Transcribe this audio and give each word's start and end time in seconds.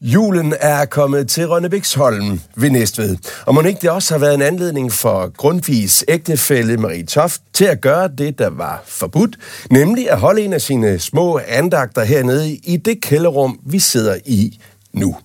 Julen 0.00 0.54
er 0.60 0.84
kommet 0.84 1.28
til 1.28 1.48
Rønnebæksholm 1.48 2.40
ved 2.56 2.70
Næstved, 2.70 3.16
og 3.46 3.54
må 3.54 3.60
ikke 3.62 3.80
det 3.80 3.90
også 3.90 4.14
har 4.14 4.18
været 4.18 4.34
en 4.34 4.42
anledning 4.42 4.92
for 4.92 5.32
Grundtvigs 5.36 6.04
ægtefælle 6.08 6.76
Marie 6.76 7.06
Toft 7.06 7.42
til 7.52 7.64
at 7.64 7.80
gøre 7.80 8.08
det, 8.18 8.38
der 8.38 8.50
var 8.50 8.82
forbudt, 8.86 9.38
nemlig 9.70 10.10
at 10.10 10.18
holde 10.18 10.42
en 10.42 10.52
af 10.52 10.60
sine 10.60 10.98
små 10.98 11.40
andagter 11.48 12.04
hernede 12.04 12.52
i 12.54 12.76
det 12.76 13.00
kælderrum, 13.00 13.60
vi 13.66 13.78
sidder 13.78 14.18
i 14.24 14.60
nu. 14.92 15.16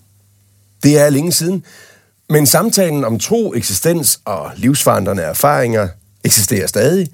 Det 0.83 0.99
er 0.99 1.09
længe 1.09 1.31
siden, 1.31 1.65
men 2.29 2.45
samtalen 2.45 3.05
om 3.05 3.19
tro, 3.19 3.53
eksistens 3.55 4.19
og 4.25 4.51
livsforandrende 4.55 5.23
erfaringer 5.23 5.87
eksisterer 6.23 6.67
stadig. 6.67 7.09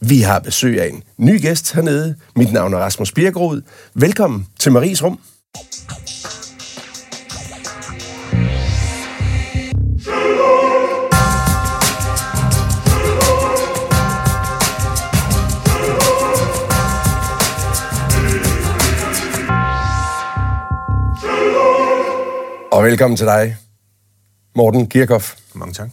Vi 0.00 0.20
har 0.20 0.38
besøg 0.38 0.80
af 0.80 0.88
en 0.88 1.02
ny 1.18 1.42
gæst 1.42 1.72
hernede. 1.72 2.14
Mit 2.36 2.52
navn 2.52 2.74
er 2.74 2.78
Rasmus 2.78 3.12
Birkerud. 3.12 3.62
Velkommen 3.94 4.46
til 4.58 4.72
Maries 4.72 5.02
Rum. 5.02 5.18
Og 22.82 22.88
velkommen 22.88 23.16
til 23.16 23.26
dig, 23.26 23.56
Morten 24.56 24.86
Kirchhoff. 24.86 25.34
Mange 25.54 25.74
tak. 25.74 25.88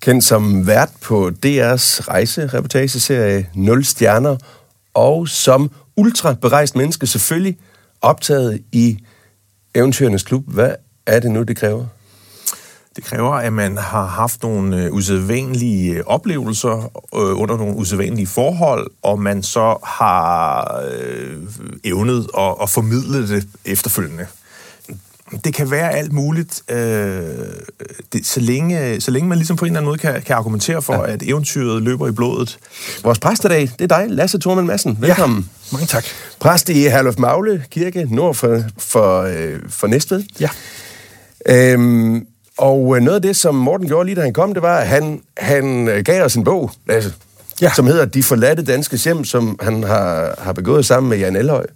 Kendt 0.00 0.24
som 0.24 0.66
vært 0.66 0.90
på 1.02 1.30
DR's 1.46 2.08
rejsereportageserie 2.08 3.50
0 3.54 3.84
Stjerner, 3.84 4.36
og 4.94 5.28
som 5.28 5.70
ultraberejst 5.96 6.76
menneske 6.76 7.06
selvfølgelig 7.06 7.58
optaget 8.02 8.62
i 8.72 9.04
Eventyrernes 9.74 10.22
Klub. 10.22 10.44
Hvad 10.46 10.74
er 11.06 11.20
det 11.20 11.30
nu, 11.30 11.42
det 11.42 11.56
kræver? 11.56 11.86
Det 12.96 13.04
kræver, 13.04 13.32
at 13.32 13.52
man 13.52 13.76
har 13.76 14.06
haft 14.06 14.42
nogle 14.42 14.84
øh, 14.84 14.92
usædvanlige 14.92 15.92
øh, 15.92 16.02
oplevelser 16.06 16.90
øh, 17.14 17.40
under 17.40 17.56
nogle 17.56 17.76
usædvanlige 17.76 18.26
forhold, 18.26 18.90
og 19.02 19.20
man 19.20 19.42
så 19.42 19.76
har 19.84 20.80
øh, 20.92 21.42
evnet 21.84 22.26
at, 22.38 22.54
at 22.62 22.70
formidle 22.70 23.28
det 23.28 23.48
efterfølgende. 23.64 24.26
Det 25.44 25.54
kan 25.54 25.70
være 25.70 25.92
alt 25.92 26.12
muligt, 26.12 26.62
øh, 26.70 26.76
det, 28.12 28.26
så, 28.26 28.40
længe, 28.40 29.00
så 29.00 29.10
længe 29.10 29.28
man 29.28 29.38
ligesom 29.38 29.56
på 29.56 29.64
en 29.64 29.70
eller 29.70 29.80
anden 29.80 29.88
måde 29.88 29.98
kan, 29.98 30.22
kan 30.22 30.36
argumentere 30.36 30.82
for, 30.82 30.94
ja. 30.94 31.12
at 31.12 31.22
eventyret 31.22 31.82
løber 31.82 32.08
i 32.08 32.12
blodet. 32.12 32.58
Vores 33.02 33.18
præst 33.18 33.44
i 33.44 33.48
dag, 33.48 33.60
det 33.78 33.92
er 33.92 33.98
dig, 33.98 34.06
Lasse 34.08 34.40
Thorman 34.40 34.66
Madsen. 34.66 34.98
Velkommen. 35.00 35.38
Ja, 35.38 35.68
mange 35.72 35.86
tak. 35.86 36.04
Præst 36.40 36.68
i 36.68 36.80
Herluf 36.82 37.18
Magle 37.18 37.64
Kirke, 37.70 38.06
nord 38.10 38.34
for, 38.34 38.60
for, 38.78 39.22
øh, 39.22 39.60
for 39.68 39.86
Næstved. 39.86 40.24
Ja. 40.40 40.48
Øhm, 41.48 42.26
og 42.58 43.02
noget 43.02 43.16
af 43.16 43.22
det, 43.22 43.36
som 43.36 43.54
Morten 43.54 43.86
gjorde 43.86 44.06
lige 44.06 44.16
da 44.16 44.20
han 44.20 44.32
kom, 44.32 44.54
det 44.54 44.62
var, 44.62 44.76
at 44.76 44.88
han, 44.88 45.20
han 45.36 45.88
øh, 45.88 46.04
gav 46.04 46.24
os 46.24 46.34
en 46.34 46.44
bog, 46.44 46.70
Lasse, 46.86 47.12
ja. 47.60 47.72
som 47.76 47.86
hedder 47.86 48.04
De 48.04 48.22
forladte 48.22 48.64
danske 48.64 48.96
hjem, 48.96 49.24
som 49.24 49.58
han 49.60 49.82
har, 49.82 50.34
har 50.38 50.52
begået 50.52 50.86
sammen 50.86 51.10
med 51.10 51.18
Jan 51.18 51.36
Elhøj, 51.36 51.66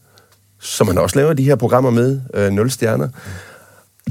som 0.60 0.86
han 0.86 0.98
også 0.98 1.16
laver 1.16 1.32
de 1.32 1.44
her 1.44 1.56
programmer 1.56 1.90
med, 1.90 2.20
øh, 2.34 2.52
0 2.52 2.70
stjerner. 2.70 3.08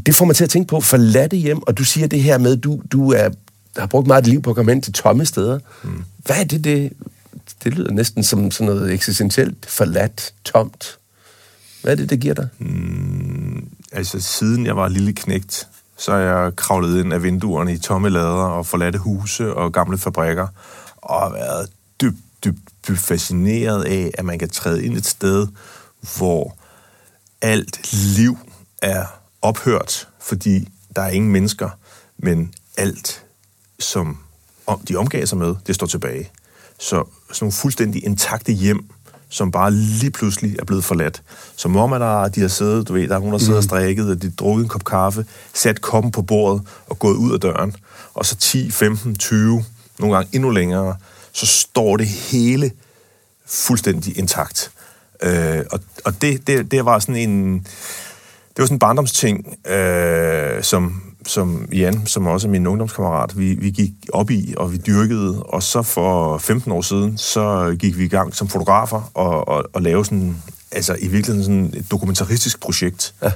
Det 0.06 0.16
får 0.16 0.26
mig 0.26 0.36
til 0.36 0.44
at 0.44 0.50
tænke 0.50 0.68
på 0.68 0.82
forladte 0.82 1.38
hjem, 1.38 1.62
og 1.68 1.78
du 1.78 1.84
siger 1.84 2.08
det 2.08 2.24
her 2.24 2.38
med, 2.38 2.58
du, 2.58 2.82
du 2.92 3.12
er, 3.12 3.30
har 3.78 3.88
brugt 3.88 4.08
meget 4.08 4.28
liv 4.28 4.42
på 4.42 4.50
at 4.50 4.56
komme 4.56 4.72
ind 4.72 4.84
til 4.84 4.94
tomme 4.94 5.26
steder. 5.26 5.60
Mm. 5.84 6.04
Hvad 6.18 6.36
er 6.36 6.44
det, 6.44 6.64
det, 6.64 6.94
det 7.64 7.74
lyder 7.74 7.92
næsten 7.92 8.24
som 8.24 8.52
sådan 8.52 8.66
noget 8.74 8.94
eksistentielt, 8.94 9.66
forladt, 9.66 10.34
tomt. 10.44 10.98
Hvad 11.82 11.92
er 11.92 11.96
det, 11.96 12.10
det 12.10 12.20
giver 12.20 12.34
dig? 12.34 12.48
Mm, 12.60 13.68
altså, 13.92 14.20
siden 14.20 14.66
jeg 14.66 14.76
var 14.76 14.88
lille 14.88 15.14
knægt, 15.14 15.68
så 15.98 16.12
er 16.12 16.18
jeg 16.18 16.56
kravlet 16.56 17.04
ind 17.04 17.14
af 17.14 17.24
vinduerne 17.24 17.74
i 17.74 17.78
tomme 17.78 18.10
lader 18.10 18.26
og 18.26 18.66
forladte 18.66 19.00
huse 19.00 19.54
og 19.54 19.72
gamle 19.72 19.98
fabrikker, 19.98 20.48
og 20.98 21.22
har 21.22 21.30
været 21.30 21.70
dybt, 22.02 22.18
dybt, 22.46 22.60
dybt 22.88 23.00
fascineret 23.00 23.84
af, 23.84 24.12
at 24.14 24.26
man 24.26 24.40
kan 24.40 24.50
træde 24.50 24.86
ind 24.86 24.98
et 24.98 25.06
sted, 25.06 25.48
hvor 26.18 26.58
alt 27.42 27.94
liv 27.94 28.38
er 28.82 29.06
ophørt, 29.42 30.08
fordi 30.20 30.70
der 30.96 31.02
er 31.02 31.10
ingen 31.10 31.32
mennesker, 31.32 31.70
men 32.18 32.54
alt, 32.78 33.24
som 33.80 34.18
de 34.88 34.96
omgav 34.96 35.26
sig 35.26 35.38
med, 35.38 35.56
det 35.68 35.76
står 35.76 35.88
tilbage. 35.88 36.32
Så 36.80 36.90
sådan 36.90 37.06
nogle 37.42 37.52
fuldstændig 37.52 38.06
intakte 38.06 38.52
hjem, 38.52 38.90
som 39.30 39.52
bare 39.52 39.72
lige 39.72 40.12
pludselig 40.12 40.60
er 40.60 40.66
blevet 40.66 40.84
forladt. 40.84 41.24
Som 41.56 41.76
om, 41.76 41.94
at 41.94 42.02
der, 42.02 42.28
de 42.28 42.42
har 42.42 42.48
siddet, 42.48 42.88
du 42.88 42.94
ved, 42.94 43.08
der 43.08 43.16
er 43.16 43.20
nogen, 43.20 43.34
der 43.34 43.40
sidder 43.40 43.54
mm. 43.54 43.58
og 43.58 43.64
strikket, 43.64 44.10
og 44.10 44.22
de 44.22 44.32
drukket 44.32 44.64
en 44.64 44.70
kop 44.70 44.86
kaffe, 44.86 45.26
sat 45.54 45.82
koppen 45.82 46.12
på 46.12 46.22
bordet 46.22 46.62
og 46.88 47.00
gået 47.00 47.16
ud 47.16 47.34
af 47.34 47.40
døren. 47.40 47.76
Og 48.14 48.26
så 48.26 48.36
10, 48.36 48.72
15, 48.72 49.16
20, 49.16 49.66
nogle 50.00 50.16
gange 50.16 50.30
endnu 50.36 50.50
længere, 50.50 50.96
så 51.34 51.46
står 51.46 51.98
det 51.98 52.08
hele 52.08 52.72
fuldstændig 53.46 54.18
intakt. 54.18 54.72
Øh, 55.24 55.64
og 55.72 55.80
og 56.08 56.22
det, 56.22 56.48
det, 56.48 56.72
det 56.72 56.86
var 56.86 57.00
sådan 57.00 57.30
en... 57.30 57.60
Det 58.50 58.62
var 58.62 58.66
sådan 58.66 58.76
en 58.76 58.80
barndomsting, 58.80 59.58
øh, 59.68 60.64
som, 60.64 61.02
som 61.26 61.70
Jan, 61.74 62.06
som 62.06 62.28
også 62.28 62.48
er 62.48 62.52
min 62.52 62.68
ungdomskammerat, 62.68 63.38
vi, 63.38 63.54
vi 63.54 63.70
gik 63.70 63.92
op 64.14 64.32
i, 64.32 64.54
og 64.58 64.72
vi 64.72 64.78
dyrkede. 64.78 65.44
Og 65.44 65.64
så 65.64 65.82
for 65.82 66.38
15 66.38 66.72
år 66.72 66.82
siden, 66.82 67.18
så 67.18 67.76
gik 67.80 67.98
vi 67.98 68.06
i 68.06 68.08
gang 68.08 68.36
som 68.36 68.48
fotografer 68.48 69.12
og, 69.14 69.48
og, 69.48 69.64
og 69.74 69.82
lavede 69.82 70.06
sådan, 70.06 70.38
altså 70.72 70.96
i 71.00 71.08
virkeligheden 71.08 71.44
sådan 71.44 71.74
et 71.74 71.92
dokumentaristisk 71.92 72.60
projekt. 72.60 73.14
Ja. 73.24 73.32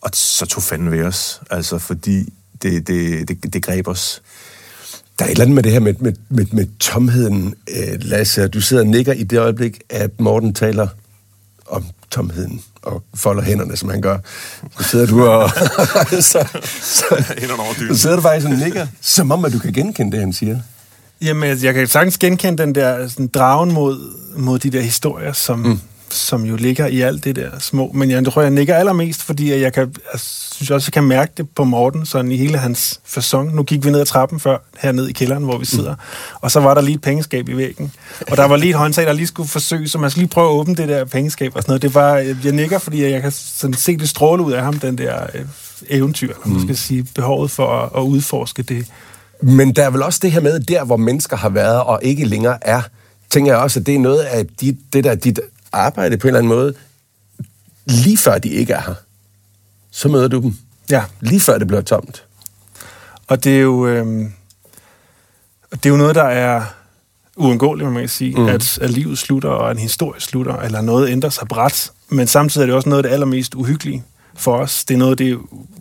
Og 0.00 0.10
så 0.12 0.46
tog 0.46 0.62
fanden 0.62 0.90
ved 0.90 1.04
os, 1.04 1.40
altså 1.50 1.78
fordi 1.78 2.32
det, 2.62 2.86
det, 2.86 3.28
det, 3.28 3.52
det 3.52 3.62
greb 3.62 3.88
os. 3.88 4.22
Der 5.18 5.24
er 5.24 5.28
et 5.28 5.32
eller 5.32 5.44
andet 5.44 5.54
med 5.54 5.62
det 5.62 5.72
her 5.72 5.80
med, 5.80 5.94
med, 5.98 6.12
med, 6.28 6.46
med 6.52 6.66
tomheden, 6.80 7.54
øh, 7.70 7.98
Lasse. 8.00 8.48
Du 8.48 8.60
sidder 8.60 8.82
og 8.82 8.88
nikker 8.88 9.12
i 9.12 9.22
det 9.22 9.38
øjeblik, 9.38 9.80
at 9.90 10.20
Morten 10.20 10.54
taler 10.54 10.88
om 11.66 11.84
tomheden 12.10 12.62
og 12.82 13.02
folder 13.14 13.42
hænderne, 13.42 13.76
som 13.76 13.88
han 13.90 14.00
gør. 14.00 14.18
Så 14.78 14.88
sidder 14.88 15.06
du 15.06 15.26
og... 15.26 15.50
så, 16.10 16.20
så, 16.20 17.04
så 17.90 17.94
sidder 17.94 18.16
du 18.16 18.22
faktisk 18.22 18.46
og 18.46 18.52
nikker, 18.52 18.86
som 19.00 19.30
om, 19.30 19.44
at 19.44 19.52
du 19.52 19.58
kan 19.58 19.72
genkende 19.72 20.12
det, 20.12 20.20
han 20.20 20.32
siger. 20.32 20.58
Jamen, 21.20 21.62
jeg 21.62 21.74
kan 21.74 21.86
sagtens 21.86 22.18
genkende 22.18 22.62
den 22.62 22.74
der 22.74 23.08
sådan, 23.08 23.26
dragen 23.26 23.72
mod, 23.72 23.98
mod 24.36 24.58
de 24.58 24.70
der 24.70 24.80
historier, 24.80 25.32
som, 25.32 25.58
mm 25.58 25.80
som 26.14 26.44
jo 26.44 26.56
ligger 26.56 26.86
i 26.86 27.00
alt 27.00 27.24
det 27.24 27.36
der 27.36 27.50
små. 27.58 27.90
Men 27.94 28.10
jeg 28.10 28.24
tror, 28.24 28.42
jeg 28.42 28.50
nikker 28.50 28.74
allermest, 28.74 29.22
fordi 29.22 29.62
jeg, 29.62 29.72
kan, 29.72 29.94
jeg 30.12 30.20
synes 30.20 30.70
også, 30.70 30.86
jeg 30.86 30.92
kan 30.92 31.04
mærke 31.04 31.32
det 31.36 31.48
på 31.50 31.64
Morten, 31.64 32.06
sådan 32.06 32.32
i 32.32 32.36
hele 32.36 32.58
hans 32.58 33.00
fasong. 33.04 33.54
Nu 33.54 33.62
gik 33.62 33.84
vi 33.84 33.90
ned 33.90 34.00
ad 34.00 34.06
trappen 34.06 34.40
før, 34.40 34.58
hernede 34.78 35.10
i 35.10 35.12
kælderen, 35.12 35.44
hvor 35.44 35.58
vi 35.58 35.64
sidder, 35.64 35.94
mm. 35.94 36.36
og 36.40 36.50
så 36.50 36.60
var 36.60 36.74
der 36.74 36.80
lige 36.80 36.94
et 36.94 37.00
pengeskab 37.00 37.48
i 37.48 37.56
væggen. 37.56 37.92
Og 38.30 38.36
der 38.36 38.44
var 38.44 38.56
lige 38.56 38.70
et 38.70 38.76
håndtag, 38.76 39.06
der 39.06 39.12
lige 39.12 39.26
skulle 39.26 39.48
forsøge, 39.48 39.88
så 39.88 39.98
man 39.98 40.10
skulle 40.10 40.22
lige 40.22 40.30
prøve 40.30 40.50
at 40.50 40.54
åbne 40.54 40.74
det 40.74 40.88
der 40.88 41.04
pengeskab 41.04 41.56
og 41.56 41.62
sådan 41.62 41.70
noget. 41.70 41.82
Det 41.82 41.94
var, 41.94 42.16
jeg 42.44 42.52
nikker, 42.52 42.78
fordi 42.78 43.02
jeg 43.02 43.22
kan 43.22 43.32
sådan 43.32 43.74
se 43.74 43.96
det 43.96 44.08
stråle 44.08 44.42
ud 44.42 44.52
af 44.52 44.62
ham, 44.62 44.78
den 44.78 44.98
der 44.98 45.22
øh, 45.34 45.44
eventyr, 45.88 46.28
eller 46.28 46.46
man 46.46 46.56
mm. 46.56 46.62
skal 46.62 46.76
sige, 46.76 47.06
behovet 47.14 47.50
for 47.50 47.68
at, 47.68 47.90
at 47.96 48.02
udforske 48.02 48.62
det. 48.62 48.86
Men 49.42 49.72
der 49.72 49.84
er 49.84 49.90
vel 49.90 50.02
også 50.02 50.18
det 50.22 50.32
her 50.32 50.40
med, 50.40 50.60
der 50.60 50.84
hvor 50.84 50.96
mennesker 50.96 51.36
har 51.36 51.48
været 51.48 51.82
og 51.82 52.00
ikke 52.02 52.24
længere 52.24 52.58
er, 52.60 52.82
tænker 53.30 53.52
jeg 53.52 53.60
også, 53.60 53.80
at 53.80 53.86
det 53.86 53.94
er 53.94 53.98
noget 53.98 54.20
af 54.20 54.46
dit, 54.46 54.76
det 54.92 55.04
der, 55.04 55.14
dit 55.14 55.40
arbejde 55.72 56.16
på 56.16 56.26
en 56.26 56.28
eller 56.28 56.38
anden 56.38 56.48
måde, 56.48 56.74
lige 57.86 58.18
før 58.18 58.38
de 58.38 58.48
ikke 58.48 58.72
er 58.72 58.80
her. 58.80 58.94
Så 59.90 60.08
møder 60.08 60.28
du 60.28 60.40
dem. 60.40 60.56
Ja. 60.90 61.04
Lige 61.20 61.40
før 61.40 61.58
det 61.58 61.66
bliver 61.66 61.82
tomt. 61.82 62.24
Og 63.26 63.44
det 63.44 63.56
er 63.56 63.60
jo, 63.60 63.86
øh, 63.86 64.06
det 65.70 65.86
er 65.86 65.90
jo 65.90 65.96
noget, 65.96 66.14
der 66.14 66.22
er 66.22 66.64
uundgåeligt, 67.36 67.92
man 67.92 68.02
kan 68.02 68.08
sige, 68.08 68.34
mm. 68.40 68.46
at, 68.46 68.78
at 68.78 68.90
livet 68.90 69.18
slutter, 69.18 69.48
og 69.48 69.70
en 69.70 69.78
historie 69.78 70.20
slutter, 70.20 70.56
eller 70.56 70.80
noget 70.80 71.08
ændrer 71.08 71.30
sig 71.30 71.48
bræt. 71.48 71.92
Men 72.08 72.26
samtidig 72.26 72.62
er 72.62 72.66
det 72.66 72.74
også 72.74 72.88
noget 72.88 73.04
af 73.04 73.08
det 73.08 73.14
allermest 73.14 73.54
uhyggelige 73.54 74.04
for 74.34 74.56
os. 74.56 74.84
Det 74.84 74.94
er 74.94 74.98
noget, 74.98 75.18
det 75.18 75.30
er 75.30 75.36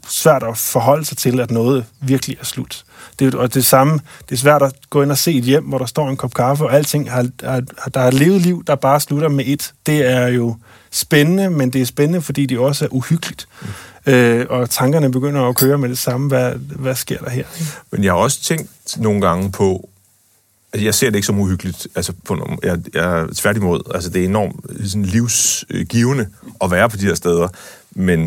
svært 0.07 0.43
at 0.43 0.57
forholde 0.57 1.05
sig 1.05 1.17
til, 1.17 1.39
at 1.39 1.51
noget 1.51 1.85
virkelig 2.01 2.37
er 2.39 2.45
slut. 2.45 2.83
Det, 3.19 3.35
og 3.35 3.53
det 3.53 3.65
samme, 3.65 3.99
det 4.29 4.35
er 4.35 4.39
svært 4.39 4.61
at 4.61 4.73
gå 4.89 5.01
ind 5.01 5.11
og 5.11 5.17
se 5.17 5.33
et 5.33 5.43
hjem, 5.43 5.63
hvor 5.63 5.77
der 5.77 5.85
står 5.85 6.09
en 6.09 6.17
kop 6.17 6.33
kaffe, 6.33 6.65
og 6.65 6.73
alting 6.73 7.11
har, 7.11 7.27
har, 7.43 7.61
der 7.93 7.99
er 7.99 8.11
levet 8.11 8.41
liv, 8.41 8.63
der 8.67 8.75
bare 8.75 8.99
slutter 8.99 9.29
med 9.29 9.45
et. 9.47 9.73
Det 9.85 10.11
er 10.11 10.27
jo 10.27 10.55
spændende, 10.91 11.49
men 11.49 11.69
det 11.69 11.81
er 11.81 11.85
spændende, 11.85 12.21
fordi 12.21 12.45
det 12.45 12.57
også 12.57 12.85
er 12.85 12.89
uhyggeligt. 12.91 13.47
Mm. 13.61 13.67
Øh, 14.05 14.45
og 14.49 14.69
tankerne 14.69 15.11
begynder 15.11 15.41
at 15.41 15.55
køre 15.55 15.77
med 15.77 15.89
det 15.89 15.97
samme. 15.97 16.27
Hvad, 16.27 16.51
hvad 16.55 16.95
sker 16.95 17.17
der 17.17 17.29
her? 17.29 17.43
Men 17.91 18.03
jeg 18.03 18.11
har 18.13 18.17
også 18.17 18.41
tænkt 18.41 18.97
nogle 18.97 19.21
gange 19.21 19.51
på, 19.51 19.89
altså 20.73 20.85
jeg 20.85 20.95
ser 20.95 21.09
det 21.09 21.15
ikke 21.15 21.25
som 21.25 21.39
uhyggeligt, 21.39 21.87
altså 21.95 22.13
på, 22.25 22.57
jeg, 22.63 22.79
jeg 22.93 23.27
tværtimod, 23.35 23.91
altså 23.93 24.09
det 24.09 24.21
er 24.21 24.25
enormt 24.25 24.89
sådan 24.89 25.05
livsgivende 25.05 26.27
at 26.61 26.71
være 26.71 26.89
på 26.89 26.97
de 26.97 27.05
her 27.05 27.15
steder, 27.15 27.47
men 27.91 28.19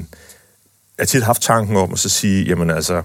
jeg 0.99 1.03
har 1.03 1.07
tit 1.07 1.23
haft 1.23 1.43
tanken 1.43 1.77
om 1.77 1.93
at 1.93 1.99
så 1.99 2.09
sige, 2.09 2.45
jamen 2.45 2.71
altså, 2.71 3.03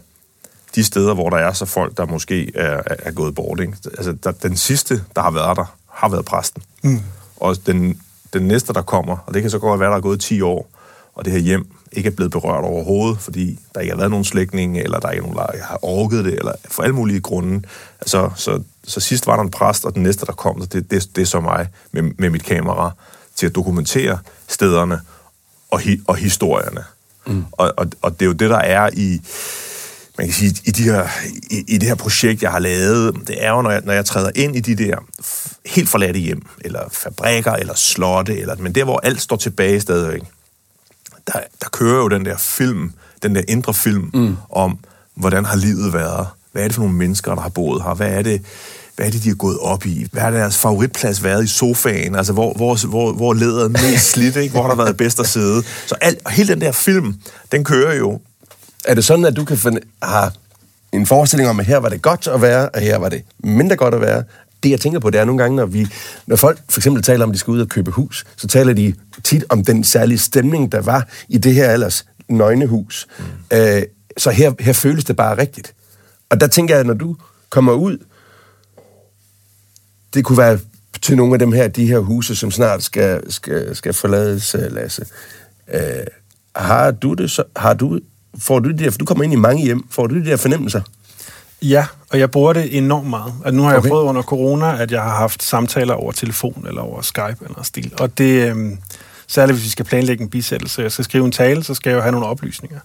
de 0.76 0.84
steder, 0.84 1.14
hvor 1.14 1.30
der 1.30 1.38
er 1.38 1.54
så 1.54 1.66
folk, 1.66 1.98
der 1.98 2.06
måske 2.06 2.52
er, 2.56 2.82
er 2.88 3.12
gået 3.12 3.36
bort. 3.36 3.60
Ikke? 3.60 3.74
Altså, 3.98 4.12
der, 4.24 4.32
den 4.32 4.58
sidste, 4.58 5.04
der 5.16 5.22
har 5.22 5.32
været 5.32 5.58
der, 5.58 5.76
har 5.88 6.10
været 6.10 6.26
præsten. 6.26 6.64
Mm. 6.84 7.00
Og 7.36 7.56
den, 7.66 8.02
den 8.34 8.48
næste, 8.48 8.74
der 8.74 8.82
kommer, 8.82 9.18
og 9.18 9.34
det 9.34 9.42
kan 9.42 9.52
så 9.52 9.60
godt 9.60 9.80
være, 9.80 9.90
der 9.90 9.98
er 9.98 10.02
gået 10.02 10.20
10 10.20 10.42
år, 10.42 10.70
og 11.20 11.26
det 11.26 11.34
her 11.34 11.40
hjem 11.40 11.66
ikke 11.92 12.08
er 12.08 12.12
blevet 12.12 12.32
berørt 12.32 12.64
overhovedet, 12.64 13.20
fordi 13.20 13.60
der 13.76 13.82
ikke 13.82 13.92
har 13.92 13.98
været 13.98 14.10
nogen 14.10 14.26
slægtning, 14.26 14.78
eller 14.78 15.00
der 15.00 15.08
er 15.08 15.12
ikke 15.12 15.24
nogen, 15.24 15.38
der 15.38 15.64
har 15.64 15.80
orket 15.82 16.26
det, 16.26 16.34
eller 16.34 16.52
for 16.72 16.84
alle 16.84 16.96
mulige 16.96 17.22
grunde. 17.22 17.62
Altså, 18.02 18.30
så, 18.36 18.62
så 18.84 19.00
sidst 19.00 19.28
var 19.28 19.36
der 19.36 19.44
en 19.44 19.52
præst, 19.52 19.86
og 19.86 19.96
den 19.96 20.04
næste, 20.04 20.26
der 20.26 20.32
kom, 20.32 20.62
det, 20.62 20.92
det, 20.92 21.16
det 21.16 21.22
er 21.22 21.26
så 21.26 21.40
mig 21.40 21.68
med, 21.92 22.04
med 22.18 22.30
mit 22.30 22.44
kamera 22.44 22.92
til 23.36 23.46
at 23.46 23.56
dokumentere 23.56 24.20
stederne 24.48 25.02
og, 25.72 25.80
hi, 25.80 26.02
og 26.08 26.16
historierne. 26.16 26.84
Mm. 27.28 27.46
Og, 27.52 27.74
og, 27.78 27.88
og 28.02 28.20
det 28.20 28.22
er 28.22 28.28
jo 28.28 28.34
det, 28.34 28.50
der 28.50 28.58
er 28.58 28.90
i 28.94 29.22
man 30.18 30.28
kan 30.28 30.34
sige, 30.34 30.56
i, 30.66 30.72
de 30.72 30.84
her, 30.84 31.08
i, 31.52 31.64
i 31.68 31.78
det 31.78 31.88
her 31.88 31.96
projekt, 31.96 32.44
jeg 32.44 32.52
har 32.52 32.60
lavet, 32.60 33.28
det 33.28 33.46
er 33.46 33.52
jo, 33.52 33.62
når 33.62 33.72
jeg, 33.72 33.82
når 33.86 33.94
jeg 33.94 34.06
træder 34.06 34.32
ind 34.36 34.56
i 34.56 34.60
de 34.60 34.76
der 34.76 34.98
helt 35.66 35.90
forladte 35.90 36.20
hjem, 36.20 36.46
eller 36.62 36.90
fabrikker, 36.92 37.54
eller 37.54 37.74
slotte, 37.74 38.40
eller, 38.40 38.56
men 38.56 38.76
der, 38.76 38.84
hvor 38.84 39.00
alt 39.04 39.22
står 39.22 39.36
tilbage 39.36 39.82
stadigvæk, 39.82 40.22
der, 41.34 41.40
der 41.62 41.70
kører 41.72 41.98
jo 41.98 42.08
den 42.08 42.26
der 42.26 42.38
film, 42.38 42.92
den 43.24 43.36
der 43.36 43.42
indre 43.48 43.74
film, 43.74 44.10
mm. 44.14 44.38
om, 44.50 44.78
hvordan 45.16 45.46
har 45.46 45.58
livet 45.58 45.94
været? 45.94 46.28
Hvad 46.52 46.64
er 46.64 46.68
det 46.68 46.76
for 46.76 46.82
nogle 46.82 46.98
mennesker, 46.98 47.36
der 47.36 47.42
har 47.42 47.50
boet 47.50 47.84
her? 47.84 47.94
Hvad 47.94 48.10
er 48.10 48.22
det, 48.22 48.42
hvad 48.96 49.06
er 49.06 49.12
det, 49.12 49.24
de 49.24 49.28
har 49.28 49.36
gået 49.36 49.60
op 49.60 49.86
i? 49.86 50.08
Hvad 50.12 50.22
har 50.22 50.32
deres 50.32 50.58
favoritplads 50.58 51.24
været 51.24 51.44
i 51.44 51.48
sofaen? 51.48 52.16
Altså, 52.16 52.34
hvor, 52.34 52.54
hvor, 52.54 52.88
hvor, 52.88 53.14
hvor 53.14 53.34
leder 53.34 53.68
mest 53.68 54.12
slidt, 54.12 54.36
ikke? 54.36 54.52
Hvor 54.52 54.62
har 54.62 54.70
der 54.70 54.84
været 54.84 54.98
bedst 54.98 55.20
at 55.20 55.28
sidde? 55.28 55.64
Så 55.86 55.96
alt, 56.02 56.20
og 56.26 56.32
hele 56.32 56.54
den 56.54 56.62
der 56.62 56.72
film, 56.72 57.16
den 57.52 57.64
kører 57.64 57.96
jo 57.96 58.20
er 58.86 58.94
det 58.94 59.06
sådan, 59.06 59.26
at 59.26 59.36
du 59.36 59.46
kan 59.46 59.58
finde, 59.58 59.80
have 60.04 60.32
en 60.92 61.06
forestilling 61.06 61.50
om, 61.50 61.60
at 61.60 61.66
her 61.66 61.78
var 61.78 61.90
det 61.90 62.02
godt 62.02 62.28
at 62.28 62.42
være, 62.42 62.70
og 62.70 62.82
her 62.82 62.98
var 62.98 63.10
det 63.10 63.24
mindre 63.44 63.76
godt 63.76 63.94
at 63.94 64.02
være? 64.02 64.24
Det, 64.64 64.70
jeg 64.70 64.80
tænker 64.80 65.00
på, 65.00 65.10
det 65.10 65.20
er 65.20 65.26
nogle 65.26 65.42
gange, 65.42 65.56
når, 65.56 65.66
vi, 65.66 65.88
når 66.28 66.36
folk 66.36 66.60
for 66.70 66.80
eksempel 66.80 67.04
taler 67.04 67.24
om, 67.24 67.30
at 67.30 67.34
de 67.34 67.40
skal 67.40 67.52
ud 67.52 67.62
og 67.62 67.68
købe 67.68 67.92
hus, 67.92 68.26
så 68.36 68.48
taler 68.48 68.74
de 68.74 68.94
tit 69.24 69.46
om 69.50 69.66
den 69.66 69.84
særlige 69.84 70.18
stemning, 70.18 70.72
der 70.72 70.82
var 70.82 71.08
i 71.30 71.38
det 71.38 71.54
her 71.54 71.72
ellers 71.72 72.06
nøgne 72.30 72.68
hus. 72.68 73.08
Mm. 73.20 73.58
Øh, 73.58 73.82
så 74.18 74.30
her, 74.30 74.54
her 74.60 74.74
føles 74.74 75.04
det 75.04 75.16
bare 75.16 75.38
rigtigt. 75.38 75.74
Og 76.30 76.42
der 76.42 76.48
tænker 76.48 76.74
jeg, 76.74 76.80
at 76.80 76.88
når 76.88 76.94
du 76.94 77.16
kommer 77.50 77.74
ud, 77.74 77.98
det 80.14 80.26
kunne 80.26 80.38
være 80.38 80.60
til 81.02 81.18
nogle 81.18 81.34
af 81.34 81.40
dem 81.40 81.52
her, 81.52 81.68
de 81.68 81.88
her 81.88 82.00
huse, 82.00 82.36
som 82.36 82.52
snart 82.52 82.84
skal, 82.84 83.32
skal, 83.32 83.76
skal 83.76 83.94
forlades, 83.94 84.56
Lasse. 84.70 85.06
Øh, 85.74 85.82
har 86.56 86.92
du 86.92 87.14
det 87.14 87.32
så, 87.32 87.44
har 87.56 87.74
du 87.74 88.00
får 88.38 88.60
du 88.60 88.70
det 88.70 88.80
der, 88.80 88.90
for 88.90 88.98
du 88.98 89.06
kommer 89.06 89.24
ind 89.24 89.34
i 89.34 89.36
mange 89.36 89.64
hjem, 89.64 89.88
får 89.90 90.08
du 90.08 90.16
de 90.16 90.26
der 90.26 90.38
fornemmelser? 90.38 90.82
Ja, 91.62 91.86
og 92.10 92.20
jeg 92.20 92.32
bruger 92.32 92.54
det 92.54 92.78
enormt 92.78 93.10
meget. 93.10 93.34
At 93.46 93.54
nu 93.54 93.64
har 93.64 93.70
okay. 93.70 93.84
jeg 93.84 93.90
prøvet 93.90 94.04
under 94.04 94.22
corona, 94.22 94.82
at 94.82 94.92
jeg 94.92 95.02
har 95.02 95.16
haft 95.16 95.44
samtaler 95.44 95.94
over 95.94 96.12
telefon 96.12 96.66
eller 96.68 96.82
over 96.82 97.02
Skype 97.02 97.38
eller 97.46 97.64
stil. 97.64 97.94
Og 98.00 98.18
det, 98.18 98.56
øh, 98.56 98.72
særligt 99.28 99.58
hvis 99.58 99.66
vi 99.66 99.70
skal 99.70 99.86
planlægge 99.86 100.24
en 100.24 100.30
bisættelse, 100.30 100.82
jeg 100.82 100.92
skal 100.92 101.06
skrive 101.06 101.26
en 101.26 101.32
tale, 101.32 101.64
så 101.64 101.74
skal 101.74 101.90
jeg 101.90 101.98
jo 101.98 102.02
have 102.02 102.12
nogle 102.12 102.28
oplysninger. 102.28 102.80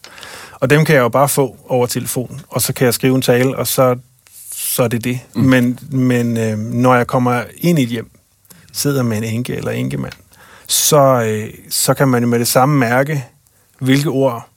Og 0.52 0.70
dem 0.70 0.84
kan 0.84 0.94
jeg 0.94 1.02
jo 1.02 1.08
bare 1.08 1.28
få 1.28 1.56
over 1.68 1.86
telefon, 1.86 2.40
og 2.48 2.62
så 2.62 2.72
kan 2.72 2.84
jeg 2.84 2.94
skrive 2.94 3.14
en 3.14 3.22
tale, 3.22 3.56
og 3.56 3.66
så, 3.66 3.96
så 4.52 4.82
er 4.82 4.88
det 4.88 5.04
det. 5.04 5.20
Mm. 5.34 5.42
Men, 5.42 5.78
men 5.90 6.36
øh, 6.36 6.58
når 6.58 6.94
jeg 6.94 7.06
kommer 7.06 7.42
ind 7.56 7.78
i 7.78 7.82
et 7.82 7.88
hjem, 7.88 8.10
sidder 8.72 9.02
med 9.02 9.16
en 9.16 9.24
enke 9.24 9.56
eller 9.56 9.70
enkemand, 9.70 10.12
så, 10.66 11.24
øh, 11.26 11.54
så 11.70 11.94
kan 11.94 12.08
man 12.08 12.22
jo 12.22 12.28
med 12.28 12.38
det 12.38 12.48
samme 12.48 12.78
mærke, 12.78 13.24
hvilke 13.78 14.08
ord 14.08 14.48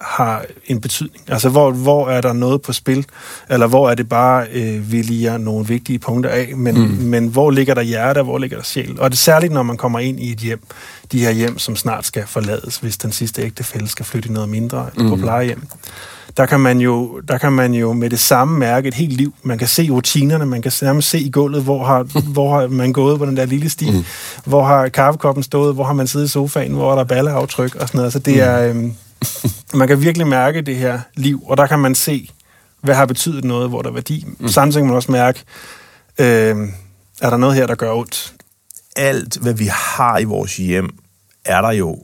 har 0.00 0.44
en 0.66 0.80
betydning. 0.80 1.24
Altså, 1.28 1.48
hvor, 1.48 1.70
hvor 1.70 2.08
er 2.08 2.20
der 2.20 2.32
noget 2.32 2.62
på 2.62 2.72
spil, 2.72 3.06
eller 3.50 3.66
hvor 3.66 3.90
er 3.90 3.94
det 3.94 4.08
bare, 4.08 4.46
øh, 4.52 4.92
vi 4.92 5.02
lige 5.02 5.38
nogle 5.38 5.66
vigtige 5.66 5.98
punkter 5.98 6.30
af, 6.30 6.52
men, 6.56 6.74
mm. 6.74 6.88
men 6.88 7.28
hvor 7.28 7.50
ligger 7.50 7.74
der 7.74 7.82
hjerte, 7.82 8.22
hvor 8.22 8.38
ligger 8.38 8.56
der 8.56 8.64
sjæl? 8.64 9.00
Og 9.00 9.10
det 9.10 9.16
er 9.16 9.20
særligt, 9.20 9.52
når 9.52 9.62
man 9.62 9.76
kommer 9.76 9.98
ind 9.98 10.20
i 10.20 10.32
et 10.32 10.38
hjem, 10.38 10.60
de 11.12 11.20
her 11.20 11.30
hjem, 11.30 11.58
som 11.58 11.76
snart 11.76 12.06
skal 12.06 12.26
forlades, 12.26 12.76
hvis 12.76 12.96
den 12.96 13.12
sidste 13.12 13.42
ægtefælde 13.42 13.88
skal 13.88 14.04
flytte 14.04 14.28
i 14.28 14.32
noget 14.32 14.48
mindre 14.48 14.86
mm. 14.96 15.08
på 15.08 15.16
plejehjem. 15.16 15.62
Der 16.36 16.46
kan, 16.46 16.60
man 16.60 16.80
jo, 16.80 17.20
der 17.28 17.38
kan 17.38 17.52
man 17.52 17.74
jo 17.74 17.92
med 17.92 18.10
det 18.10 18.20
samme 18.20 18.58
mærke 18.58 18.88
et 18.88 18.94
helt 18.94 19.12
liv. 19.12 19.34
Man 19.42 19.58
kan 19.58 19.68
se 19.68 19.90
rutinerne, 19.90 20.46
man 20.46 20.62
kan 20.62 20.72
nærmest 20.82 21.10
se 21.10 21.20
i 21.20 21.30
gulvet, 21.30 21.62
hvor 21.62 21.84
har, 21.84 22.02
hvor 22.34 22.60
har 22.60 22.68
man 22.68 22.92
gået 22.92 23.18
på 23.18 23.26
den 23.26 23.36
der 23.36 23.46
lille 23.46 23.68
sti, 23.68 23.90
mm. 23.90 24.04
hvor 24.44 24.64
har 24.64 24.88
kaffekoppen 24.88 25.42
stået, 25.42 25.74
hvor 25.74 25.84
har 25.84 25.92
man 25.92 26.06
siddet 26.06 26.26
i 26.26 26.30
sofaen, 26.30 26.72
hvor 26.72 26.92
er 26.92 26.96
der 26.96 27.04
balleaftryk 27.04 27.74
og 27.74 27.88
sådan 27.88 27.98
noget. 27.98 28.12
Så 28.12 28.18
det 28.18 28.34
mm. 28.34 28.40
er... 28.40 28.68
Øh, 28.68 28.90
man 29.74 29.88
kan 29.88 30.02
virkelig 30.02 30.26
mærke 30.26 30.62
det 30.62 30.76
her 30.76 31.00
liv, 31.14 31.42
og 31.46 31.56
der 31.56 31.66
kan 31.66 31.78
man 31.78 31.94
se, 31.94 32.30
hvad 32.80 32.94
har 32.94 33.06
betydet 33.06 33.44
noget, 33.44 33.68
hvor 33.68 33.82
der 33.82 33.88
er 33.88 33.94
værdi. 33.94 34.24
Mm. 34.38 34.48
Samtidig 34.48 34.82
kan 34.82 34.86
man 34.86 34.96
også 34.96 35.12
mærke, 35.12 35.44
øh, 36.18 36.56
er 37.20 37.30
der 37.30 37.36
noget 37.36 37.56
her, 37.56 37.66
der 37.66 37.74
gør 37.74 37.92
ondt? 37.92 38.34
Alt, 38.96 39.36
hvad 39.36 39.54
vi 39.54 39.66
har 39.72 40.18
i 40.18 40.24
vores 40.24 40.56
hjem, 40.56 40.90
er 41.44 41.60
der 41.60 41.70
jo, 41.70 41.98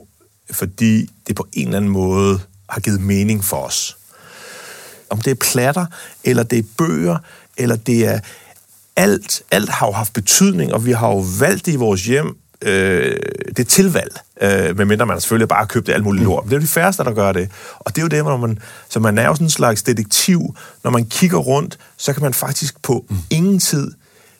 fordi 0.51 1.09
det 1.27 1.35
på 1.35 1.47
en 1.53 1.65
eller 1.65 1.77
anden 1.77 1.91
måde 1.91 2.39
har 2.69 2.79
givet 2.81 3.01
mening 3.01 3.43
for 3.43 3.57
os. 3.57 3.97
Om 5.09 5.21
det 5.21 5.31
er 5.31 5.35
platter, 5.35 5.85
eller 6.23 6.43
det 6.43 6.59
er 6.59 6.63
bøger, 6.77 7.17
eller 7.57 7.75
det 7.75 8.05
er 8.05 8.19
alt, 8.95 9.41
alt 9.51 9.69
har 9.69 9.87
jo 9.87 9.93
haft 9.93 10.13
betydning, 10.13 10.73
og 10.73 10.85
vi 10.85 10.91
har 10.91 11.07
jo 11.07 11.25
valgt 11.39 11.65
det 11.65 11.71
i 11.71 11.75
vores 11.75 12.05
hjem, 12.05 12.37
øh, 12.65 13.15
det 13.57 13.67
tilvalg, 13.67 14.19
øh, 14.41 14.77
medmindre 14.77 15.05
man 15.05 15.21
selvfølgelig 15.21 15.49
bare 15.49 15.59
har 15.59 15.65
købt 15.65 15.89
alt 15.89 16.03
muligt 16.03 16.23
lort. 16.23 16.43
Men 16.43 16.49
det 16.49 16.55
er 16.55 16.59
jo 16.59 16.63
de 16.63 16.67
færreste, 16.67 17.03
der 17.03 17.13
gør 17.13 17.31
det. 17.31 17.49
Og 17.79 17.95
det 17.95 18.01
er 18.01 18.01
jo 18.01 18.07
det, 18.07 18.21
hvor 18.21 18.37
man, 18.37 18.59
så 18.89 18.99
man 18.99 19.17
er 19.17 19.27
jo 19.27 19.33
sådan 19.33 19.45
en 19.45 19.49
slags 19.51 19.83
detektiv. 19.83 20.55
Når 20.83 20.91
man 20.91 21.05
kigger 21.05 21.37
rundt, 21.37 21.77
så 21.97 22.13
kan 22.13 22.23
man 22.23 22.33
faktisk 22.33 22.81
på 22.81 23.05
mm. 23.09 23.17
ingen 23.29 23.59
tid 23.59 23.91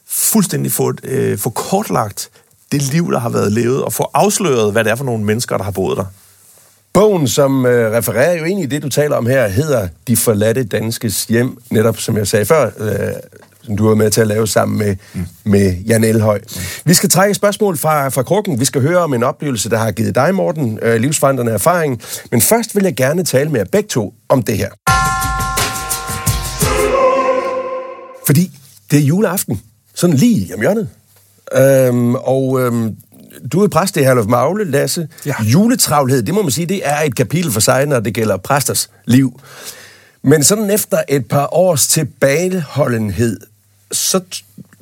fuldstændig 0.08 0.72
få, 0.72 0.94
øh, 1.04 1.38
få 1.38 1.50
kortlagt 1.50 2.30
det 2.72 2.82
liv, 2.82 3.12
der 3.12 3.20
har 3.20 3.30
været 3.30 3.52
levet, 3.52 3.84
og 3.84 3.94
få 3.94 4.10
afsløret, 4.14 4.72
hvad 4.72 4.84
det 4.84 4.92
er 4.92 4.96
for 4.96 5.06
nogle 5.06 5.24
mennesker, 5.24 5.58
der 5.58 5.64
har 5.64 5.72
boet 5.72 5.98
der. 5.98 6.06
Bogen, 6.94 7.28
som 7.28 7.66
øh, 7.66 7.92
refererer 7.92 8.34
jo 8.34 8.46
i 8.46 8.66
det, 8.66 8.84
du 8.84 8.90
taler 8.90 9.16
om 9.16 9.28
her, 9.28 9.48
hedder 9.48 9.88
De 10.08 10.18
forladte 10.18 10.64
danskes 10.64 11.26
hjem, 11.26 11.58
netop 11.70 12.00
som 12.00 12.18
jeg 12.18 12.28
sagde 12.28 12.46
før, 12.46 12.72
øh, 12.78 13.14
som 13.66 13.78
du 13.78 13.88
var 13.88 13.96
med 13.96 14.12
til 14.12 14.22
at 14.22 14.28
lave 14.28 14.48
sammen 14.48 14.78
med, 14.78 14.96
mm. 15.14 15.26
med 15.44 15.76
Jan 15.88 16.04
Elhøj. 16.04 16.38
Mm. 16.38 16.62
Vi 16.86 16.94
skal 16.94 17.10
trække 17.10 17.36
spørgsmål 17.36 17.78
fra, 17.78 18.10
fra 18.10 18.24
krukken. 18.24 18.60
Vi 18.60 18.66
skal 18.66 18.82
høre 18.82 18.98
om 18.98 19.14
en 19.14 19.24
oplevelse, 19.24 19.70
der 19.70 19.78
har 19.78 19.92
givet 19.92 20.16
dig, 20.16 20.36
Morten, 20.36 20.80
øh, 20.82 21.02
livsforandrende 21.02 21.52
erfaring. 21.52 22.02
Men 22.32 22.42
først 22.42 22.76
vil 22.76 22.84
jeg 22.84 22.96
gerne 22.96 23.24
tale 23.24 23.50
med 23.50 23.60
jer 23.60 23.66
begge 23.72 23.88
to 23.88 24.14
om 24.30 24.44
det 24.44 24.58
her. 24.58 24.70
Fordi 28.26 28.52
det 28.92 29.00
er 29.00 29.04
juleaften. 29.04 29.62
Sådan 29.96 30.16
lige 30.16 30.56
om 30.56 30.62
hjørnet. 30.62 30.90
Øhm, 31.54 32.16
og 32.16 32.62
øhm, 32.62 32.96
du 33.52 33.64
er 33.64 33.68
præst 33.68 33.98
i 33.98 34.00
Herluf 34.00 34.26
Magle, 34.26 34.72
Lasse. 34.72 35.08
Ja. 35.26 35.34
Juletravlhed, 35.44 36.24
det 36.24 36.34
må 36.34 36.42
man 36.42 36.52
sige, 36.52 36.66
det 36.66 36.82
er 36.84 37.02
et 37.02 37.16
kapitel 37.16 37.52
for 37.52 37.60
sig, 37.60 37.86
når 37.86 38.00
det 38.00 38.14
gælder 38.14 38.38
præsters 38.38 38.90
liv. 39.06 39.40
Men 40.24 40.44
sådan 40.44 40.70
efter 40.70 40.98
et 41.10 41.28
par 41.28 41.54
års 41.54 41.88
tilbageholdenhed, 41.88 43.40
så 43.92 44.22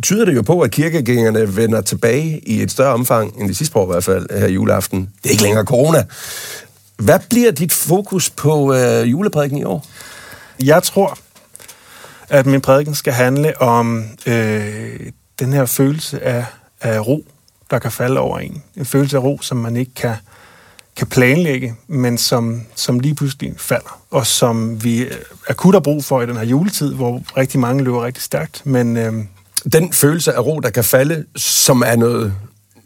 tyder 0.03 0.25
det 0.25 0.36
jo 0.36 0.41
på, 0.41 0.62
at 0.62 0.72
kirkegængerne 0.72 1.55
vender 1.55 1.81
tilbage 1.81 2.39
i 2.39 2.62
et 2.62 2.72
større 2.72 2.93
omfang 2.93 3.41
end 3.41 3.50
de 3.50 3.55
sidste 3.55 3.77
år 3.77 3.83
i 3.83 3.91
hvert 3.91 4.03
fald 4.03 4.39
her 4.39 4.48
juleaften. 4.48 5.10
Det 5.24 5.29
er 5.29 5.31
ikke 5.31 5.43
længere 5.43 5.65
corona. 5.65 6.05
Hvad 6.98 7.19
bliver 7.29 7.51
dit 7.51 7.72
fokus 7.72 8.29
på 8.29 8.74
øh, 8.74 9.12
juleprædiken 9.12 9.57
i 9.57 9.63
år? 9.63 9.86
Jeg 10.63 10.83
tror, 10.83 11.17
at 12.29 12.45
min 12.45 12.62
prædiken 12.62 12.95
skal 12.95 13.13
handle 13.13 13.62
om 13.62 14.03
øh, 14.25 15.00
den 15.39 15.53
her 15.53 15.65
følelse 15.65 16.24
af, 16.24 16.45
af 16.81 17.07
ro, 17.07 17.25
der 17.72 17.79
kan 17.79 17.91
falde 17.91 18.19
over 18.19 18.39
en. 18.39 18.63
En 18.77 18.86
følelse 18.86 19.17
af 19.17 19.24
ro, 19.24 19.39
som 19.41 19.57
man 19.57 19.75
ikke 19.75 19.93
kan, 19.93 20.15
kan 20.95 21.07
planlægge, 21.07 21.75
men 21.88 22.17
som, 22.17 22.62
som 22.75 23.00
lige 23.00 23.15
pludselig 23.15 23.53
falder, 23.57 24.01
og 24.12 24.27
som 24.27 24.83
vi 24.83 25.03
øh, 25.03 25.12
akut 25.47 25.75
har 25.75 25.79
brug 25.79 26.03
for 26.03 26.21
i 26.21 26.25
den 26.25 26.38
her 26.38 26.45
juletid, 26.45 26.93
hvor 26.93 27.21
rigtig 27.38 27.59
mange 27.59 27.83
løber 27.83 28.05
rigtig 28.05 28.23
stærkt. 28.23 28.65
Men, 28.65 28.97
øh, 28.97 29.13
den 29.73 29.93
følelse 29.93 30.33
af 30.33 30.45
ro, 30.45 30.59
der 30.59 30.69
kan 30.69 30.83
falde, 30.83 31.25
som 31.35 31.83
er 31.85 31.95
noget, 31.95 32.33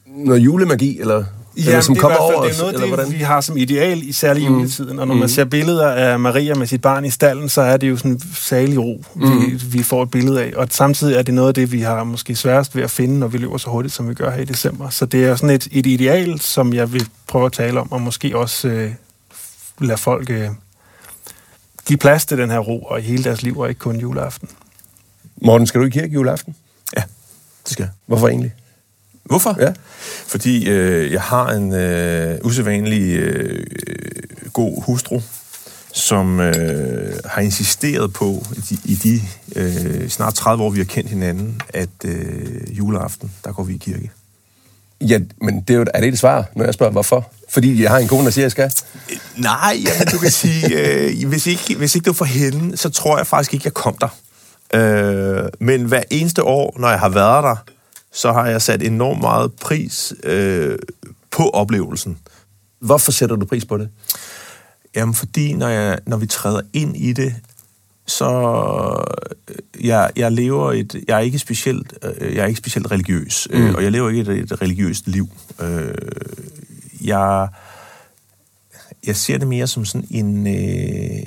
noget 0.05 0.39
julemagi, 0.39 0.99
eller 0.99 1.23
Ja, 1.57 1.63
eller 1.65 1.81
som 1.81 1.95
det 1.95 2.01
kommer 2.01 2.17
over 2.17 2.43
det 2.43 2.55
er 2.55 2.61
noget 2.61 2.99
af 2.99 3.05
det, 3.05 3.13
vi 3.19 3.23
har 3.23 3.41
som 3.41 3.57
ideal, 3.57 4.07
i 4.07 4.11
særlig 4.11 4.49
mm. 4.49 4.55
juletiden. 4.55 4.99
Og 4.99 5.07
når 5.07 5.13
mm. 5.13 5.19
man 5.19 5.29
ser 5.29 5.45
billeder 5.45 5.87
af 5.91 6.19
Maria 6.19 6.55
med 6.55 6.67
sit 6.67 6.81
barn 6.81 7.05
i 7.05 7.09
stallen, 7.09 7.49
så 7.49 7.61
er 7.61 7.77
det 7.77 7.89
jo 7.89 7.97
sådan 7.97 8.11
en 8.11 8.21
særlig 8.35 8.79
ro, 8.79 9.03
mm. 9.15 9.41
vi, 9.41 9.61
vi 9.77 9.83
får 9.83 10.03
et 10.03 10.11
billede 10.11 10.43
af. 10.43 10.53
Og 10.55 10.67
samtidig 10.71 11.15
er 11.15 11.21
det 11.21 11.33
noget 11.33 11.47
af 11.47 11.53
det, 11.53 11.71
vi 11.71 11.81
har 11.81 12.03
måske 12.03 12.35
sværest 12.35 12.75
ved 12.75 12.83
at 12.83 12.91
finde, 12.91 13.19
når 13.19 13.27
vi 13.27 13.37
løber 13.37 13.57
så 13.57 13.69
hurtigt, 13.69 13.93
som 13.93 14.09
vi 14.09 14.13
gør 14.13 14.31
her 14.31 14.41
i 14.41 14.45
december. 14.45 14.89
Så 14.89 15.05
det 15.05 15.25
er 15.25 15.35
sådan 15.35 15.55
et, 15.55 15.67
et 15.71 15.85
ideal, 15.85 16.39
som 16.39 16.73
jeg 16.73 16.93
vil 16.93 17.07
prøve 17.27 17.45
at 17.45 17.51
tale 17.51 17.79
om, 17.79 17.91
og 17.91 18.01
måske 18.01 18.37
også 18.37 18.67
øh, 18.67 18.91
lade 19.81 19.97
folk 19.97 20.29
øh, 20.29 20.49
give 21.85 21.97
plads 21.97 22.25
til 22.25 22.37
den 22.37 22.49
her 22.49 22.59
ro, 22.59 22.81
og 22.81 22.99
i 22.99 23.03
hele 23.03 23.23
deres 23.23 23.41
liv, 23.41 23.59
og 23.59 23.69
ikke 23.69 23.79
kun 23.79 23.99
juleaften. 23.99 24.49
Morten, 25.41 25.67
skal 25.67 25.81
du 25.81 25.85
i 25.85 25.89
kirke 25.89 26.13
juleaften? 26.13 26.55
Ja, 26.97 27.03
det 27.63 27.71
skal 27.71 27.83
jeg. 27.83 27.89
Hvorfor 28.05 28.27
egentlig? 28.27 28.53
Hvorfor? 29.27 29.55
Ja. 29.59 29.73
Fordi 30.27 30.69
øh, 30.69 31.11
jeg 31.11 31.21
har 31.21 31.49
en 31.49 31.73
øh, 31.73 32.37
usædvanlig 32.43 33.15
øh, 33.17 33.65
god 34.53 34.83
hustru, 34.83 35.21
som 35.93 36.39
øh, 36.39 37.19
har 37.25 37.41
insisteret 37.41 38.13
på, 38.13 38.43
i 38.55 38.59
de, 38.59 38.77
i 38.85 38.95
de 38.95 39.21
øh, 39.55 40.09
snart 40.09 40.33
30 40.33 40.63
år, 40.63 40.69
vi 40.69 40.77
har 40.77 40.85
kendt 40.85 41.09
hinanden, 41.09 41.61
at 41.69 41.89
øh, 42.05 42.77
juleaften, 42.77 43.31
der 43.43 43.51
går 43.51 43.63
vi 43.63 43.73
i 43.73 43.77
kirke. 43.77 44.11
Ja, 45.01 45.19
men 45.41 45.61
det 45.61 45.73
er, 45.73 45.77
jo, 45.77 45.85
er 45.93 46.01
det 46.01 46.07
et 46.07 46.19
svar, 46.19 46.45
når 46.55 46.65
jeg 46.65 46.73
spørger, 46.73 46.91
hvorfor? 46.91 47.31
Fordi 47.49 47.83
jeg 47.83 47.91
har 47.91 47.97
en 47.97 48.07
kone, 48.07 48.25
der 48.25 48.31
siger, 48.31 48.43
jeg 48.43 48.51
skal? 48.51 48.71
Nej, 49.35 49.77
ja, 49.85 50.03
du 50.11 50.17
kan 50.17 50.31
sige, 50.31 50.79
øh, 50.79 51.27
hvis, 51.27 51.47
ikke, 51.47 51.75
hvis 51.75 51.95
ikke 51.95 52.05
det 52.05 52.09
var 52.09 52.13
for 52.13 52.25
hende, 52.25 52.77
så 52.77 52.89
tror 52.89 53.17
jeg 53.17 53.27
faktisk 53.27 53.53
ikke, 53.53 53.65
jeg 53.65 53.73
kom 53.73 53.97
der. 54.01 54.17
Øh, 54.73 55.49
men 55.59 55.83
hver 55.83 56.03
eneste 56.11 56.43
år, 56.43 56.75
når 56.79 56.89
jeg 56.89 56.99
har 56.99 57.09
været 57.09 57.43
der, 57.43 57.55
så 58.11 58.31
har 58.31 58.47
jeg 58.47 58.61
sat 58.61 58.83
enormt 58.83 59.21
meget 59.21 59.53
pris 59.53 60.13
øh, 60.23 60.77
på 61.31 61.49
oplevelsen. 61.49 62.17
Hvorfor 62.79 63.11
sætter 63.11 63.35
du 63.35 63.45
pris 63.45 63.65
på 63.65 63.77
det? 63.77 63.89
Jamen, 64.95 65.15
fordi 65.15 65.53
når, 65.53 65.67
jeg, 65.67 65.99
når 66.05 66.17
vi 66.17 66.27
træder 66.27 66.61
ind 66.73 66.97
i 66.97 67.13
det, 67.13 67.35
så 68.05 68.29
øh, 69.47 69.85
jeg, 69.87 70.09
jeg 70.15 70.31
lever 70.31 70.71
et, 70.71 71.03
jeg 71.07 71.15
er 71.15 71.19
ikke 71.19 71.39
specielt, 71.39 71.93
øh, 72.03 72.35
jeg 72.35 72.43
er 72.43 72.47
ikke 72.47 72.57
specielt 72.57 72.91
religiøs, 72.91 73.47
mm. 73.51 73.57
øh, 73.57 73.75
og 73.75 73.83
jeg 73.83 73.91
lever 73.91 74.09
ikke 74.09 74.21
et, 74.21 74.29
et 74.29 74.61
religiøst 74.61 75.07
liv. 75.07 75.29
Øh, 75.61 75.93
jeg, 77.03 77.47
jeg 79.07 79.15
ser 79.15 79.37
det 79.37 79.47
mere 79.47 79.67
som 79.67 79.85
sådan 79.85 80.07
en, 80.11 80.47
øh, 80.47 81.25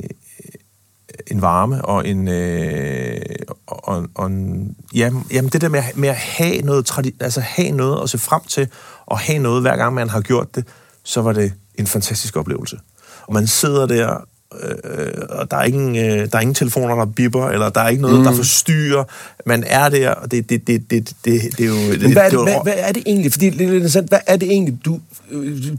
en 1.30 1.42
varme 1.42 1.84
og 1.84 2.08
en, 2.08 2.28
øh, 2.28 3.20
og, 3.66 4.08
og 4.14 4.26
en 4.26 4.76
ja, 4.94 5.10
jamen 5.32 5.50
det 5.50 5.60
der 5.60 5.68
med, 5.68 5.82
med 5.94 6.08
at 6.08 6.16
have 6.16 6.62
noget, 6.62 6.90
altså 7.20 7.40
have 7.40 7.70
noget 7.70 8.02
at 8.02 8.10
se 8.10 8.18
frem 8.18 8.40
til, 8.48 8.68
og 9.06 9.18
have 9.18 9.38
noget 9.38 9.62
hver 9.62 9.76
gang 9.76 9.94
man 9.94 10.08
har 10.08 10.20
gjort 10.20 10.54
det, 10.54 10.66
så 11.04 11.22
var 11.22 11.32
det 11.32 11.52
en 11.74 11.86
fantastisk 11.86 12.36
oplevelse. 12.36 12.78
Og 13.26 13.34
man 13.34 13.46
sidder 13.46 13.86
der 13.86 14.16
øh, 14.62 15.08
og 15.28 15.50
der 15.50 15.56
er, 15.56 15.64
ingen, 15.64 15.96
øh, 15.96 16.30
der 16.32 16.36
er 16.36 16.40
ingen 16.40 16.54
telefoner, 16.54 16.94
der 16.94 17.04
bipper, 17.04 17.46
eller 17.46 17.68
der 17.68 17.80
er 17.80 17.88
ikke 17.88 18.02
noget, 18.02 18.18
mm. 18.18 18.24
der 18.24 18.32
forstyrrer. 18.32 19.04
Man 19.46 19.64
er 19.66 19.88
der, 19.88 20.10
og 20.10 20.30
det, 20.30 20.50
det, 20.50 20.66
det, 20.66 20.90
det, 20.90 21.12
det, 21.24 21.40
det 21.58 21.60
er 21.60 21.68
jo... 21.68 21.74
Men 22.00 22.12
hvad, 22.12 22.22
er 22.22 22.28
det, 22.28 22.42
hvad, 22.42 22.54
hvad 22.62 22.74
er 22.76 22.92
det 22.92 23.02
egentlig? 23.06 23.32
Fordi 23.32 23.50
det 23.50 23.68
er 23.68 23.72
interessant, 23.72 24.08
hvad 24.08 24.18
er 24.26 24.36
det 24.36 24.50
egentlig, 24.50 24.78
du, 24.84 25.00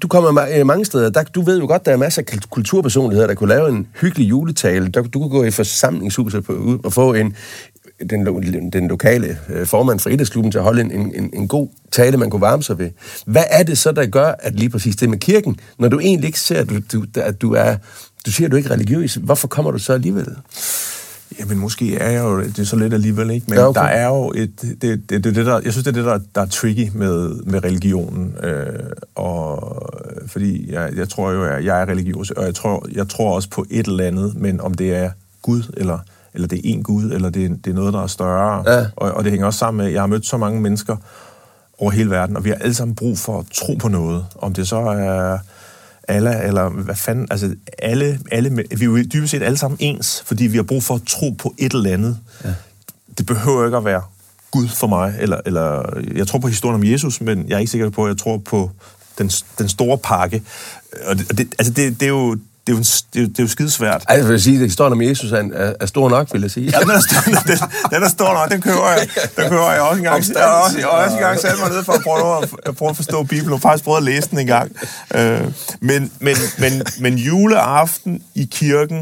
du 0.02 0.08
kommer 0.08 0.46
øh, 0.54 0.66
mange 0.66 0.86
steder, 0.86 1.10
der, 1.10 1.24
du 1.24 1.42
ved 1.42 1.60
jo 1.60 1.68
godt, 1.68 1.86
der 1.86 1.92
er 1.92 1.98
masser 1.98 2.22
af 2.28 2.40
kulturpersonligheder, 2.50 3.28
der 3.28 3.36
kunne 3.36 3.50
lave 3.50 3.70
en 3.70 3.88
hyggelig 4.02 4.30
juletale. 4.30 4.88
Der, 4.88 5.02
du 5.02 5.20
kunne 5.20 5.30
gå 5.30 5.44
i 5.44 5.52
forsamlingshuset 5.52 6.44
på, 6.44 6.80
og 6.84 6.94
få 6.94 7.14
en, 7.14 7.36
den, 8.10 8.72
den 8.74 8.88
lokale 8.88 9.38
øh, 9.50 9.66
formand 9.68 10.00
for 10.00 10.10
idrætsklubben 10.10 10.52
til 10.52 10.58
at 10.58 10.64
holde 10.64 10.82
en, 10.82 10.92
en, 10.92 11.30
en 11.34 11.48
god 11.48 11.68
tale, 11.92 12.18
man 12.18 12.30
kunne 12.30 12.42
varme 12.42 12.64
sig 12.64 12.80
ved. 12.80 12.90
Hvad 13.26 13.44
er 13.50 13.64
det 13.64 13.78
så, 13.78 13.92
der 13.92 14.06
gør, 14.06 14.34
at 14.40 14.56
lige 14.56 14.70
præcis 14.70 14.96
det 14.96 15.10
med 15.10 15.18
kirken, 15.18 15.60
når 15.80 15.88
du 15.88 16.00
egentlig 16.00 16.28
ikke 16.28 16.40
ser, 16.40 16.60
at 16.60 16.70
du, 16.70 16.80
du, 16.94 17.06
at 17.16 17.42
du 17.42 17.54
er 17.54 17.76
du 18.26 18.32
siger, 18.32 18.50
du 18.50 18.56
er 18.56 18.58
ikke 18.58 18.70
religiøs. 18.70 19.16
Hvorfor 19.16 19.48
kommer 19.48 19.72
du 19.72 19.78
så 19.78 19.94
alligevel? 19.94 20.36
Jamen, 21.40 21.58
måske 21.58 21.98
er 21.98 22.10
jeg 22.10 22.24
jo 22.24 22.40
det 22.40 22.60
er 22.60 22.64
så 22.64 22.76
lidt 22.76 22.94
alligevel, 22.94 23.30
ikke? 23.30 23.46
Men 23.50 23.58
ja, 23.58 23.68
okay. 23.68 23.82
der 23.82 23.88
er 23.88 24.08
jo 24.08 24.32
et... 24.36 24.62
Det, 24.62 24.82
det, 24.82 25.10
det, 25.10 25.36
det 25.36 25.46
der, 25.46 25.60
jeg 25.64 25.72
synes, 25.72 25.86
det 25.86 25.98
er 25.98 26.02
det, 26.02 26.06
der, 26.06 26.20
der 26.36 26.42
er 26.42 26.46
tricky 26.46 26.90
med, 26.94 27.44
med 27.44 27.64
religionen. 27.64 28.36
Øh, 28.44 28.80
og, 29.16 29.78
fordi 30.28 30.72
jeg, 30.72 30.90
jeg 30.96 31.10
tror 31.10 31.32
jo, 31.32 31.44
at 31.46 31.66
jeg 31.66 31.82
er 31.82 31.86
religiøs, 31.86 32.32
og 32.32 32.46
jeg 32.46 32.56
tror, 32.56 32.86
jeg 32.92 33.10
tror 33.10 33.36
også 33.36 33.50
på 33.50 33.66
et 33.70 33.88
eller 33.88 34.04
andet, 34.04 34.36
men 34.36 34.62
om 34.62 34.74
det 34.74 34.96
er 34.96 35.12
Gud, 35.42 35.64
eller, 35.78 36.00
eller 36.34 36.48
det 36.48 36.58
er 36.58 36.62
en 36.64 36.84
Gud, 36.84 37.12
eller 37.12 37.30
det, 37.30 37.66
det 37.66 37.72
er 37.72 37.76
noget, 37.76 37.94
der 37.94 38.04
er 38.04 38.08
større. 38.08 38.72
Ja. 38.74 38.86
Og, 38.96 39.12
og 39.12 39.24
det 39.24 39.32
hænger 39.32 39.48
også 39.48 39.60
sammen 39.60 39.78
med, 39.78 39.86
at 39.86 39.94
jeg 39.94 40.02
har 40.02 40.08
mødt 40.08 40.26
så 40.26 40.38
mange 40.38 40.62
mennesker 40.62 40.98
over 41.80 41.92
hele 41.92 42.10
verden, 42.10 42.38
og 42.38 42.44
vi 42.44 42.50
har 42.50 42.56
alle 42.56 42.74
sammen 42.74 42.96
brug 42.96 43.18
for 43.18 43.40
at 43.40 43.46
tro 43.54 43.74
på 43.76 43.88
noget. 43.88 44.26
Om 44.36 44.54
det 44.54 44.68
så 44.68 44.78
er 44.78 45.38
Allah, 46.08 46.48
eller 46.48 46.70
hvad 46.70 46.96
fanden, 46.96 47.28
altså 47.32 47.56
alle, 47.80 48.20
alle, 48.32 48.50
vi 48.50 48.86
er 48.86 48.86
jo 48.86 48.98
dybest 48.98 49.32
set 49.32 49.44
alle 49.44 49.58
sammen 49.58 49.78
ens, 49.80 50.24
fordi 50.26 50.48
vi 50.48 50.58
har 50.58 50.64
brug 50.64 50.84
for 50.84 50.96
at 50.96 51.02
tro 51.08 51.30
på 51.30 51.56
et 51.58 51.74
eller 51.74 51.94
andet. 51.94 52.18
Ja. 52.44 52.54
Det 53.18 53.26
behøver 53.26 53.66
ikke 53.66 53.78
at 53.78 53.86
være 53.86 54.02
Gud 54.52 54.68
for 54.68 54.88
mig, 54.88 55.16
eller, 55.20 55.42
eller 55.46 56.00
jeg 56.16 56.28
tror 56.28 56.40
på 56.40 56.48
historien 56.48 56.76
om 56.76 56.84
Jesus, 56.84 57.22
men 57.22 57.46
jeg 57.48 57.56
er 57.56 57.60
ikke 57.60 57.72
sikker 57.72 57.90
på, 57.90 58.06
at 58.06 58.10
jeg 58.10 58.18
tror 58.18 58.38
på 58.38 58.72
den, 59.18 59.32
den 59.58 59.70
store 59.70 59.98
pakke. 59.98 60.44
Og 61.06 61.18
det, 61.18 61.38
det, 61.38 61.56
altså 61.60 61.74
det, 61.74 62.00
det 62.00 62.06
er 62.06 62.10
jo 62.10 62.38
det 62.72 62.78
er 62.78 62.80
jo, 62.80 62.86
det 63.14 63.24
er, 63.24 63.28
det 63.28 63.40
er 63.40 63.44
jo 63.44 63.48
skidesvært. 63.48 64.04
Ej, 64.10 64.16
jeg 64.16 64.28
vil 64.28 64.42
sige, 64.42 64.56
at 64.56 64.62
historien 64.62 64.94
om 64.94 65.02
Jesus 65.02 65.32
er, 65.32 65.44
er, 65.54 65.74
er 65.80 65.86
stor 65.86 66.10
nok, 66.10 66.34
vil 66.34 66.42
jeg 66.42 66.52
sige. 66.52 66.72
Ja, 66.74 66.80
den 66.80 66.90
er 66.90 67.00
den, 67.48 67.58
den 67.92 68.04
er 68.04 68.10
stor 68.10 68.34
nok, 68.34 68.52
den 68.52 68.62
kører 68.62 68.90
jeg, 68.90 69.08
den 69.38 69.50
kører 69.50 69.72
jeg 69.72 69.82
også 69.82 69.98
en 69.98 70.04
gang. 70.04 70.24
Jeg 70.34 70.44
har 70.44 70.64
også, 70.64 70.78
jeg 70.78 70.88
også 70.88 71.16
en 71.16 71.22
gang 71.22 71.40
sat 71.40 71.60
mig 71.60 71.70
ned 71.70 71.84
for 71.84 71.94
at 71.94 72.02
prøve 72.04 72.44
at, 72.66 72.76
prøve 72.76 72.90
at 72.90 72.96
forstå 72.96 73.24
Bibelen, 73.24 73.54
og 73.54 73.62
faktisk 73.62 73.84
prøve 73.84 73.98
at 73.98 74.04
læse 74.04 74.30
den 74.30 74.40
en 74.40 74.48
gang. 74.48 74.72
Øh, 75.16 75.42
men, 75.82 76.12
men, 76.20 76.36
men, 76.60 76.72
men 77.00 77.18
juleaften 77.18 78.22
i 78.36 78.50
kirken, 78.52 79.00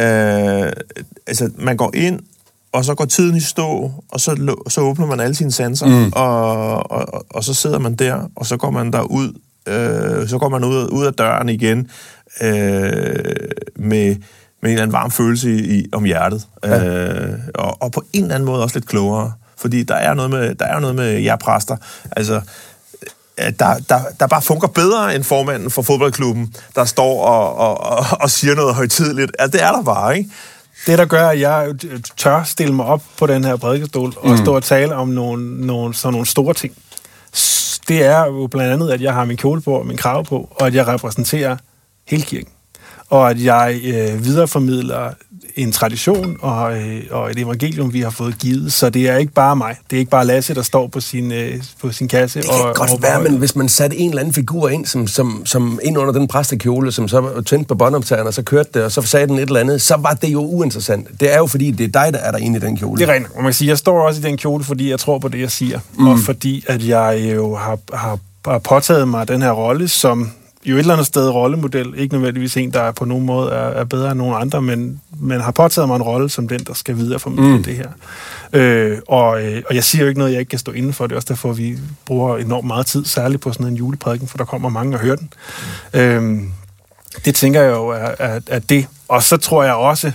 øh, 0.00 0.72
altså 1.26 1.50
man 1.58 1.76
går 1.76 1.90
ind, 1.94 2.20
og 2.72 2.84
så 2.84 2.94
går 2.94 3.04
tiden 3.04 3.36
i 3.36 3.40
stå, 3.40 3.92
og 4.08 4.20
så, 4.20 4.56
så 4.68 4.80
åbner 4.80 5.06
man 5.06 5.20
alle 5.20 5.34
sine 5.34 5.52
sanser, 5.52 5.86
mm. 5.86 6.12
og, 6.12 6.90
og, 6.90 7.26
og 7.30 7.44
så 7.44 7.54
sidder 7.54 7.78
man 7.78 7.94
der, 7.94 8.30
og 8.36 8.46
så 8.46 8.56
går 8.56 8.70
man 8.70 8.92
der 8.92 9.02
ud, 9.02 9.32
øh, 9.66 10.28
så 10.28 10.38
går 10.38 10.48
man 10.48 10.64
ud, 10.64 10.88
ud 10.92 11.06
af 11.06 11.14
døren 11.14 11.48
igen, 11.48 11.90
øh, 12.40 12.54
med, 13.76 14.16
med 14.60 14.70
en 14.70 14.70
eller 14.70 14.82
anden 14.82 14.92
varm 14.92 15.10
følelse 15.10 15.50
i, 15.50 15.78
i, 15.78 15.86
om 15.92 16.04
hjertet. 16.04 16.46
Ja. 16.64 16.84
Øh, 16.84 17.38
og, 17.54 17.82
og 17.82 17.92
på 17.92 18.04
en 18.12 18.22
eller 18.22 18.34
anden 18.34 18.46
måde 18.46 18.62
også 18.62 18.76
lidt 18.76 18.88
klogere. 18.88 19.32
Fordi 19.56 19.82
der 19.82 19.94
er 19.94 20.14
noget 20.14 20.30
med, 20.30 20.54
der 20.54 20.64
er 20.64 20.80
noget 20.80 20.96
med 20.96 21.20
jer 21.20 21.36
præster. 21.36 21.76
Altså, 22.16 22.40
der, 23.38 23.78
der, 23.88 24.00
der 24.20 24.26
bare 24.26 24.42
fungerer 24.42 24.72
bedre 24.72 25.14
end 25.14 25.24
formanden 25.24 25.70
for 25.70 25.82
fodboldklubben, 25.82 26.54
der 26.74 26.84
står 26.84 27.24
og, 27.24 27.56
og, 27.56 27.80
og, 27.80 28.04
og 28.20 28.30
siger 28.30 28.54
noget 28.54 28.74
højtidligt. 28.74 29.32
Altså, 29.38 29.58
det 29.58 29.66
er 29.66 29.72
der 29.72 29.82
bare, 29.82 30.18
ikke? 30.18 30.30
Det, 30.86 30.98
der 30.98 31.04
gør, 31.04 31.28
at 31.28 31.40
jeg 31.40 31.74
tør 32.16 32.42
stille 32.42 32.74
mig 32.74 32.86
op 32.86 33.02
på 33.18 33.26
den 33.26 33.44
her 33.44 33.56
prædikestol 33.56 34.12
og 34.16 34.30
mm. 34.30 34.36
stå 34.36 34.56
og 34.56 34.62
tale 34.62 34.94
om 34.94 35.08
nogle, 35.08 35.66
nogle, 35.66 35.94
sådan 35.94 36.12
nogle 36.12 36.26
store 36.26 36.54
ting, 36.54 36.74
det 37.88 38.04
er 38.04 38.24
jo 38.24 38.46
blandt 38.46 38.72
andet, 38.72 38.90
at 38.90 39.00
jeg 39.00 39.14
har 39.14 39.24
min 39.24 39.36
kjole 39.36 39.60
på 39.60 39.74
og 39.74 39.86
min 39.86 39.96
krav 39.96 40.24
på, 40.24 40.48
og 40.50 40.66
at 40.66 40.74
jeg 40.74 40.86
repræsenterer 40.86 41.56
hele 42.12 42.22
kirken. 42.22 42.48
Og 43.08 43.30
at 43.30 43.44
jeg 43.44 43.80
øh, 43.84 44.24
videreformidler 44.24 45.10
en 45.56 45.72
tradition 45.72 46.36
og, 46.40 46.78
øh, 46.78 47.02
og 47.10 47.30
et 47.30 47.38
evangelium, 47.38 47.92
vi 47.92 48.00
har 48.00 48.10
fået 48.10 48.38
givet. 48.38 48.72
Så 48.72 48.90
det 48.90 49.08
er 49.08 49.16
ikke 49.16 49.32
bare 49.32 49.56
mig. 49.56 49.76
Det 49.90 49.96
er 49.96 50.00
ikke 50.00 50.10
bare 50.10 50.26
Lasse, 50.26 50.54
der 50.54 50.62
står 50.62 50.86
på 50.86 51.00
sin, 51.00 51.32
øh, 51.32 51.62
på 51.80 51.92
sin 51.92 52.08
kasse. 52.08 52.38
Det 52.38 52.48
kan 52.48 52.60
og, 52.60 52.74
godt 52.74 52.90
og, 52.90 53.02
være, 53.02 53.22
men 53.22 53.36
hvis 53.36 53.56
man 53.56 53.68
satte 53.68 53.96
en 53.96 54.08
eller 54.08 54.20
anden 54.20 54.34
figur 54.34 54.68
ind, 54.68 54.86
som, 54.86 55.06
som, 55.06 55.42
som 55.46 55.80
ind 55.82 55.98
under 55.98 56.12
den 56.12 56.28
præstekjole, 56.28 56.92
som 56.92 57.08
så 57.08 57.42
tændte 57.46 57.68
på 57.68 57.74
båndoptageren, 57.74 58.26
og 58.26 58.34
så 58.34 58.42
kørte 58.42 58.70
det, 58.74 58.84
og 58.84 58.92
så 58.92 59.02
sagde 59.02 59.26
den 59.26 59.38
et 59.38 59.42
eller 59.42 59.60
andet, 59.60 59.82
så 59.82 59.96
var 59.96 60.14
det 60.14 60.28
jo 60.28 60.40
uinteressant. 60.40 61.20
Det 61.20 61.34
er 61.34 61.38
jo 61.38 61.46
fordi, 61.46 61.70
det 61.70 61.84
er 61.84 62.02
dig, 62.02 62.12
der 62.12 62.18
er 62.18 62.30
der 62.30 62.38
inde 62.38 62.56
i 62.56 62.60
den 62.60 62.76
kjole. 62.76 63.00
Det 63.00 63.08
er 63.08 63.12
rent. 63.12 63.34
Man 63.34 63.44
kan 63.44 63.52
sige, 63.52 63.68
jeg 63.68 63.78
står 63.78 64.06
også 64.06 64.20
i 64.20 64.22
den 64.22 64.36
kjole, 64.36 64.64
fordi 64.64 64.90
jeg 64.90 64.98
tror 64.98 65.18
på 65.18 65.28
det, 65.28 65.40
jeg 65.40 65.50
siger. 65.50 65.80
Mm. 65.98 66.06
Og 66.06 66.18
fordi, 66.18 66.64
at 66.66 66.86
jeg 66.86 67.32
jo 67.36 67.56
har, 67.56 67.78
har, 67.92 68.18
har 68.46 68.58
påtaget 68.58 69.08
mig 69.08 69.28
den 69.28 69.42
her 69.42 69.52
rolle 69.52 69.88
som 69.88 70.30
jo 70.66 70.74
et 70.74 70.78
eller 70.78 70.94
andet 70.94 71.06
sted 71.06 71.28
rollemodel, 71.28 71.94
ikke 71.96 72.14
nødvendigvis 72.14 72.56
en, 72.56 72.70
der 72.70 72.92
på 72.92 73.04
nogen 73.04 73.26
måde 73.26 73.50
er, 73.50 73.68
er 73.68 73.84
bedre 73.84 74.10
end 74.10 74.18
nogen 74.18 74.34
andre, 74.40 74.62
men, 74.62 75.00
men 75.20 75.40
har 75.40 75.52
påtaget 75.52 75.88
mig 75.88 75.96
en 75.96 76.02
rolle 76.02 76.30
som 76.30 76.48
den, 76.48 76.60
der 76.60 76.74
skal 76.74 76.96
videre 76.96 77.18
formidle 77.18 77.56
mm. 77.56 77.62
det 77.62 77.76
her. 77.76 77.88
Øh, 78.52 78.98
og, 79.08 79.44
øh, 79.44 79.62
og 79.68 79.74
jeg 79.74 79.84
siger 79.84 80.02
jo 80.02 80.08
ikke 80.08 80.18
noget, 80.18 80.32
jeg 80.32 80.40
ikke 80.40 80.50
kan 80.50 80.58
stå 80.58 80.72
inden 80.72 80.92
for. 80.92 81.06
Det 81.06 81.12
er 81.12 81.16
også 81.16 81.28
derfor, 81.28 81.50
at 81.50 81.58
vi 81.58 81.78
bruger 82.04 82.36
enormt 82.36 82.66
meget 82.66 82.86
tid, 82.86 83.04
særligt 83.04 83.42
på 83.42 83.52
sådan 83.52 83.66
en 83.66 83.76
juleprædiken, 83.76 84.28
for 84.28 84.38
der 84.38 84.44
kommer 84.44 84.68
mange 84.68 84.96
og 84.96 85.00
hører 85.00 85.16
den. 85.16 85.32
Mm. 85.94 86.00
Øh, 86.00 86.42
det 87.24 87.34
tænker 87.34 87.62
jeg 87.62 87.70
jo 87.70 87.88
er, 87.88 88.14
er, 88.18 88.40
er 88.46 88.58
det. 88.58 88.86
Og 89.08 89.22
så 89.22 89.36
tror 89.36 89.64
jeg 89.64 89.74
også, 89.74 90.12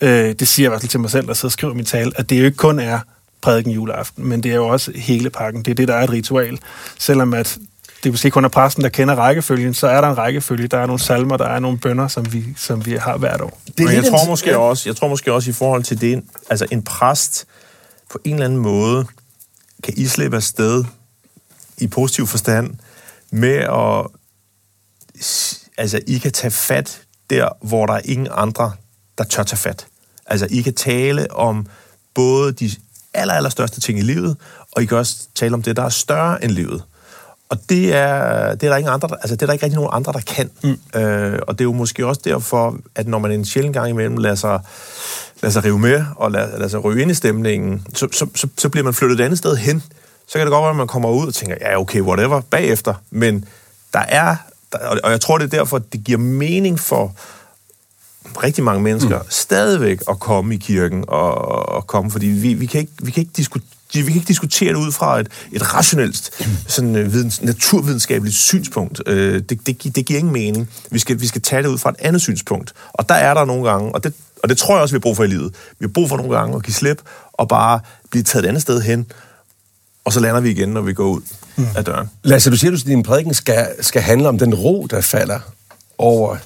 øh, 0.00 0.34
det 0.38 0.48
siger 0.48 0.64
jeg 0.64 0.68
i 0.68 0.72
hvert 0.72 0.80
fald 0.80 0.90
til 0.90 1.00
mig 1.00 1.10
selv, 1.10 1.26
der 1.26 1.34
sidder 1.34 1.48
og 1.48 1.52
skriver 1.52 1.74
min 1.74 1.84
tale, 1.84 2.12
at 2.16 2.30
det 2.30 2.40
jo 2.40 2.44
ikke 2.44 2.56
kun 2.56 2.78
er 2.78 2.98
prædiken 3.42 3.72
juleaften, 3.72 4.26
men 4.26 4.42
det 4.42 4.50
er 4.50 4.56
jo 4.56 4.68
også 4.68 4.92
hele 4.94 5.30
pakken. 5.30 5.62
Det 5.62 5.70
er 5.70 5.74
det, 5.74 5.88
der 5.88 5.94
er 5.94 6.04
et 6.04 6.10
ritual. 6.10 6.58
Selvom 6.98 7.34
at 7.34 7.58
det 8.04 8.12
vil 8.12 8.18
sige 8.18 8.30
kun 8.30 8.44
er 8.44 8.48
præsten, 8.48 8.82
der 8.82 8.88
kender 8.88 9.14
rækkefølgen, 9.14 9.74
så 9.74 9.86
er 9.86 10.00
der 10.00 10.08
en 10.08 10.18
rækkefølge. 10.18 10.68
Der 10.68 10.78
er 10.78 10.86
nogle 10.86 11.00
salmer, 11.00 11.36
der 11.36 11.46
er 11.46 11.58
nogle 11.58 11.78
bønder, 11.78 12.08
som 12.08 12.32
vi, 12.32 12.44
som 12.56 12.86
vi 12.86 12.92
har 12.92 13.16
hvert 13.16 13.40
år. 13.40 13.60
Det 13.66 13.84
Men 13.86 13.94
jeg 13.94 14.04
tror, 14.04 14.26
måske 14.26 14.58
også, 14.58 14.88
jeg 14.88 14.96
tror 14.96 15.08
måske 15.08 15.32
også 15.32 15.50
i 15.50 15.52
forhold 15.52 15.82
til 15.82 16.00
det, 16.00 16.24
altså 16.50 16.66
en 16.70 16.82
præst 16.82 17.46
på 18.10 18.18
en 18.24 18.32
eller 18.32 18.44
anden 18.44 18.58
måde 18.58 19.06
kan 19.82 19.94
I 19.96 20.06
slippe 20.06 20.36
afsted 20.36 20.84
i 21.78 21.86
positiv 21.86 22.26
forstand 22.26 22.74
med 23.30 23.56
at 23.56 24.06
altså 25.78 26.00
I 26.06 26.18
kan 26.18 26.32
tage 26.32 26.50
fat 26.50 27.02
der, 27.30 27.48
hvor 27.62 27.86
der 27.86 27.94
er 27.94 28.00
ingen 28.04 28.28
andre, 28.30 28.72
der 29.18 29.24
tør 29.24 29.42
tage 29.42 29.58
fat. 29.58 29.86
Altså 30.26 30.46
I 30.50 30.62
kan 30.62 30.74
tale 30.74 31.32
om 31.32 31.66
både 32.14 32.52
de 32.52 32.70
aller, 33.14 33.34
aller 33.34 33.50
største 33.50 33.80
ting 33.80 33.98
i 33.98 34.02
livet, 34.02 34.36
og 34.72 34.82
I 34.82 34.86
kan 34.86 34.96
også 34.96 35.16
tale 35.34 35.54
om 35.54 35.62
det, 35.62 35.76
der 35.76 35.82
er 35.82 35.88
større 35.88 36.44
end 36.44 36.52
livet. 36.52 36.82
Og 37.48 37.58
det 37.68 37.94
er, 37.94 38.54
det 38.54 38.62
er 38.62 38.70
der 38.70 38.76
ikke 38.76 38.90
andre, 38.90 39.08
altså 39.20 39.36
det 39.36 39.42
er 39.42 39.46
der 39.46 39.52
ikke 39.52 39.64
rigtig 39.64 39.76
nogen 39.76 39.90
andre, 39.92 40.12
der 40.12 40.20
kan. 40.20 40.50
Mm. 40.62 41.00
Øh, 41.00 41.38
og 41.48 41.58
det 41.58 41.60
er 41.60 41.64
jo 41.64 41.72
måske 41.72 42.06
også 42.06 42.20
derfor, 42.24 42.76
at 42.94 43.08
når 43.08 43.18
man 43.18 43.30
en 43.30 43.44
sjældent 43.44 43.74
gang 43.74 43.90
imellem 43.90 44.16
lader 44.16 44.34
sig, 44.34 44.60
lader 45.42 45.52
sig 45.52 45.64
rive 45.64 45.78
med 45.78 46.04
og 46.16 46.30
lader, 46.30 46.50
lader 46.56 46.68
sig 46.68 46.84
ryge 46.84 47.02
ind 47.02 47.10
i 47.10 47.14
stemningen, 47.14 47.86
så, 47.94 48.08
så, 48.12 48.26
så, 48.34 48.48
så 48.58 48.68
bliver 48.68 48.84
man 48.84 48.94
flyttet 48.94 49.20
et 49.20 49.24
andet 49.24 49.38
sted 49.38 49.56
hen. 49.56 49.82
Så 50.26 50.32
kan 50.32 50.40
det 50.40 50.50
godt 50.50 50.62
være, 50.62 50.70
at 50.70 50.76
man 50.76 50.86
kommer 50.86 51.10
ud 51.10 51.26
og 51.26 51.34
tænker, 51.34 51.56
ja 51.60 51.80
okay, 51.80 52.00
whatever, 52.00 52.40
bagefter. 52.40 52.94
Men 53.10 53.44
der 53.92 54.04
er, 54.08 54.36
der, 54.72 54.78
og 55.04 55.10
jeg 55.10 55.20
tror, 55.20 55.38
det 55.38 55.44
er 55.44 55.58
derfor, 55.58 55.76
at 55.76 55.92
det 55.92 56.04
giver 56.04 56.18
mening 56.18 56.80
for 56.80 57.14
rigtig 58.42 58.64
mange 58.64 58.82
mennesker 58.82 59.18
mm. 59.18 59.26
stadigvæk 59.28 60.00
at 60.10 60.20
komme 60.20 60.54
i 60.54 60.58
kirken 60.58 61.04
og, 61.08 61.34
og 61.68 61.86
komme, 61.86 62.10
fordi 62.10 62.26
vi, 62.26 62.54
vi, 62.54 62.66
kan 62.66 62.80
ikke, 62.80 62.92
vi, 63.02 63.10
kan 63.10 63.20
ikke 63.20 63.32
diskutere 63.36 63.77
vi 63.94 64.02
kan 64.02 64.14
ikke 64.14 64.28
diskutere 64.28 64.68
det 64.68 64.78
ud 64.78 64.92
fra 64.92 65.20
et, 65.20 65.28
et 65.52 65.74
rationelt, 65.74 66.30
sådan, 66.66 66.96
uh, 66.96 67.12
videns, 67.12 67.42
naturvidenskabeligt 67.42 68.36
synspunkt. 68.36 69.00
Uh, 69.08 69.14
det, 69.14 69.66
det, 69.66 69.96
det 69.96 70.06
giver 70.06 70.18
ingen 70.18 70.32
mening. 70.32 70.70
Vi 70.90 70.98
skal, 70.98 71.20
vi 71.20 71.26
skal 71.26 71.42
tage 71.42 71.62
det 71.62 71.68
ud 71.68 71.78
fra 71.78 71.90
et 71.90 71.96
andet 71.98 72.22
synspunkt. 72.22 72.72
Og 72.92 73.08
der 73.08 73.14
er 73.14 73.34
der 73.34 73.44
nogle 73.44 73.70
gange, 73.70 73.94
og 73.94 74.04
det, 74.04 74.14
og 74.42 74.48
det 74.48 74.58
tror 74.58 74.74
jeg 74.74 74.82
også, 74.82 74.94
vi 74.94 74.96
har 74.96 75.00
brug 75.00 75.16
for 75.16 75.24
i 75.24 75.26
livet. 75.26 75.54
Vi 75.78 75.84
har 75.84 75.88
brug 75.88 76.08
for 76.08 76.16
nogle 76.16 76.36
gange 76.36 76.56
at 76.56 76.62
give 76.62 76.74
slip 76.74 77.02
og 77.32 77.48
bare 77.48 77.80
blive 78.10 78.22
taget 78.22 78.44
et 78.44 78.48
andet 78.48 78.62
sted 78.62 78.80
hen, 78.80 79.06
og 80.04 80.12
så 80.12 80.20
lander 80.20 80.40
vi 80.40 80.50
igen, 80.50 80.68
når 80.68 80.80
vi 80.80 80.92
går 80.92 81.08
ud 81.08 81.20
mm. 81.56 81.66
af 81.76 81.84
døren. 81.84 82.10
Lasse, 82.22 82.50
du 82.50 82.56
siger, 82.56 82.72
at 82.72 82.84
din 82.86 83.02
prædiken 83.02 83.34
skal, 83.34 83.68
skal 83.80 84.02
handle 84.02 84.28
om 84.28 84.38
den 84.38 84.54
ro, 84.54 84.86
der 84.90 85.00
falder 85.00 85.40
over 85.98 86.36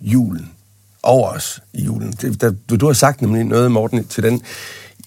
julen. 0.00 0.50
Over 1.02 1.30
os 1.30 1.60
i 1.72 1.84
julen. 1.84 2.12
Det, 2.12 2.40
der, 2.40 2.52
du, 2.70 2.76
du 2.76 2.86
har 2.86 2.92
sagt 2.92 3.22
nemlig 3.22 3.44
noget, 3.44 3.72
Morten, 3.72 4.04
til 4.04 4.22
den 4.22 4.42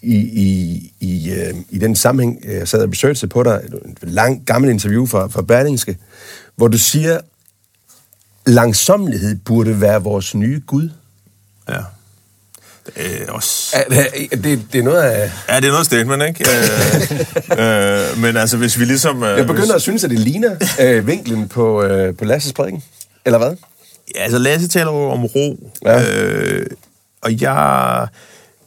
i, 0.01 0.15
i, 0.15 0.93
i, 0.99 1.31
øh, 1.31 1.53
i 1.69 1.77
den 1.77 1.95
sammenhæng, 1.95 2.45
jeg 2.47 2.67
sad 2.67 2.81
og 2.81 2.89
besøgte 2.89 3.27
på 3.27 3.43
dig, 3.43 3.61
et 4.03 4.09
langt 4.09 4.45
gammelt 4.45 4.71
interview 4.71 5.05
fra, 5.05 5.27
fra 5.27 5.41
Berlingske, 5.41 5.97
hvor 6.55 6.67
du 6.67 6.77
siger, 6.77 7.19
langsomlighed 8.45 9.35
burde 9.35 9.81
være 9.81 10.03
vores 10.03 10.35
nye 10.35 10.61
Gud. 10.67 10.89
Ja. 11.69 11.79
Øh, 12.97 13.27
også... 13.27 13.77
Er, 14.31 14.35
det, 14.35 14.61
det 14.73 14.79
er 14.79 14.83
noget 14.83 15.01
af... 15.01 15.31
Ja, 15.49 15.55
det 15.55 15.65
er 15.65 15.71
noget 15.71 15.85
statement, 15.85 16.23
ikke? 16.23 16.45
øh, 16.49 18.11
øh, 18.11 18.17
men 18.21 18.37
altså, 18.37 18.57
hvis 18.57 18.79
vi 18.79 18.85
ligesom... 18.85 19.23
Øh, 19.23 19.37
jeg 19.37 19.47
begynder 19.47 19.65
hvis... 19.65 19.75
at 19.75 19.81
synes, 19.81 20.03
at 20.03 20.09
det 20.09 20.19
ligner 20.19 20.55
øh, 20.79 21.07
vinklen 21.07 21.47
på, 21.47 21.83
øh, 21.83 22.17
på 22.17 22.25
Lasses 22.25 22.53
prædiken. 22.53 22.83
Eller 23.25 23.37
hvad? 23.37 23.55
Ja, 24.15 24.19
altså 24.23 24.37
Lasse 24.37 24.67
taler 24.67 24.91
jo 24.91 25.09
om 25.09 25.25
ro. 25.25 25.71
Ja. 25.85 26.11
Øh, 26.11 26.65
og 27.21 27.41
jeg, 27.41 28.07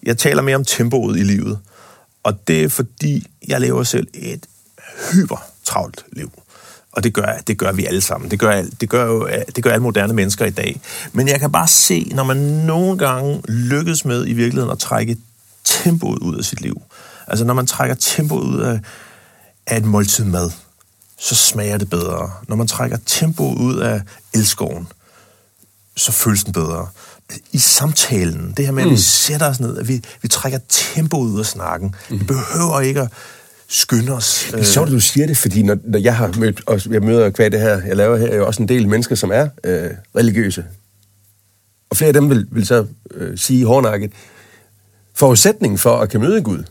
jeg 0.03 0.19
taler 0.19 0.43
mere 0.43 0.57
om 0.57 0.65
tempoet 0.65 1.19
i 1.19 1.23
livet. 1.23 1.59
Og 2.23 2.49
det 2.49 2.65
er 2.65 2.69
fordi, 2.69 3.27
jeg 3.49 3.61
lever 3.61 3.83
selv 3.83 4.07
et 4.15 4.47
hyper 5.13 5.45
travlt 5.65 6.05
liv. 6.13 6.33
Og 6.93 7.05
det 7.05 7.15
gør, 7.15 7.39
det 7.47 7.59
gør 7.59 7.73
vi 7.73 7.87
alle 7.87 8.01
sammen. 8.01 8.31
Det 8.31 8.39
gør, 8.39 8.65
det, 8.81 8.89
gør 8.89 9.05
jo, 9.05 9.29
det 9.57 9.65
gør 9.65 9.71
alle 9.71 9.83
moderne 9.83 10.13
mennesker 10.13 10.47
i 10.47 10.51
dag. 10.51 10.81
Men 11.13 11.29
jeg 11.29 11.41
kan 11.41 11.53
bare 11.53 11.69
se, 11.69 12.13
når 12.15 12.25
man 12.25 12.37
nogle 12.37 12.99
gange 12.99 13.43
lykkes 13.49 14.05
med 14.05 14.27
i 14.27 14.33
virkeligheden 14.33 14.73
at 14.73 14.79
trække 14.79 15.17
tempoet 15.65 16.19
ud 16.19 16.39
af 16.39 16.45
sit 16.45 16.61
liv. 16.61 16.83
Altså 17.27 17.45
når 17.45 17.55
man 17.55 17.67
trækker 17.67 17.95
tempoet 17.95 18.45
ud 18.45 18.61
af, 18.61 18.81
af 19.67 19.77
et 19.77 19.85
måltid 19.85 20.25
mad, 20.25 20.51
så 21.19 21.35
smager 21.35 21.79
det 21.79 21.91
bedre. 21.91 22.31
Når 22.49 22.57
man 22.57 22.67
trækker 22.67 22.99
tempoet 23.07 23.59
ud 23.59 23.77
af 23.77 24.03
elskoven, 24.35 24.89
så 25.97 26.13
føles 26.13 26.45
den 26.45 26.53
bedre. 26.53 26.89
I 27.53 27.59
samtalen, 27.59 28.55
det 28.57 28.65
her 28.67 28.73
med, 28.73 28.83
at 28.83 28.89
vi 28.89 28.95
mm. 28.95 28.99
sætter 28.99 29.49
os 29.49 29.61
ned, 29.61 29.79
at 29.79 29.89
vi, 29.89 30.03
vi 30.23 30.29
trækker 30.29 30.59
tempoet 30.69 31.31
ud 31.31 31.41
af 31.41 31.47
snakken. 31.47 31.95
Mm. 32.11 32.21
Vi 32.21 32.25
behøver 32.25 32.81
ikke 32.81 33.01
at 33.01 33.09
skynde 33.69 34.13
os. 34.13 34.49
Det 34.51 34.61
er 34.61 34.65
sjovt, 34.65 34.89
at 34.89 34.93
du 34.93 35.01
siger 35.01 35.27
det, 35.27 35.37
fordi 35.37 35.63
når, 35.63 35.79
når 35.85 35.99
jeg 35.99 36.17
har 36.17 36.33
mødt, 36.39 36.63
og 36.67 36.81
jeg 36.91 37.03
møder 37.03 37.31
kvad 37.31 37.51
det 37.51 37.61
her, 37.61 37.83
jeg 37.83 37.97
laver 37.97 38.17
her, 38.17 38.27
er 38.27 38.37
jo 38.37 38.47
også 38.47 38.63
en 38.63 38.69
del 38.69 38.89
mennesker, 38.89 39.15
som 39.15 39.31
er 39.33 39.49
øh, 39.65 39.91
religiøse. 40.17 40.65
Og 41.91 41.97
flere 41.97 42.09
af 42.09 42.15
dem 42.15 42.31
vil, 42.31 42.47
vil 42.51 42.67
så 42.67 42.87
øh, 43.15 43.39
sige 43.39 43.67
hårdnakket, 43.67 44.13
forudsætningen 45.15 45.79
for 45.79 45.97
at 45.97 46.11
kan 46.11 46.21
møde 46.21 46.43
Gud, 46.43 46.65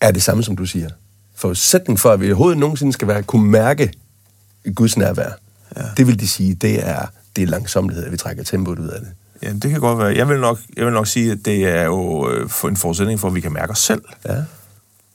er 0.00 0.10
det 0.10 0.22
samme, 0.22 0.42
som 0.42 0.56
du 0.56 0.66
siger. 0.66 0.90
Forudsætningen 1.34 1.98
for, 1.98 2.10
at 2.10 2.20
vi 2.20 2.26
overhovedet 2.26 2.58
nogensinde 2.58 2.92
skal 2.92 3.08
være, 3.08 3.22
kunne 3.22 3.50
mærke 3.50 3.92
Guds 4.74 4.96
nærvær, 4.96 5.30
ja. 5.76 5.82
det 5.96 6.06
vil 6.06 6.20
de 6.20 6.28
sige, 6.28 6.54
det 6.54 6.88
er, 6.88 7.06
det 7.38 7.46
er 7.46 7.50
langsomlighed, 7.50 8.04
at 8.04 8.12
vi 8.12 8.16
trækker 8.16 8.44
tempoet 8.44 8.78
ud 8.78 8.88
af 8.88 9.00
det. 9.00 9.08
Ja, 9.42 9.52
det 9.52 9.70
kan 9.70 9.80
godt 9.80 9.98
være. 9.98 10.16
Jeg 10.16 10.28
vil 10.28 10.40
nok, 10.40 10.58
jeg 10.76 10.84
vil 10.84 10.92
nok 10.92 11.06
sige, 11.06 11.32
at 11.32 11.38
det 11.44 11.66
er 11.66 11.84
jo 11.84 12.30
øh, 12.30 12.48
en 12.64 12.76
forudsætning 12.76 13.20
for, 13.20 13.28
at 13.28 13.34
vi 13.34 13.40
kan 13.40 13.52
mærke 13.52 13.70
os 13.70 13.78
selv. 13.78 14.02
Ja 14.28 14.34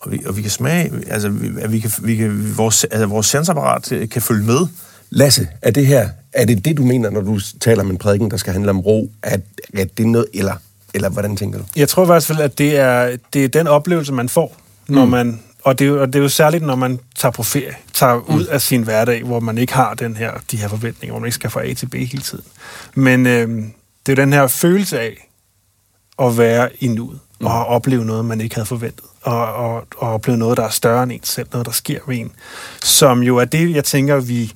og 0.05 0.11
vi, 0.11 0.21
og 0.25 0.37
vi 0.37 0.41
kan 0.41 0.51
smage, 0.51 0.91
altså, 1.07 1.27
at 1.61 1.71
vi 1.71 1.79
kan, 1.79 1.91
vi 2.01 2.15
kan, 2.15 2.57
vores, 2.57 2.83
altså, 2.83 3.05
vores 3.05 3.27
sensapparat 3.27 3.91
øh, 3.91 4.09
kan 4.09 4.21
følge 4.21 4.45
med. 4.45 4.67
Lasse, 5.09 5.47
er 5.61 5.71
det 5.71 5.87
her, 5.87 6.09
er 6.33 6.45
det 6.45 6.65
det, 6.65 6.77
du 6.77 6.85
mener, 6.85 7.09
når 7.09 7.21
du 7.21 7.39
taler 7.59 7.83
om 7.83 7.89
en 7.89 7.97
prædiken, 7.97 8.31
der 8.31 8.37
skal 8.37 8.53
handle 8.53 8.69
om 8.69 8.79
ro? 8.79 9.11
At, 9.23 9.41
at 9.77 9.97
det 9.97 10.03
er 10.03 10.07
noget, 10.07 10.27
eller, 10.33 10.53
eller 10.93 11.09
hvordan 11.09 11.37
tænker 11.37 11.59
du? 11.59 11.65
Jeg 11.75 11.89
tror 11.89 12.03
i 12.03 12.05
hvert 12.05 12.25
fald, 12.25 12.39
at 12.39 12.57
det 12.57 12.77
er, 12.77 13.17
det 13.33 13.43
er 13.43 13.47
den 13.47 13.67
oplevelse, 13.67 14.13
man 14.13 14.29
får, 14.29 14.57
når 14.88 15.05
mm. 15.05 15.12
man 15.12 15.39
og 15.63 15.80
det, 15.80 15.86
er 15.86 15.89
jo, 15.89 16.02
og 16.02 16.08
det 16.08 16.15
er 16.15 16.23
jo 16.23 16.30
særligt, 16.30 16.63
når 16.63 16.76
man 16.76 16.99
tager 17.15 17.32
på 17.32 17.43
ferie, 17.43 17.76
tager 17.93 18.15
mm. 18.15 18.36
ud 18.36 18.45
af 18.45 18.62
sin 18.62 18.84
hverdag, 18.84 19.23
hvor 19.23 19.39
man 19.39 19.58
ikke 19.58 19.73
har 19.73 19.93
den 19.93 20.15
her, 20.15 20.32
de 20.52 20.58
her 20.58 20.67
forventninger, 20.67 21.13
hvor 21.13 21.19
man 21.19 21.28
ikke 21.28 21.36
skal 21.36 21.49
fra 21.49 21.65
A 21.65 21.73
til 21.73 21.86
B 21.86 21.93
hele 21.95 22.21
tiden. 22.21 22.45
Men 22.95 23.28
øh, 23.28 23.47
det 24.06 24.12
er 24.12 24.21
jo 24.21 24.26
den 24.26 24.34
her 24.34 24.47
følelse 24.47 24.99
af 24.99 25.30
at 26.19 26.38
være 26.38 26.69
i 26.80 26.88
nuet, 26.88 27.19
mm. 27.39 27.45
og 27.45 27.65
opleve 27.65 28.06
noget, 28.06 28.26
man 28.26 28.41
ikke 28.41 28.56
havde 28.56 28.65
forventet 28.65 29.06
og, 29.23 29.54
og, 29.54 29.88
og 29.97 30.13
opleve 30.13 30.38
noget, 30.38 30.58
der 30.58 30.63
er 30.63 30.69
større 30.69 31.04
end 31.04 31.12
en 31.12 31.23
selv, 31.23 31.47
noget, 31.52 31.65
der 31.65 31.71
sker 31.71 31.99
ved 32.08 32.17
en. 32.17 32.32
Som 32.84 33.23
jo 33.23 33.38
er 33.38 33.45
det, 33.45 33.76
jeg 33.76 33.84
tænker, 33.84 34.19
vi 34.19 34.54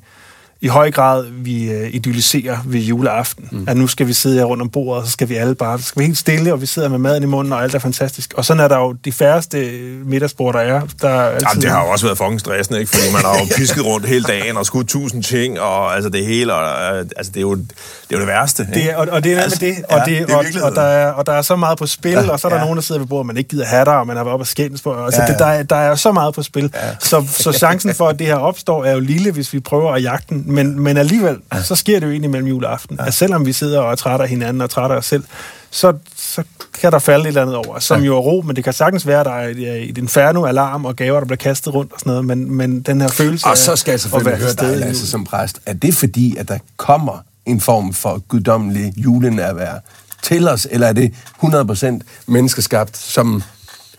i 0.61 0.67
høj 0.67 0.91
grad 0.91 1.25
vi 1.31 1.71
øh, 1.71 1.89
idylliserer 1.93 2.57
ved 2.65 2.79
juleaften. 2.79 3.49
Mm. 3.51 3.65
At 3.67 3.77
nu 3.77 3.87
skal 3.87 4.07
vi 4.07 4.13
sidde 4.13 4.37
her 4.37 4.43
rundt 4.43 4.61
om 4.61 4.69
bordet, 4.69 5.01
og 5.01 5.07
så 5.07 5.11
skal 5.11 5.29
vi 5.29 5.35
alle 5.35 5.55
bare, 5.55 5.79
så 5.79 5.85
skal 5.85 5.99
vi 5.99 6.05
helt 6.05 6.17
stille, 6.17 6.53
og 6.53 6.61
vi 6.61 6.65
sidder 6.65 6.89
med 6.89 6.97
maden 6.97 7.23
i 7.23 7.25
munden, 7.25 7.53
og 7.53 7.63
alt 7.63 7.75
er 7.75 7.79
fantastisk. 7.79 8.33
Og 8.33 8.45
sådan 8.45 8.63
er 8.63 8.67
der 8.67 8.77
jo 8.77 8.91
de 8.93 9.11
færreste 9.11 9.57
middagsbord, 10.05 10.53
der 10.53 10.59
er. 10.59 10.81
Der 11.01 11.09
er 11.09 11.29
altid... 11.29 11.47
Jamen, 11.47 11.61
det 11.61 11.69
har 11.69 11.83
jo 11.83 11.89
også 11.89 12.05
været 12.05 12.17
fucking 12.17 12.39
stressende, 12.39 12.79
ikke? 12.79 12.91
Fordi 12.91 13.11
man 13.13 13.21
har 13.21 13.39
jo 13.39 13.45
pisket 13.57 13.85
rundt 13.85 14.07
hele 14.07 14.23
dagen 14.23 14.57
og 14.57 14.65
skudt 14.65 14.87
tusind 14.87 15.23
ting, 15.23 15.59
og 15.59 15.95
altså 15.95 16.09
det 16.09 16.25
hele, 16.25 16.53
og, 16.53 16.97
altså 16.97 17.31
det 17.31 17.37
er 17.37 17.41
jo 17.41 17.55
det, 17.55 18.15
er 18.15 18.15
jo 18.15 18.19
det 18.19 18.27
værste. 18.27 18.63
Ikke? 18.63 18.73
Det 18.73 18.91
er, 18.91 18.97
og, 18.97 19.07
og 19.11 19.23
det 19.23 19.33
er 19.33 19.41
altså, 19.41 19.57
med 19.61 19.75
det, 19.75 19.85
og, 19.85 19.97
ja, 19.97 20.05
det, 20.05 20.27
det 20.27 20.33
er 20.33 20.61
og, 20.61 20.69
og, 20.69 20.75
der 20.75 20.81
er, 20.81 21.11
og 21.11 21.25
der 21.25 21.33
er 21.33 21.41
så 21.41 21.55
meget 21.55 21.77
på 21.77 21.85
spil, 21.87 22.11
ja, 22.11 22.29
og 22.29 22.39
så 22.39 22.47
er 22.47 22.49
der 22.49 22.57
ja. 22.57 22.63
nogen, 22.63 22.75
der 22.75 22.81
sidder 22.81 22.99
ved 23.01 23.07
bordet, 23.07 23.25
man 23.25 23.37
ikke 23.37 23.49
gider 23.49 23.65
have 23.65 23.85
der, 23.85 23.91
og 23.91 24.07
man 24.07 24.17
har 24.17 24.23
været 24.23 24.33
op 24.33 24.39
og 24.39 24.47
skændes 24.47 24.81
på. 24.81 25.05
Altså, 25.05 25.21
ja, 25.21 25.25
ja. 25.27 25.31
Det, 25.31 25.39
der, 25.39 25.45
er, 25.45 25.63
der 25.63 25.75
er 25.75 25.95
så 25.95 26.11
meget 26.11 26.33
på 26.33 26.43
spil. 26.43 26.71
Ja. 26.75 26.79
Så, 26.99 27.27
så 27.29 27.51
chancen 27.51 27.93
for, 27.93 28.07
at 28.07 28.19
det 28.19 28.27
her 28.27 28.35
opstår, 28.35 28.85
er 28.85 28.91
jo 28.91 28.99
lille, 28.99 29.31
hvis 29.31 29.53
vi 29.53 29.59
prøver 29.59 29.93
at 29.93 30.03
jagte 30.03 30.35
den, 30.35 30.46
men, 30.47 30.79
men 30.79 30.97
alligevel 30.97 31.37
ja. 31.53 31.63
så 31.63 31.75
sker 31.75 31.99
det 31.99 32.07
jo 32.07 32.11
egentlig 32.11 32.31
mellem 32.31 32.47
juleaften, 32.47 32.97
ja. 32.99 33.07
at 33.07 33.13
selvom 33.13 33.45
vi 33.45 33.53
sidder 33.53 33.79
og 33.79 33.91
er 33.91 33.95
trætte 33.95 34.23
af 34.23 34.29
hinanden 34.29 34.61
og 34.61 34.69
trætte 34.69 34.93
af 34.95 34.99
os 34.99 35.05
selv, 35.05 35.23
så, 35.71 35.93
så 36.15 36.43
kan 36.81 36.91
der 36.91 36.99
falde 36.99 37.23
et 37.23 37.27
eller 37.27 37.41
andet 37.41 37.55
over, 37.55 37.79
som 37.79 37.99
ja. 37.99 38.05
jo 38.05 38.15
er 38.15 38.19
ro, 38.19 38.41
men 38.45 38.55
det 38.55 38.63
kan 38.63 38.73
sagtens 38.73 39.07
være, 39.07 39.19
at 39.19 39.25
der 39.25 39.31
er 39.31 39.47
et, 39.47 39.89
et 39.89 39.97
inferno, 39.97 40.45
alarm 40.45 40.85
og 40.85 40.95
gaver, 40.95 41.19
der 41.19 41.25
bliver 41.25 41.37
kastet 41.37 41.73
rundt 41.73 41.93
og 41.93 41.99
sådan 41.99 42.09
noget, 42.09 42.25
men, 42.25 42.51
men 42.51 42.81
den 42.81 43.01
her 43.01 43.07
følelse 43.07 43.47
Og 43.47 43.57
så 43.57 43.75
skal 43.75 43.91
jeg 43.91 43.99
selvfølgelig 43.99 44.37
høre 44.37 44.53
dig, 44.53 44.77
Lasse, 44.77 45.07
som 45.07 45.23
præst. 45.23 45.59
Er 45.65 45.73
det 45.73 45.93
fordi, 45.93 46.37
at 46.37 46.47
der 46.47 46.57
kommer 46.77 47.23
en 47.45 47.61
form 47.61 47.93
for 47.93 48.17
guddommelig 48.27 48.93
julenærvær 48.97 49.73
til 50.21 50.47
os, 50.47 50.67
eller 50.71 50.87
er 50.87 50.93
det 50.93 51.13
100% 51.43 51.99
menneskeskabt, 52.27 52.97
som 52.97 53.43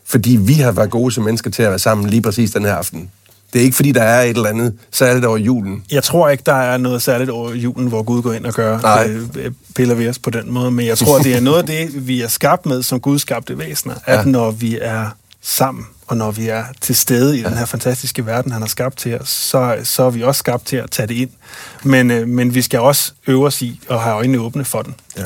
fordi 0.04 0.38
vi 0.40 0.54
har 0.54 0.72
været 0.72 0.90
gode 0.90 1.12
som 1.12 1.24
mennesker 1.24 1.50
til 1.50 1.62
at 1.62 1.70
være 1.70 1.78
sammen 1.78 2.11
lige 2.11 2.22
præcis 2.22 2.50
den 2.50 2.64
her 2.64 2.74
aften? 2.74 3.11
Det 3.52 3.58
er 3.58 3.64
ikke, 3.64 3.76
fordi 3.76 3.92
der 3.92 4.02
er 4.02 4.22
et 4.22 4.37
eller 4.37 4.48
andet 4.48 4.74
særligt 4.90 5.26
over 5.26 5.37
julen. 5.37 5.84
Jeg 5.90 6.02
tror 6.02 6.28
ikke, 6.28 6.42
der 6.46 6.54
er 6.54 6.76
noget 6.76 7.02
særligt 7.02 7.30
over 7.30 7.54
julen, 7.54 7.88
hvor 7.88 8.02
Gud 8.02 8.22
går 8.22 8.32
ind 8.32 8.46
og 8.46 8.54
gør 8.54 9.04
øh, 9.08 9.22
øh, 9.44 9.52
piller 9.74 9.94
ved 9.94 10.08
os 10.08 10.18
på 10.18 10.30
den 10.30 10.52
måde. 10.52 10.70
Men 10.70 10.87
jeg 10.87 10.98
tror, 10.98 11.18
det 11.18 11.37
er 11.37 11.40
noget 11.40 11.58
af 11.58 11.66
det, 11.66 12.06
vi 12.08 12.22
er 12.22 12.28
skabt 12.28 12.66
med 12.66 12.82
som 12.82 13.00
Gud 13.00 13.18
skabte 13.18 13.58
væsener. 13.58 13.94
At 14.06 14.18
ja. 14.18 14.24
når 14.24 14.50
vi 14.50 14.78
er 14.82 15.06
sammen, 15.42 15.87
og 16.06 16.16
når 16.16 16.30
vi 16.30 16.48
er 16.48 16.64
til 16.80 16.96
stede 16.96 17.38
i 17.38 17.40
ja. 17.40 17.48
den 17.48 17.56
her 17.56 17.64
fantastiske 17.64 18.26
verden, 18.26 18.52
han 18.52 18.62
har 18.62 18.68
skabt 18.68 18.98
til 18.98 19.20
os, 19.20 19.28
så, 19.28 19.76
så 19.84 20.02
er 20.02 20.11
vi 20.11 20.22
også 20.22 20.38
skabt 20.38 20.66
til 20.66 20.76
at 20.76 20.90
tage 20.90 21.06
det 21.06 21.14
ind. 21.14 21.30
Men, 21.82 22.11
øh, 22.11 22.28
men 22.28 22.54
vi 22.54 22.62
skal 22.62 22.80
også 22.80 23.12
øve 23.26 23.46
os 23.46 23.62
i 23.62 23.80
at 23.90 24.00
have 24.00 24.14
øjnene 24.14 24.38
åbne 24.38 24.64
for 24.64 24.82
den. 24.82 24.94
Ja. 25.16 25.24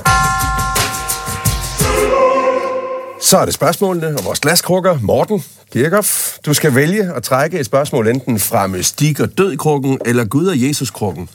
Så 3.23 3.39
er 3.39 3.45
det 3.45 3.55
spørgsmålene 3.55 4.19
og 4.19 4.25
vores 4.25 4.41
glaskrukker. 4.41 4.99
Morten 5.03 5.45
Kirchhoff, 5.73 6.39
du 6.47 6.55
skal 6.55 6.75
vælge 6.75 7.15
at 7.15 7.23
trække 7.23 7.59
et 7.59 7.67
spørgsmål 7.67 8.09
enten 8.09 8.39
fra 8.41 8.67
mystik 8.67 9.21
og 9.21 9.39
død 9.39 9.57
krukken, 9.57 9.99
eller 10.05 10.25
Gud 10.25 10.47
og 10.47 10.63
Jesus 10.63 10.91
krukken. 10.91 11.29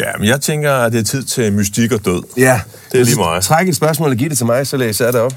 Ja, 0.00 0.12
men 0.18 0.28
jeg 0.28 0.40
tænker, 0.40 0.72
at 0.72 0.92
det 0.92 1.00
er 1.00 1.04
tid 1.04 1.24
til 1.24 1.52
mystik 1.52 1.92
og 1.92 2.04
død. 2.04 2.22
Ja. 2.36 2.60
Det 2.92 3.00
er 3.00 3.04
lige 3.04 3.16
meget. 3.16 3.44
Træk 3.44 3.68
et 3.68 3.76
spørgsmål 3.76 4.10
og 4.10 4.16
giv 4.16 4.28
det 4.28 4.36
til 4.36 4.46
mig, 4.46 4.66
så 4.66 4.76
læser 4.76 5.04
jeg 5.04 5.12
det 5.12 5.20
op. 5.20 5.34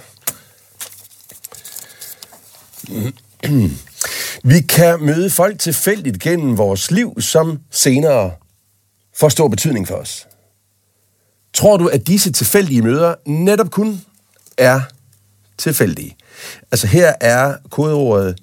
Vi 4.44 4.62
kan 4.62 5.06
møde 5.06 5.30
folk 5.30 5.60
tilfældigt 5.60 6.20
gennem 6.20 6.58
vores 6.58 6.92
liv, 6.92 7.22
som 7.22 7.60
senere 7.72 8.32
får 9.20 9.30
stor 9.30 9.48
betydning 9.48 9.88
for 9.88 9.96
os. 9.96 10.28
Tror 11.54 11.78
du, 11.78 11.88
at 11.88 12.08
disse 12.08 12.32
tilfældige 12.32 12.82
møder 12.82 13.16
netop 13.26 13.72
kun 13.72 14.02
er 14.58 14.82
tilfældige. 15.62 16.16
Altså 16.72 16.88
her 16.88 17.14
er 17.22 17.56
kodeordet 17.70 18.40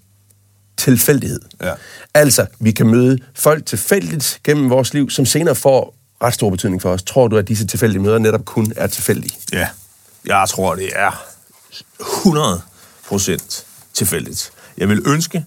tilfældighed. 0.77 1.41
Ja. 1.63 1.73
Altså, 2.15 2.47
vi 2.61 2.71
kan 2.71 2.87
møde 2.87 3.19
folk 3.35 3.67
tilfældigt 3.67 4.41
gennem 4.45 4.71
vores 4.71 4.95
liv, 4.95 5.11
som 5.11 5.27
senere 5.27 5.55
får 5.55 5.95
ret 6.23 6.35
stor 6.35 6.51
betydning 6.51 6.83
for 6.83 6.91
os. 6.91 7.03
Tror 7.03 7.29
du, 7.29 7.37
at 7.37 7.49
disse 7.49 7.67
tilfældige 7.67 8.03
møder 8.03 8.19
netop 8.19 8.45
kun 8.45 8.73
er 8.77 8.87
tilfældige? 8.87 9.37
Ja, 9.53 9.69
jeg 10.27 10.47
tror, 10.49 10.75
det 10.75 10.91
er 10.95 11.27
100 12.01 12.61
procent 13.09 13.67
tilfældigt. 13.95 14.51
Jeg 14.79 14.89
vil 14.89 15.03
ønske, 15.07 15.45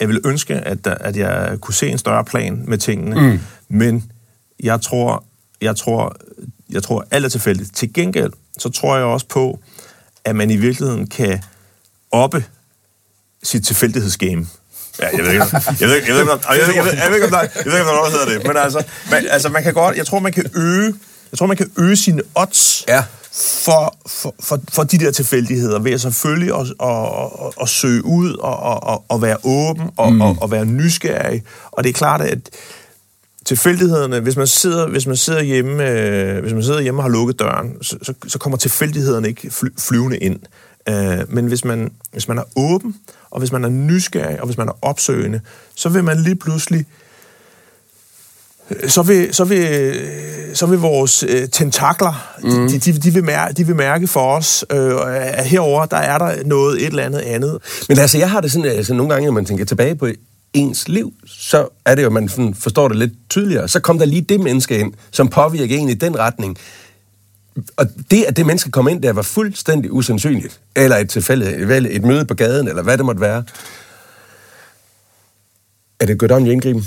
jeg 0.00 0.08
vil 0.08 0.20
ønske 0.24 0.54
at, 0.54 0.86
at 0.86 1.16
jeg 1.16 1.56
kunne 1.60 1.74
se 1.74 1.88
en 1.88 1.98
større 1.98 2.24
plan 2.24 2.64
med 2.66 2.78
tingene, 2.78 3.30
mm. 3.30 3.40
men 3.68 4.12
jeg 4.62 4.80
tror, 4.80 5.24
jeg 5.60 5.76
tror, 5.76 6.16
jeg 6.70 6.82
tror 6.82 7.06
alt 7.10 7.24
er 7.24 7.28
tilfældigt. 7.28 7.76
Til 7.76 7.92
gengæld 7.92 8.32
så 8.58 8.68
tror 8.68 8.96
jeg 8.96 9.04
også 9.04 9.26
på, 9.26 9.60
at 10.24 10.36
man 10.36 10.50
i 10.50 10.56
virkeligheden 10.56 11.06
kan 11.06 11.42
oppe 12.12 12.44
sit 13.42 13.66
tilfældighedsgame. 13.66 14.46
Ja, 15.00 15.08
jeg 15.16 15.24
ved 15.24 15.32
ikke, 15.32 15.44
jeg 15.54 15.62
ved, 15.62 15.70
jeg 15.80 15.88
ved, 15.88 15.96
jeg 16.06 16.16
ved, 16.16 16.38
jeg 16.56 16.66
ved, 16.66 16.74
jeg 16.74 16.84
ved, 16.84 16.92
jeg 16.92 17.08
ved 17.08 17.14
ikke, 17.14 17.26
om 17.26 17.30
der, 17.32 17.40
jeg 17.40 17.50
ved 17.64 17.78
ikke, 17.78 17.90
om 17.90 17.96
der 17.96 18.04
er 18.04 18.10
hedder 18.10 18.38
det. 18.38 18.46
Men 18.46 18.56
altså, 18.56 18.84
man, 19.10 19.26
altså, 19.30 19.48
man 19.48 19.62
kan 19.62 19.74
godt, 19.74 19.96
jeg 19.96 20.06
tror, 20.06 20.18
man 20.18 20.32
kan 20.32 20.50
øge, 20.54 20.94
jeg 21.32 21.38
tror, 21.38 21.46
man 21.46 21.56
kan 21.56 21.70
øge 21.78 21.96
sine 21.96 22.22
odds 22.34 22.84
Ja. 22.88 23.04
for, 23.64 23.96
for, 24.06 24.34
for, 24.40 24.60
for 24.72 24.84
de 24.84 24.98
der 24.98 25.10
tilfældigheder, 25.10 25.78
ved 25.78 25.92
at 25.92 26.00
selvfølgelig 26.00 26.54
at, 26.54 26.66
at, 26.82 27.04
at, 27.46 27.52
at 27.62 27.68
søge 27.68 28.04
ud 28.04 28.34
og, 28.34 28.56
og, 28.56 28.82
og, 28.82 29.04
og 29.08 29.22
være 29.22 29.36
åben 29.44 29.90
og, 29.96 30.12
mm. 30.12 30.20
og, 30.20 30.36
og 30.40 30.50
være 30.50 30.64
nysgerrig. 30.64 31.42
Og 31.70 31.84
det 31.84 31.90
er 31.90 31.94
klart, 31.94 32.20
at 32.20 32.38
tilfældighederne, 33.50 34.20
hvis 34.20 34.36
man 34.36 34.46
sidder, 34.46 34.88
hvis 34.88 35.06
man 35.06 35.16
sidder 35.16 35.42
hjemme, 35.42 35.90
øh, 35.90 36.42
hvis 36.42 36.52
man 36.52 36.62
sidder 36.62 36.80
hjemme 36.80 37.00
og 37.00 37.04
har 37.04 37.10
lukket 37.10 37.38
døren, 37.38 37.82
så, 37.82 37.96
så, 38.02 38.14
så 38.26 38.38
kommer 38.38 38.58
tilfældighederne 38.58 39.28
ikke 39.28 39.50
fly, 39.50 39.68
flyvende 39.78 40.18
ind. 40.18 40.40
Øh, 40.88 41.18
men 41.28 41.46
hvis 41.46 41.64
man, 41.64 41.90
hvis 42.12 42.28
man 42.28 42.38
er 42.38 42.42
åben, 42.56 42.94
og 43.30 43.38
hvis 43.38 43.52
man 43.52 43.64
er 43.64 43.68
nysgerrig, 43.68 44.40
og 44.40 44.46
hvis 44.46 44.58
man 44.58 44.68
er 44.68 44.72
opsøgende, 44.82 45.40
så 45.74 45.88
vil 45.88 46.04
man 46.04 46.20
lige 46.22 46.36
pludselig 46.36 46.86
så 48.88 49.02
vil, 49.02 49.34
så 49.34 49.44
vil, 49.44 49.94
så 50.54 50.66
vil 50.66 50.78
vores 50.78 51.22
øh, 51.28 51.48
tentakler, 51.48 52.36
mm. 52.42 52.68
de, 52.68 52.78
de, 52.78 52.92
de, 52.92 53.14
vil 53.14 53.24
mærke, 53.24 53.54
de 53.54 53.66
vil 53.66 53.76
mærke 53.76 54.06
for 54.06 54.36
os, 54.36 54.64
øh, 54.72 54.92
at 55.06 55.46
herover 55.46 55.86
der 55.86 55.96
er 55.96 56.18
der 56.18 56.44
noget, 56.44 56.80
et 56.80 56.86
eller 56.86 57.02
andet 57.02 57.20
andet. 57.20 57.58
Men 57.88 57.98
altså, 57.98 58.18
jeg 58.18 58.30
har 58.30 58.40
det 58.40 58.52
sådan, 58.52 58.70
altså 58.70 58.94
nogle 58.94 59.12
gange, 59.12 59.26
når 59.26 59.32
man 59.32 59.44
tænker 59.44 59.64
tilbage 59.64 59.94
på 59.94 60.06
ens 60.52 60.88
liv, 60.88 61.12
så 61.26 61.68
er 61.84 61.94
det 61.94 62.02
jo, 62.02 62.06
at 62.06 62.12
man 62.12 62.28
sådan 62.28 62.54
forstår 62.54 62.88
det 62.88 62.96
lidt 62.96 63.12
tydeligere. 63.30 63.68
Så 63.68 63.80
kom 63.80 63.98
der 63.98 64.04
lige 64.04 64.22
det 64.22 64.40
menneske 64.40 64.78
ind, 64.78 64.92
som 65.10 65.28
påvirker 65.28 65.76
en 65.76 65.88
i 65.88 65.94
den 65.94 66.18
retning. 66.18 66.58
Og 67.76 67.86
det, 68.10 68.24
at 68.24 68.36
det 68.36 68.46
menneske 68.46 68.70
kom 68.70 68.88
ind 68.88 69.02
der, 69.02 69.12
var 69.12 69.22
fuldstændig 69.22 69.92
usandsynligt. 69.92 70.60
Eller 70.76 70.96
et 70.96 71.10
tilfælde, 71.10 71.68
vel, 71.68 71.86
et 71.90 72.02
møde 72.02 72.24
på 72.24 72.34
gaden, 72.34 72.68
eller 72.68 72.82
hvad 72.82 72.98
det 72.98 73.06
måtte 73.06 73.20
være. 73.20 73.44
Er 76.00 76.06
det 76.06 76.18
guddommelig 76.18 76.52
indgriben? 76.52 76.86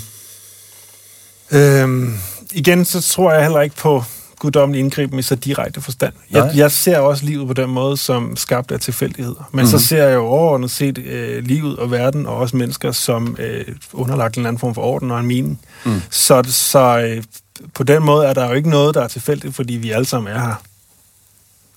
Øhm, 1.50 2.14
igen, 2.52 2.84
så 2.84 3.00
tror 3.00 3.32
jeg 3.32 3.42
heller 3.42 3.60
ikke 3.60 3.76
på 3.76 4.04
guddommelig 4.38 4.80
indgriben 4.80 5.18
i 5.18 5.22
så 5.22 5.34
direkte 5.34 5.80
forstand. 5.80 6.12
Jeg, 6.30 6.52
jeg 6.54 6.70
ser 6.70 6.98
også 6.98 7.24
livet 7.24 7.46
på 7.46 7.52
den 7.52 7.70
måde, 7.70 7.96
som 7.96 8.36
skabt 8.36 8.70
af 8.72 8.80
tilfældigheder. 8.80 9.48
Men 9.52 9.64
mm-hmm. 9.64 9.78
så 9.78 9.86
ser 9.86 10.04
jeg 10.04 10.14
jo 10.14 10.26
overordnet 10.26 10.70
set 10.70 10.98
øh, 10.98 11.44
livet 11.44 11.76
og 11.76 11.90
verden, 11.90 12.26
og 12.26 12.36
også 12.36 12.56
mennesker, 12.56 12.92
som 12.92 13.36
øh, 13.38 13.64
underlagt 13.92 14.34
en 14.34 14.40
eller 14.40 14.48
anden 14.48 14.60
form 14.60 14.74
for 14.74 14.82
orden 14.82 15.10
og 15.10 15.20
en 15.20 15.26
mening. 15.26 15.60
Mm. 15.84 16.02
Så, 16.10 16.42
så 16.48 16.98
øh, 16.98 17.22
på 17.74 17.82
den 17.82 18.02
måde 18.02 18.26
er 18.26 18.34
der 18.34 18.48
jo 18.48 18.52
ikke 18.52 18.70
noget, 18.70 18.94
der 18.94 19.02
er 19.02 19.08
tilfældigt, 19.08 19.54
fordi 19.54 19.74
vi 19.74 19.90
alle 19.90 20.06
sammen 20.06 20.32
er 20.32 20.40
her 20.40 20.62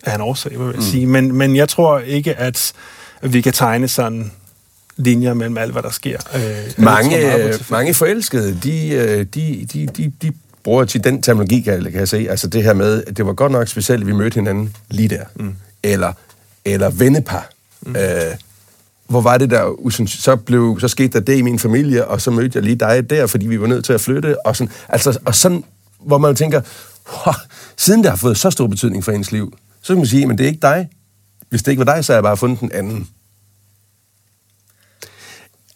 af 0.04 0.16
en 0.16 0.22
årsag, 0.22 0.60
vil 0.60 0.66
jeg 0.66 0.76
mm. 0.76 0.82
sige. 0.82 1.08
Men, 1.08 1.36
men 1.36 1.56
jeg 1.56 1.70
tror 1.70 2.00
ikke, 2.00 2.36
at 2.36 2.74
vi 3.22 3.42
kan 3.42 3.54
tegne 3.54 3.88
sådan 3.88 4.32
linjer 4.98 5.34
mellem 5.34 5.58
alt, 5.58 5.72
hvad 5.72 5.84
der 5.84 5.90
sker. 5.90 6.18
Øh, 6.36 6.42
tror 6.42 6.84
Mange, 6.84 7.54
mange 7.70 7.94
forelskede, 7.94 8.60
de, 8.64 8.90
øh, 8.90 9.26
de, 9.26 9.68
de, 9.74 9.88
de, 9.88 10.12
de 10.22 10.32
bruger 10.64 10.86
til 10.86 11.04
den 11.04 11.22
terminologi, 11.22 11.62
kan 11.62 11.74
jeg, 11.74 11.92
kan 11.92 12.00
jeg 12.00 12.08
se. 12.08 12.28
Altså 12.30 12.48
det 12.48 12.64
her 12.64 12.74
med, 12.74 13.04
at 13.08 13.18
det 13.18 13.26
var 13.26 13.34
godt 13.34 13.52
nok 13.52 13.68
specielt, 13.68 14.02
at 14.02 14.08
vi 14.08 14.14
mødte 14.14 14.36
hinanden 14.36 14.76
lige 14.90 15.10
der. 15.10 15.24
Mm. 15.36 15.56
Eller, 15.84 16.14
eller 16.66 16.90
vennepar. 16.90 17.50
Mm. 17.82 17.96
Øh, 17.96 18.36
hvor 19.08 19.22
var 19.22 19.38
det 19.38 19.50
der, 19.50 19.92
så, 20.08 20.36
blev, 20.36 20.78
så 20.80 20.88
skete 20.88 21.10
der 21.10 21.20
det 21.20 21.38
i 21.38 21.42
min 21.42 21.60
familie, 21.60 22.08
og 22.08 22.22
så 22.22 22.32
mødte 22.32 22.52
jeg 22.56 22.64
lige 22.64 22.76
dig 22.76 23.10
der, 23.10 23.28
fordi 23.28 23.48
vi 23.48 23.62
var 23.62 23.68
nødt 23.68 23.86
til 23.86 23.94
at 23.94 24.02
flytte. 24.02 24.46
Og 24.46 24.56
sådan, 24.56 24.74
altså, 24.90 25.20
og 25.26 25.36
sådan 25.36 25.64
hvor 26.00 26.18
man 26.18 26.36
tænker, 26.36 26.62
"Wow, 27.26 27.34
siden 27.78 28.04
det 28.04 28.10
har 28.10 28.18
fået 28.18 28.38
så 28.38 28.50
stor 28.50 28.68
betydning 28.68 29.04
for 29.04 29.12
ens 29.12 29.32
liv, 29.32 29.58
så 29.82 29.88
kan 29.94 29.98
man 29.98 30.06
sige, 30.08 30.26
men 30.26 30.38
det 30.38 30.44
er 30.44 30.48
ikke 30.48 30.62
dig. 30.62 30.90
Hvis 31.50 31.64
det 31.64 31.72
ikke 31.72 31.86
var 31.86 31.94
dig, 31.94 32.06
så 32.06 32.14
har 32.14 32.18
jeg 32.18 32.24
bare 32.24 32.38
fundet 32.38 32.60
den 32.60 32.72
anden. 32.72 33.08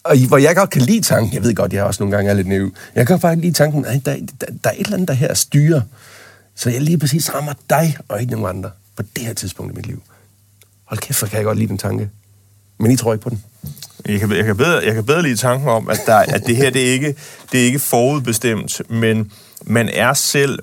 Og 0.04 0.18
i- 0.18 0.26
hvor 0.28 0.38
jeg 0.38 0.56
godt 0.56 0.70
kan 0.70 0.82
lide 0.82 1.02
tanken, 1.02 1.34
jeg 1.34 1.44
ved 1.44 1.56
godt, 1.56 1.74
jeg 1.74 1.84
også 1.84 2.04
nogle 2.04 2.16
gange 2.16 2.32
er 2.32 2.36
lidt 2.36 2.48
nervøs, 2.48 2.72
jeg 2.96 3.08
kan 3.08 3.20
faktisk 3.20 3.42
lide 3.44 3.54
tanken, 3.54 3.86
at 3.86 4.06
der, 4.06 4.16
der, 4.42 4.48
der 4.64 4.70
er 4.70 4.74
et 4.74 4.80
eller 4.80 4.94
andet, 4.94 5.08
der 5.08 5.14
her 5.14 5.34
styrer, 5.34 5.82
så 6.56 6.70
jeg 6.70 6.82
lige 6.82 6.98
præcis 6.98 7.34
rammer 7.34 7.54
dig, 7.70 7.98
og 8.08 8.22
ikke 8.22 8.32
nogen 8.32 8.58
andre, 8.58 8.72
på 8.96 9.04
det 9.16 9.24
her 9.26 9.34
tidspunkt 9.34 9.74
i 9.74 9.76
mit 9.76 9.86
liv. 9.86 10.02
Hold 10.86 11.00
kæft, 11.00 11.20
hvor 11.20 11.28
kan 11.28 11.38
jeg 11.38 11.46
godt 11.46 11.58
lide 11.58 11.68
den 11.70 11.78
tanke. 11.78 12.10
Men 12.80 12.92
I 12.92 12.96
tror 12.98 13.14
ikke 13.14 13.24
på 13.24 13.30
den. 13.30 13.44
Jeg 14.06 14.20
kan, 14.20 14.32
jeg 14.32 14.46
kan, 14.46 14.58
bedre, 14.58 14.86
jeg 14.86 14.94
kan 14.94 15.06
bedre 15.06 15.22
lide 15.24 15.36
tanken 15.36 15.70
om, 15.70 15.90
at, 15.90 16.00
der, 16.06 16.16
at 16.16 16.44
det 16.46 16.56
her 16.56 16.70
det 16.70 16.88
er, 16.90 16.92
ikke, 16.94 17.16
det 17.52 17.62
er 17.62 17.66
ikke 17.66 17.80
forudbestemt, 17.80 18.82
men 18.90 19.32
man 19.66 19.90
er 19.90 20.14
selv 20.14 20.60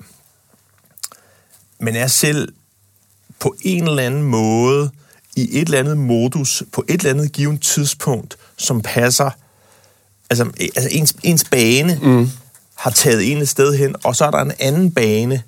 man 1.79 1.95
er 1.95 2.07
selv 2.07 2.53
på 3.39 3.55
en 3.61 3.87
eller 3.87 4.03
anden 4.03 4.23
måde 4.23 4.89
i 5.35 5.59
et 5.59 5.65
eller 5.65 5.79
andet 5.79 5.97
modus, 5.97 6.63
på 6.71 6.83
et 6.87 6.93
eller 6.99 7.09
andet 7.09 7.31
givet 7.31 7.61
tidspunkt, 7.61 8.37
som 8.59 8.81
passer, 8.81 9.29
altså, 10.29 10.45
altså 10.75 10.89
ens, 10.91 11.15
ens 11.23 11.43
bane 11.43 11.99
mm. 12.01 12.29
har 12.75 12.91
taget 12.91 13.31
en 13.31 13.37
et 13.37 13.49
sted 13.49 13.77
hen, 13.77 13.95
og 14.03 14.15
så 14.15 14.25
er 14.25 14.31
der 14.31 14.41
en 14.41 14.51
anden 14.59 14.91
bane, 14.91 15.41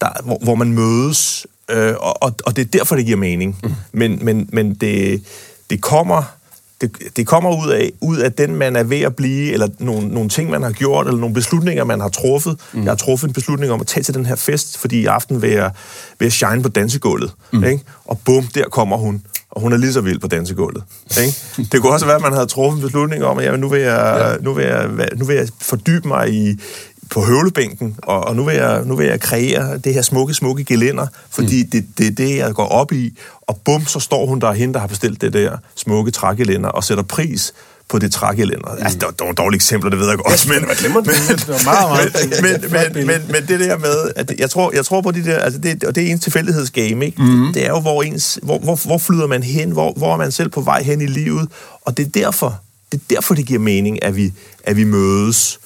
der, 0.00 0.22
hvor, 0.22 0.38
hvor 0.42 0.54
man 0.54 0.72
mødes, 0.72 1.46
øh, 1.68 1.94
og, 2.00 2.22
og, 2.22 2.34
og 2.46 2.56
det 2.56 2.62
er 2.62 2.78
derfor, 2.78 2.96
det 2.96 3.04
giver 3.04 3.18
mening. 3.18 3.58
Mm. 3.62 3.74
Men, 3.92 4.24
men, 4.24 4.48
men 4.52 4.74
det, 4.74 5.22
det 5.70 5.80
kommer 5.80 6.22
det, 6.82 7.16
det 7.16 7.26
kommer 7.26 7.64
ud 7.64 7.70
af, 7.70 7.92
ud 8.00 8.16
af 8.18 8.32
den, 8.32 8.56
man 8.56 8.76
er 8.76 8.82
ved 8.82 9.00
at 9.00 9.16
blive, 9.16 9.52
eller 9.52 9.68
nogle, 9.78 10.08
nogle 10.08 10.28
ting, 10.28 10.50
man 10.50 10.62
har 10.62 10.70
gjort, 10.70 11.06
eller 11.06 11.20
nogle 11.20 11.34
beslutninger, 11.34 11.84
man 11.84 12.00
har 12.00 12.08
truffet. 12.08 12.60
Mm. 12.72 12.82
Jeg 12.82 12.90
har 12.90 12.96
truffet 12.96 13.28
en 13.28 13.32
beslutning 13.32 13.72
om 13.72 13.80
at 13.80 13.86
tage 13.86 14.04
til 14.04 14.14
den 14.14 14.26
her 14.26 14.36
fest, 14.36 14.78
fordi 14.78 15.00
i 15.00 15.06
aften 15.06 15.42
vil 15.42 15.50
jeg, 15.50 15.70
vil 16.18 16.26
jeg 16.26 16.32
shine 16.32 16.62
på 16.62 16.68
dansegulvet. 16.68 17.32
Mm. 17.52 17.64
Ikke? 17.64 17.84
Og 18.04 18.20
bum, 18.24 18.46
der 18.46 18.68
kommer 18.68 18.96
hun. 18.96 19.22
Og 19.52 19.60
hun 19.60 19.72
er 19.72 19.76
lige 19.76 19.92
så 19.92 20.00
vild 20.00 20.18
på 20.18 20.26
dansegulvet. 20.26 20.82
Ikke? 21.20 21.68
Det 21.72 21.80
kunne 21.80 21.92
også 21.92 22.06
være, 22.06 22.16
at 22.16 22.22
man 22.22 22.32
havde 22.32 22.46
truffet 22.46 22.78
en 22.78 22.82
beslutning 22.82 23.24
om, 23.24 23.38
at 23.38 23.44
jamen, 23.44 23.60
nu, 23.60 23.68
vil 23.68 23.80
jeg, 23.80 24.38
nu, 24.40 24.52
vil 24.52 24.64
jeg, 24.64 24.88
nu 25.16 25.24
vil 25.24 25.36
jeg 25.36 25.48
fordybe 25.60 26.08
mig 26.08 26.34
i, 26.34 26.60
på 27.10 27.20
høvlebænken, 27.20 27.96
og, 28.02 28.20
og 28.20 28.36
nu, 28.36 28.44
vil 28.44 28.54
jeg, 28.54 28.84
nu 28.84 28.96
vil 28.96 29.06
jeg 29.06 29.20
kreere 29.20 29.78
det 29.78 29.94
her 29.94 30.02
smukke, 30.02 30.34
smukke 30.34 30.64
gelænder, 30.64 31.06
fordi 31.30 31.62
mm. 31.64 31.70
det, 31.70 31.84
det 31.98 32.06
er 32.06 32.10
det, 32.10 32.36
jeg 32.36 32.54
går 32.54 32.66
op 32.66 32.92
i. 32.92 33.18
Og 33.40 33.60
bum, 33.64 33.86
så 33.86 34.00
står 34.00 34.26
hun 34.26 34.40
der 34.40 34.52
hende, 34.52 34.74
der 34.74 34.80
har 34.80 34.86
bestilt 34.86 35.20
det 35.20 35.32
der 35.32 35.56
smukke 35.76 36.10
trægelænder, 36.10 36.68
og 36.68 36.84
sætter 36.84 37.04
pris 37.04 37.52
på 37.92 37.98
det 37.98 38.12
trægelænder. 38.12 38.74
Mm. 38.74 38.82
Altså, 38.82 38.98
det 38.98 39.04
var, 39.04 39.10
det 39.10 39.26
var 39.26 39.32
dårlige 39.32 39.56
eksempler, 39.56 39.90
det 39.90 39.98
ved 39.98 40.08
jeg 40.08 40.18
godt, 40.18 40.48
men, 40.48 40.60
men, 40.60 40.76
Det 40.78 41.48
var 41.48 41.64
meget, 41.64 42.12
meget 42.12 42.42
men, 42.42 42.72
men, 42.94 43.06
men, 43.06 43.20
men 43.32 43.48
det 43.48 43.60
der 43.60 43.78
med, 43.78 44.12
at 44.16 44.32
jeg 44.38 44.50
tror, 44.50 44.72
jeg 44.74 44.84
tror 44.84 45.00
på 45.00 45.10
de 45.10 45.24
der, 45.24 45.38
altså 45.38 45.60
det, 45.60 45.84
og 45.84 45.94
det 45.94 46.06
er 46.06 46.10
ens 46.10 46.22
tilfældighedsgame, 46.22 47.06
ikke? 47.06 47.22
Mm. 47.22 47.52
Det 47.52 47.64
er 47.64 47.68
jo, 47.68 47.80
hvor, 47.80 48.02
ens, 48.02 48.38
hvor, 48.42 48.58
hvor, 48.58 48.76
hvor 48.86 48.98
flyder 48.98 49.26
man 49.26 49.42
hen, 49.42 49.70
hvor, 49.70 49.92
hvor 49.96 50.12
er 50.12 50.16
man 50.16 50.32
selv 50.32 50.48
på 50.48 50.60
vej 50.60 50.82
hen 50.82 51.00
i 51.00 51.06
livet, 51.06 51.48
og 51.82 51.96
det 51.96 52.06
er 52.06 52.10
derfor, 52.10 52.60
det 52.92 53.00
er 53.00 53.14
derfor, 53.14 53.34
det 53.34 53.46
giver 53.46 53.60
mening, 53.60 54.04
at 54.04 54.16
vi, 54.16 54.32
at 54.64 54.76
vi 54.76 54.84
mødes. 54.84 55.60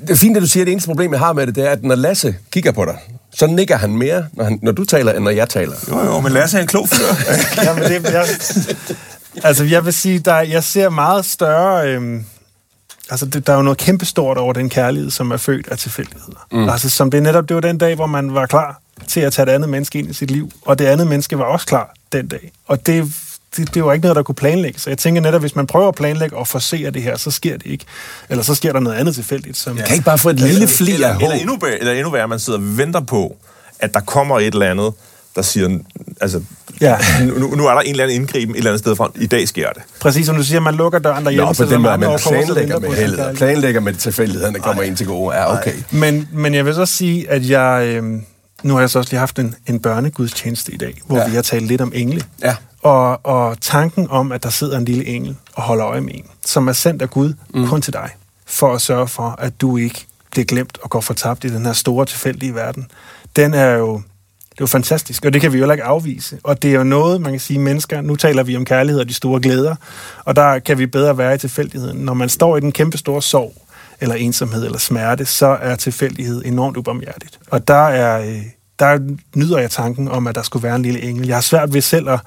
Det 0.00 0.10
er 0.10 0.16
fint, 0.16 0.36
at 0.36 0.42
du 0.42 0.48
siger, 0.48 0.62
at 0.62 0.66
det 0.66 0.72
eneste 0.72 0.88
problem, 0.88 1.12
jeg 1.12 1.20
har 1.20 1.32
med 1.32 1.46
det, 1.46 1.54
det 1.54 1.66
er, 1.66 1.70
at 1.70 1.84
når 1.84 1.94
Lasse 1.94 2.34
kigger 2.52 2.72
på 2.72 2.84
dig, 2.84 2.98
så 3.34 3.46
nikker 3.46 3.76
han 3.76 3.96
mere, 3.96 4.24
når, 4.32 4.44
han, 4.44 4.58
når 4.62 4.72
du 4.72 4.84
taler, 4.84 5.12
end 5.12 5.24
når 5.24 5.30
jeg 5.30 5.48
taler. 5.48 5.74
Jo, 5.90 6.04
jo, 6.04 6.20
men 6.20 6.32
Lasse 6.32 6.58
er 6.58 6.62
en 6.62 6.66
klog 6.66 6.88
fyr. 6.88 7.04
Jamen, 7.66 7.82
det, 7.82 8.12
jeg, 8.12 8.26
altså, 9.42 9.64
jeg 9.64 9.84
vil 9.84 9.92
sige, 9.92 10.18
der, 10.18 10.40
jeg 10.40 10.64
ser 10.64 10.88
meget 10.88 11.24
større... 11.24 11.88
Øhm, 11.88 12.24
altså, 13.10 13.26
det, 13.26 13.46
der 13.46 13.52
er 13.52 13.56
jo 13.56 13.62
noget 13.62 13.78
kæmpestort 13.78 14.38
over 14.38 14.52
den 14.52 14.68
kærlighed, 14.68 15.10
som 15.10 15.30
er 15.30 15.36
født 15.36 15.68
af 15.68 15.78
tilfældigheder. 15.78 16.46
Mm. 16.52 16.68
Altså, 16.68 16.90
som 16.90 17.10
det 17.10 17.22
netop, 17.22 17.48
det 17.48 17.54
var 17.54 17.60
den 17.60 17.78
dag, 17.78 17.94
hvor 17.94 18.06
man 18.06 18.34
var 18.34 18.46
klar 18.46 18.80
til 19.06 19.20
at 19.20 19.32
tage 19.32 19.50
et 19.50 19.52
andet 19.54 19.68
menneske 19.68 19.98
ind 19.98 20.10
i 20.10 20.12
sit 20.12 20.30
liv, 20.30 20.52
og 20.62 20.78
det 20.78 20.86
andet 20.86 21.06
menneske 21.06 21.38
var 21.38 21.44
også 21.44 21.66
klar 21.66 21.94
den 22.12 22.28
dag. 22.28 22.52
Og 22.66 22.86
det, 22.86 23.14
det, 23.56 23.74
det 23.74 23.84
var 23.84 23.92
ikke 23.92 24.02
noget, 24.02 24.16
der 24.16 24.22
kunne 24.22 24.34
planlægges. 24.34 24.82
Så 24.82 24.90
jeg 24.90 24.98
tænker 24.98 25.20
netop, 25.20 25.40
hvis 25.40 25.56
man 25.56 25.66
prøver 25.66 25.88
at 25.88 25.94
planlægge 25.94 26.36
og 26.36 26.48
forsere 26.48 26.90
det 26.90 27.02
her, 27.02 27.16
så 27.16 27.30
sker 27.30 27.56
det 27.56 27.66
ikke. 27.66 27.84
Eller 28.28 28.44
så 28.44 28.54
sker 28.54 28.72
der 28.72 28.80
noget 28.80 28.96
andet 28.96 29.14
tilfældigt. 29.14 29.56
Som, 29.56 29.76
Kan 29.76 29.86
I 29.88 29.92
ikke 29.92 30.04
bare 30.04 30.18
få 30.18 30.30
et 30.30 30.40
lille 30.40 30.68
fli 30.68 30.92
eller, 30.92 31.12
håb? 31.12 31.22
eller, 31.22 31.36
endnu, 31.36 31.58
eller 31.80 31.92
endnu 31.92 32.10
værre, 32.10 32.28
man 32.28 32.38
sidder 32.38 32.58
og 32.58 32.78
venter 32.78 33.00
på, 33.00 33.36
at 33.78 33.94
der 33.94 34.00
kommer 34.00 34.38
et 34.38 34.46
eller 34.46 34.70
andet, 34.70 34.92
der 35.34 35.42
siger, 35.42 35.78
altså, 36.20 36.40
Ja. 36.80 36.98
nu, 37.38 37.54
nu 37.54 37.66
er 37.66 37.74
der 37.74 37.80
en 37.80 37.90
eller 37.90 38.04
anden 38.04 38.20
indgriben 38.20 38.54
et 38.54 38.58
eller 38.58 38.70
andet 38.70 38.80
sted 38.80 38.96
fra, 38.96 39.10
i 39.14 39.26
dag 39.26 39.48
sker 39.48 39.70
det. 39.70 39.82
Præcis 40.00 40.26
som 40.26 40.36
du 40.36 40.42
siger, 40.42 40.60
man 40.60 40.74
lukker 40.74 40.98
døren 40.98 41.24
derhjemme, 41.24 41.46
Nå, 41.46 41.52
på 41.52 41.64
der 41.64 41.70
den 41.70 41.82
måde, 41.82 41.98
man 41.98 42.08
år 42.08 42.18
planlægger 42.28 42.78
med 42.78 42.90
heldet. 42.90 43.36
Planlægger 43.36 43.80
med 43.80 43.94
tilfældighederne 43.94 44.58
kommer 44.58 44.82
ind 44.82 44.96
til 44.96 45.06
gode. 45.06 45.36
Ja, 45.36 45.58
okay. 45.58 45.72
Men, 45.90 46.28
men 46.32 46.54
jeg 46.54 46.66
vil 46.66 46.74
så 46.74 46.86
sige, 46.86 47.30
at 47.30 47.48
jeg... 47.48 47.86
Øh, 47.86 48.22
nu 48.62 48.72
har 48.74 48.80
jeg 48.80 48.90
så 48.90 48.98
også 48.98 49.10
lige 49.10 49.18
haft 49.18 49.38
en, 49.38 49.54
en 49.66 49.80
børnegudstjeneste 49.80 50.72
i 50.72 50.76
dag, 50.76 51.00
hvor 51.06 51.18
ja. 51.18 51.28
vi 51.28 51.34
har 51.34 51.42
talt 51.42 51.66
lidt 51.66 51.80
om 51.80 51.92
engle. 51.94 52.22
Ja. 52.42 52.56
Og, 52.82 53.26
og 53.26 53.60
tanken 53.60 54.06
om, 54.10 54.32
at 54.32 54.42
der 54.42 54.50
sidder 54.50 54.78
en 54.78 54.84
lille 54.84 55.06
engel 55.06 55.36
og 55.54 55.62
holder 55.62 55.86
øje 55.86 56.00
med 56.00 56.14
en, 56.14 56.24
som 56.46 56.68
er 56.68 56.72
sendt 56.72 57.02
af 57.02 57.10
Gud 57.10 57.34
mm. 57.54 57.68
kun 57.68 57.82
til 57.82 57.92
dig, 57.92 58.10
for 58.46 58.74
at 58.74 58.80
sørge 58.80 59.08
for, 59.08 59.36
at 59.38 59.60
du 59.60 59.76
ikke 59.76 60.06
bliver 60.30 60.44
glemt 60.44 60.78
og 60.82 60.90
går 60.90 61.00
fortabt 61.00 61.44
i 61.44 61.48
den 61.48 61.66
her 61.66 61.72
store 61.72 62.06
tilfældige 62.06 62.54
verden, 62.54 62.86
den 63.36 63.54
er 63.54 63.70
jo, 63.70 64.02
det 64.58 64.60
er 64.60 64.66
fantastisk, 64.66 65.24
og 65.24 65.32
det 65.32 65.40
kan 65.40 65.52
vi 65.52 65.58
jo 65.58 65.62
heller 65.62 65.74
ikke 65.74 65.84
afvise. 65.84 66.38
Og 66.42 66.62
det 66.62 66.70
er 66.70 66.74
jo 66.74 66.84
noget, 66.84 67.20
man 67.20 67.32
kan 67.32 67.40
sige, 67.40 67.58
mennesker, 67.58 68.00
nu 68.00 68.16
taler 68.16 68.42
vi 68.42 68.56
om 68.56 68.64
kærlighed 68.64 69.00
og 69.00 69.08
de 69.08 69.14
store 69.14 69.40
glæder, 69.40 69.74
og 70.24 70.36
der 70.36 70.58
kan 70.58 70.78
vi 70.78 70.86
bedre 70.86 71.18
være 71.18 71.34
i 71.34 71.38
tilfældigheden. 71.38 71.98
Når 71.98 72.14
man 72.14 72.28
står 72.28 72.56
i 72.56 72.60
den 72.60 72.72
kæmpe 72.72 72.98
store 72.98 73.22
sorg, 73.22 73.54
eller 74.00 74.14
ensomhed, 74.14 74.64
eller 74.64 74.78
smerte, 74.78 75.24
så 75.24 75.46
er 75.46 75.76
tilfældighed 75.76 76.42
enormt 76.44 76.76
ubarmhjertigt. 76.76 77.38
Og 77.50 77.68
der 77.68 77.88
er, 77.88 78.20
øh, 78.20 78.42
der 78.78 78.98
nyder 79.34 79.58
jeg 79.58 79.70
tanken 79.70 80.08
om, 80.08 80.26
at 80.26 80.34
der 80.34 80.42
skulle 80.42 80.62
være 80.62 80.76
en 80.76 80.82
lille 80.82 81.02
engel. 81.02 81.26
Jeg 81.26 81.36
har 81.36 81.40
svært 81.40 81.74
ved 81.74 81.80
selv 81.80 82.08
at 82.08 82.20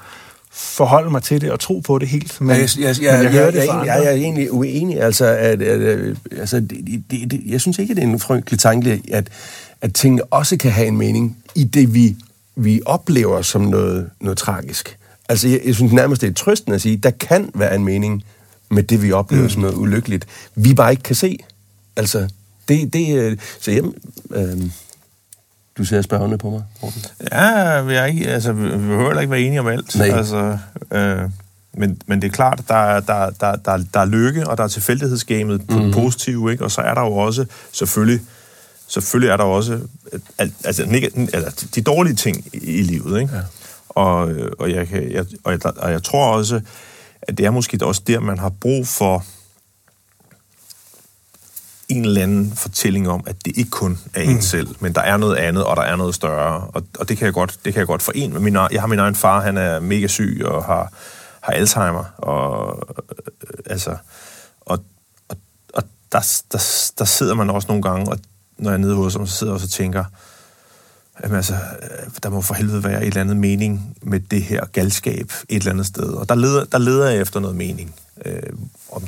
forholde 0.58 1.10
mig 1.10 1.22
til 1.22 1.40
det 1.40 1.50
og 1.50 1.60
tro 1.60 1.78
på 1.78 1.98
det 1.98 2.08
helt, 2.08 2.40
men, 2.40 2.50
jeg, 2.50 2.68
jeg, 2.78 3.02
jeg, 3.02 3.14
men 3.14 3.22
jeg, 3.22 3.32
hører 3.32 3.44
jeg, 3.44 3.52
det 3.52 3.58
jeg, 3.58 3.82
jeg, 3.86 3.86
jeg 3.86 4.04
er 4.04 4.10
egentlig 4.10 4.52
uenig. 4.52 5.02
Altså, 5.02 5.26
at, 5.26 5.62
at, 5.62 5.82
at, 5.82 6.16
altså 6.38 6.60
det, 6.60 7.02
det, 7.10 7.30
det, 7.30 7.42
jeg 7.46 7.60
synes 7.60 7.78
ikke, 7.78 7.90
at 7.90 7.96
det 7.96 8.04
er 8.04 8.08
en 8.08 8.20
frygtelig 8.20 8.60
tanke, 8.60 9.02
at, 9.12 9.28
at 9.80 9.94
tingene 9.94 10.24
også 10.24 10.56
kan 10.56 10.70
have 10.70 10.88
en 10.88 10.96
mening 10.96 11.36
i 11.54 11.64
det, 11.64 11.94
vi, 11.94 12.16
vi 12.56 12.80
oplever 12.86 13.42
som 13.42 13.60
noget, 13.60 14.10
noget 14.20 14.38
tragisk. 14.38 14.98
Altså, 15.28 15.48
jeg, 15.48 15.60
jeg 15.64 15.74
synes 15.74 15.92
nærmest, 15.92 16.22
det 16.22 16.30
er 16.30 16.34
trøsten 16.34 16.72
at 16.72 16.82
sige, 16.82 16.96
der 16.96 17.10
kan 17.10 17.50
være 17.54 17.74
en 17.74 17.84
mening 17.84 18.24
med 18.70 18.82
det, 18.82 19.02
vi 19.02 19.12
oplever 19.12 19.42
mm. 19.42 19.50
som 19.50 19.62
noget 19.62 19.76
ulykkeligt. 19.76 20.26
Vi 20.54 20.74
bare 20.74 20.90
ikke 20.90 21.02
kan 21.02 21.16
se. 21.16 21.38
Altså, 21.96 22.28
det, 22.68 22.92
det 22.92 23.16
øh, 23.18 23.36
så 23.60 23.70
hjem, 23.70 23.94
øh, 24.34 24.70
du 25.78 25.84
ser 25.84 26.02
spørgende 26.02 26.38
på 26.38 26.50
mig, 26.50 26.62
Morten. 26.82 27.04
Ja, 27.32 27.80
vi, 27.80 27.94
er 27.94 28.04
ikke, 28.04 28.28
altså, 28.28 28.52
vi 28.52 28.68
behøver 28.68 29.06
heller 29.06 29.20
ikke 29.20 29.30
være 29.30 29.40
enige 29.40 29.60
om 29.60 29.66
alt. 29.66 29.96
Nej. 29.96 30.08
Altså, 30.08 30.58
øh, 30.90 31.22
men, 31.74 32.00
men 32.06 32.22
det 32.22 32.28
er 32.28 32.32
klart, 32.32 32.60
der 32.68 32.74
er, 32.74 33.00
der, 33.00 33.30
der, 33.30 33.56
der, 33.56 33.84
der 33.94 34.00
er 34.00 34.04
lykke, 34.04 34.48
og 34.48 34.58
der 34.58 34.64
er 34.64 34.68
tilfældighedsgamet 34.68 35.66
på 35.68 35.78
mm. 35.78 35.92
positive, 35.92 36.52
ikke? 36.52 36.64
og 36.64 36.70
så 36.70 36.80
er 36.80 36.94
der 36.94 37.00
jo 37.00 37.12
også, 37.12 37.44
selvfølgelig, 37.72 38.20
selvfølgelig 38.88 39.30
er 39.30 39.36
der 39.36 39.44
også 39.44 39.72
øh, 40.12 40.20
al- 40.38 40.52
altså, 40.64 40.82
altså, 41.32 41.66
de 41.74 41.82
dårlige 41.82 42.14
ting 42.14 42.44
i, 42.52 42.82
livet. 42.82 43.20
Ikke? 43.20 43.34
Ja. 43.34 43.42
Og, 43.88 44.30
øh, 44.30 44.52
og, 44.58 44.70
jeg 44.70 44.88
kan, 44.88 45.12
jeg, 45.12 45.24
og, 45.44 45.52
jeg, 45.52 45.60
og 45.76 45.92
jeg 45.92 46.02
tror 46.02 46.32
også, 46.32 46.60
at 47.22 47.38
det 47.38 47.46
er 47.46 47.50
måske 47.50 47.78
også 47.82 48.02
der, 48.06 48.20
man 48.20 48.38
har 48.38 48.52
brug 48.60 48.86
for 48.86 49.24
en 51.88 52.04
eller 52.04 52.22
anden 52.22 52.52
fortælling 52.56 53.08
om, 53.08 53.24
at 53.26 53.44
det 53.44 53.56
ikke 53.56 53.70
kun 53.70 53.98
er 54.14 54.22
en 54.22 54.34
mm. 54.34 54.40
selv, 54.40 54.76
men 54.80 54.92
der 54.92 55.00
er 55.00 55.16
noget 55.16 55.36
andet, 55.36 55.64
og 55.64 55.76
der 55.76 55.82
er 55.82 55.96
noget 55.96 56.14
større. 56.14 56.60
Og, 56.60 56.82
og 56.98 57.08
det 57.08 57.18
kan 57.18 57.24
jeg 57.24 57.34
godt, 57.34 57.58
det 57.64 57.72
kan 57.72 57.80
jeg 57.80 57.86
godt 57.86 58.02
forene 58.02 58.32
med 58.32 58.40
min, 58.40 58.54
Jeg 58.54 58.80
har 58.80 58.86
min 58.86 58.98
egen 58.98 59.14
far, 59.14 59.40
han 59.40 59.56
er 59.56 59.80
mega 59.80 60.06
syg 60.06 60.42
og 60.44 60.64
har, 60.64 60.92
har 61.40 61.52
Alzheimer, 61.52 62.04
og 62.18 62.78
øh, 62.98 63.58
altså, 63.66 63.96
og, 64.60 64.78
og, 65.28 65.36
og 65.74 65.82
der, 66.12 66.42
der, 66.52 66.90
der 66.98 67.04
sidder 67.04 67.34
man 67.34 67.50
også 67.50 67.68
nogle 67.68 67.82
gange, 67.82 68.10
og 68.10 68.18
når 68.58 68.70
jeg 68.70 68.74
er 68.74 68.80
nede 68.80 68.94
hos 68.94 69.14
ham, 69.14 69.26
så 69.26 69.36
sidder 69.36 69.52
jeg 69.52 69.54
også 69.54 69.66
og 69.66 69.70
tænker, 69.70 70.04
Jamen 71.22 71.36
altså, 71.36 71.54
øh, 71.54 72.10
der 72.22 72.30
må 72.30 72.40
for 72.40 72.54
helvede 72.54 72.84
være 72.84 73.00
et 73.00 73.06
eller 73.06 73.20
andet 73.20 73.36
mening 73.36 73.96
med 74.02 74.20
det 74.20 74.42
her 74.42 74.64
galskab 74.64 75.32
et 75.48 75.56
eller 75.56 75.72
andet 75.72 75.86
sted. 75.86 76.08
Og 76.08 76.28
der 76.28 76.34
leder, 76.34 76.64
der 76.64 76.78
leder 76.78 77.10
jeg 77.10 77.20
efter 77.20 77.40
noget 77.40 77.56
mening. 77.56 77.94
Øh, 78.24 78.42
om, 78.92 79.02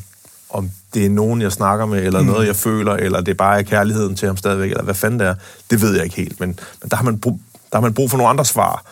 om 0.51 0.71
det 0.95 1.07
er 1.07 1.11
nogen, 1.11 1.43
jeg 1.43 1.53
snakker 1.53 1.87
med, 1.87 2.03
eller 2.03 2.21
mm. 2.21 2.27
noget, 2.27 2.47
jeg 2.47 2.57
føler, 2.57 2.93
eller 2.93 3.21
det 3.21 3.37
bare 3.37 3.59
er 3.59 3.63
kærligheden 3.63 4.17
til 4.17 4.27
ham 4.27 4.37
stadigvæk, 4.37 4.71
eller 4.71 4.85
hvad 4.85 4.95
fanden 4.95 5.21
det 5.21 5.27
er, 5.27 5.35
det 5.71 5.83
ved 5.83 5.95
jeg 5.95 6.05
ikke 6.05 6.17
helt. 6.17 6.41
Men, 6.41 6.49
men 6.83 6.91
der, 6.91 6.97
har 6.97 7.05
man 7.05 7.19
brug, 7.21 7.41
der 7.73 7.77
har 7.77 7.81
man 7.81 7.95
brug 7.95 8.11
for 8.11 8.17
nogle 8.17 8.31
andre 8.31 8.45
svar, 8.45 8.85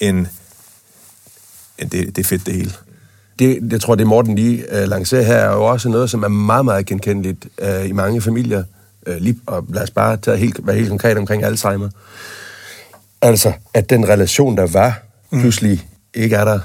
end, 0.00 0.26
end 1.78 1.90
det, 1.90 2.16
det 2.16 2.18
er 2.18 2.28
fedt 2.28 2.46
det 2.46 2.54
hele. 2.54 2.72
det, 3.38 3.72
jeg 3.72 3.80
tror, 3.80 3.94
det 3.94 4.06
Morten 4.06 4.34
lige 4.34 4.80
øh, 4.82 4.88
lancerer 4.88 5.22
her, 5.22 5.34
er 5.36 5.52
jo 5.52 5.64
også 5.64 5.88
noget, 5.88 6.10
som 6.10 6.22
er 6.22 6.28
meget, 6.28 6.64
meget 6.64 6.86
genkendeligt 6.86 7.48
øh, 7.58 7.88
i 7.88 7.92
mange 7.92 8.20
familier. 8.20 8.64
Øh, 9.06 9.16
lige, 9.16 9.40
og 9.46 9.66
lad 9.68 9.82
os 9.82 9.90
bare 9.90 10.16
tage 10.16 10.36
helt, 10.36 10.66
være 10.66 10.76
helt 10.76 10.88
konkret 10.88 11.18
omkring 11.18 11.44
Alzheimer. 11.44 11.88
Altså, 13.22 13.52
at 13.74 13.90
den 13.90 14.08
relation, 14.08 14.56
der 14.56 14.66
var, 14.66 15.02
Mm. 15.30 15.40
pludselig 15.40 15.86
ikke 16.14 16.36
er 16.36 16.44
der 16.44 16.60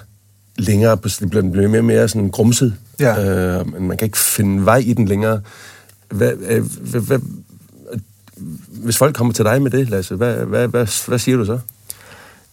længere. 0.57 0.97
Den 1.19 1.51
bliver 1.51 1.67
mere 1.67 1.79
og 1.79 1.85
mere 1.85 2.07
sådan 2.07 2.29
grumset. 2.29 2.73
Ja. 2.99 3.23
Øh, 3.23 3.73
men 3.73 3.87
man 3.87 3.97
kan 3.97 4.05
ikke 4.05 4.17
finde 4.17 4.65
vej 4.65 4.77
i 4.77 4.93
den 4.93 5.05
længere. 5.05 5.41
Hvad, 6.09 6.33
øh, 6.47 6.63
hvad, 6.81 7.01
hvad, 7.01 7.19
hvis 8.67 8.97
folk 8.97 9.15
kommer 9.15 9.33
til 9.33 9.45
dig 9.45 9.61
med 9.61 9.71
det, 9.71 9.89
Lasse, 9.89 10.15
hvad, 10.15 10.35
hvad, 10.35 10.67
hvad, 10.67 11.07
hvad 11.07 11.19
siger 11.19 11.37
du 11.37 11.45
så? 11.45 11.59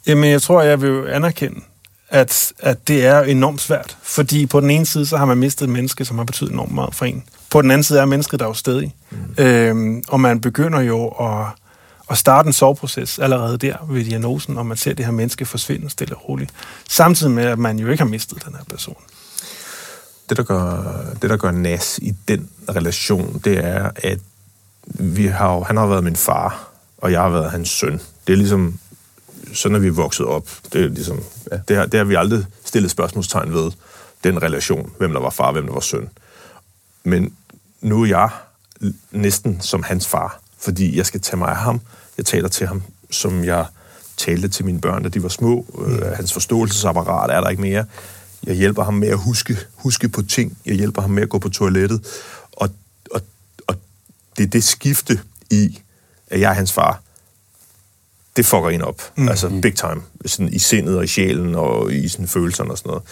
Jamen, 0.06 0.30
jeg 0.30 0.42
tror, 0.42 0.62
jeg 0.62 0.82
vil 0.82 1.08
anerkende, 1.08 1.60
at, 2.08 2.52
at 2.58 2.88
det 2.88 3.06
er 3.06 3.20
enormt 3.22 3.60
svært. 3.60 3.96
Fordi 4.02 4.46
på 4.46 4.60
den 4.60 4.70
ene 4.70 4.86
side, 4.86 5.06
så 5.06 5.16
har 5.16 5.24
man 5.24 5.38
mistet 5.38 5.64
et 5.64 5.70
menneske, 5.70 6.04
som 6.04 6.18
har 6.18 6.24
betydet 6.24 6.52
enormt 6.52 6.74
meget 6.74 6.94
for 6.94 7.04
en. 7.04 7.24
På 7.50 7.62
den 7.62 7.70
anden 7.70 7.84
side 7.84 7.98
er 7.98 8.04
mennesket 8.04 8.40
der 8.40 8.46
jo 8.46 8.54
stadig. 8.54 8.94
Mm. 9.10 9.44
Øhm, 9.44 10.02
og 10.08 10.20
man 10.20 10.40
begynder 10.40 10.80
jo 10.80 11.08
at, 11.08 11.46
at 12.10 12.18
starte 12.18 12.46
en 12.46 12.52
soveproces 12.52 13.18
allerede 13.18 13.58
der 13.58 13.76
ved 13.88 14.04
diagnosen, 14.04 14.58
og 14.58 14.66
man 14.66 14.76
ser 14.76 14.94
det 14.94 15.04
her 15.04 15.12
menneske 15.12 15.44
forsvinde 15.44 15.90
stille 15.90 16.16
og 16.16 16.28
roligt. 16.28 16.50
Samtidig 16.88 17.32
med, 17.32 17.44
at 17.44 17.58
man 17.58 17.78
jo 17.78 17.88
ikke 17.88 18.02
har 18.02 18.10
mistet 18.10 18.44
den 18.44 18.54
her 18.54 18.64
person. 18.70 18.96
Det, 20.30 20.36
der 20.36 20.42
gør, 20.42 20.94
det, 21.22 21.30
der 21.30 21.36
gør 21.36 21.50
nas 21.50 21.98
i 22.02 22.14
den 22.28 22.48
relation, 22.68 23.40
det 23.44 23.64
er, 23.64 23.90
at 23.96 24.18
vi 24.84 25.26
har 25.26 25.54
jo, 25.54 25.62
han 25.62 25.76
har 25.76 25.86
været 25.86 26.04
min 26.04 26.16
far, 26.16 26.68
og 26.98 27.12
jeg 27.12 27.20
har 27.20 27.28
været 27.28 27.50
hans 27.50 27.68
søn. 27.68 28.00
Det 28.26 28.32
er 28.32 28.36
ligesom, 28.36 28.78
sådan 29.52 29.74
er 29.74 29.78
vi 29.78 29.88
vokset 29.88 30.26
op. 30.26 30.48
Det, 30.72 30.84
er 30.84 30.88
ligesom, 30.88 31.22
ja. 31.52 31.58
det, 31.68 31.76
har, 31.76 31.86
det 31.86 31.98
har 31.98 32.04
vi 32.04 32.14
aldrig 32.14 32.44
stillet 32.64 32.90
spørgsmålstegn 32.90 33.52
ved, 33.52 33.70
den 34.24 34.42
relation, 34.42 34.92
hvem 34.98 35.12
der 35.12 35.20
var 35.20 35.30
far, 35.30 35.52
hvem 35.52 35.66
der 35.66 35.72
var 35.72 35.80
søn. 35.80 36.08
Men 37.04 37.34
nu 37.80 38.02
er 38.02 38.06
jeg 38.06 38.28
næsten 39.10 39.60
som 39.60 39.82
hans 39.82 40.06
far, 40.08 40.40
fordi 40.58 40.96
jeg 40.96 41.06
skal 41.06 41.20
tage 41.20 41.36
mig 41.36 41.48
af 41.48 41.56
ham. 41.56 41.80
Jeg 42.16 42.26
taler 42.26 42.48
til 42.48 42.66
ham, 42.66 42.82
som 43.10 43.44
jeg 43.44 43.66
talte 44.16 44.48
til 44.48 44.64
mine 44.64 44.80
børn, 44.80 45.02
da 45.02 45.08
de 45.08 45.22
var 45.22 45.28
små. 45.28 45.66
Mm. 45.74 46.02
Hans 46.14 46.32
forståelsesapparat 46.32 47.30
er 47.30 47.40
der 47.40 47.48
ikke 47.48 47.62
mere. 47.62 47.84
Jeg 48.50 48.58
hjælper 48.58 48.84
ham 48.84 48.94
med 48.94 49.08
at 49.08 49.18
huske, 49.18 49.58
huske 49.74 50.08
på 50.08 50.22
ting. 50.22 50.58
Jeg 50.66 50.74
hjælper 50.74 51.02
ham 51.02 51.10
med 51.10 51.22
at 51.22 51.28
gå 51.28 51.38
på 51.38 51.48
toilettet. 51.48 52.06
Og, 52.52 52.70
og, 53.10 53.20
og 53.66 53.76
det 54.36 54.42
er 54.42 54.48
det 54.48 54.64
skifte 54.64 55.20
i, 55.50 55.80
at 56.26 56.40
jeg 56.40 56.50
er 56.50 56.54
hans 56.54 56.72
far. 56.72 57.02
Det 58.36 58.46
fucker 58.46 58.68
en 58.68 58.82
op. 58.82 59.02
Mm. 59.16 59.28
Altså 59.28 59.60
big 59.62 59.74
time. 59.74 60.02
Sådan 60.26 60.52
i 60.52 60.58
sindet 60.58 60.96
og 60.96 61.04
i 61.04 61.06
sjælen 61.06 61.54
og 61.54 61.92
i 61.92 62.08
sådan 62.08 62.28
følelserne 62.28 62.70
og 62.70 62.78
sådan 62.78 62.90
noget. 62.90 63.02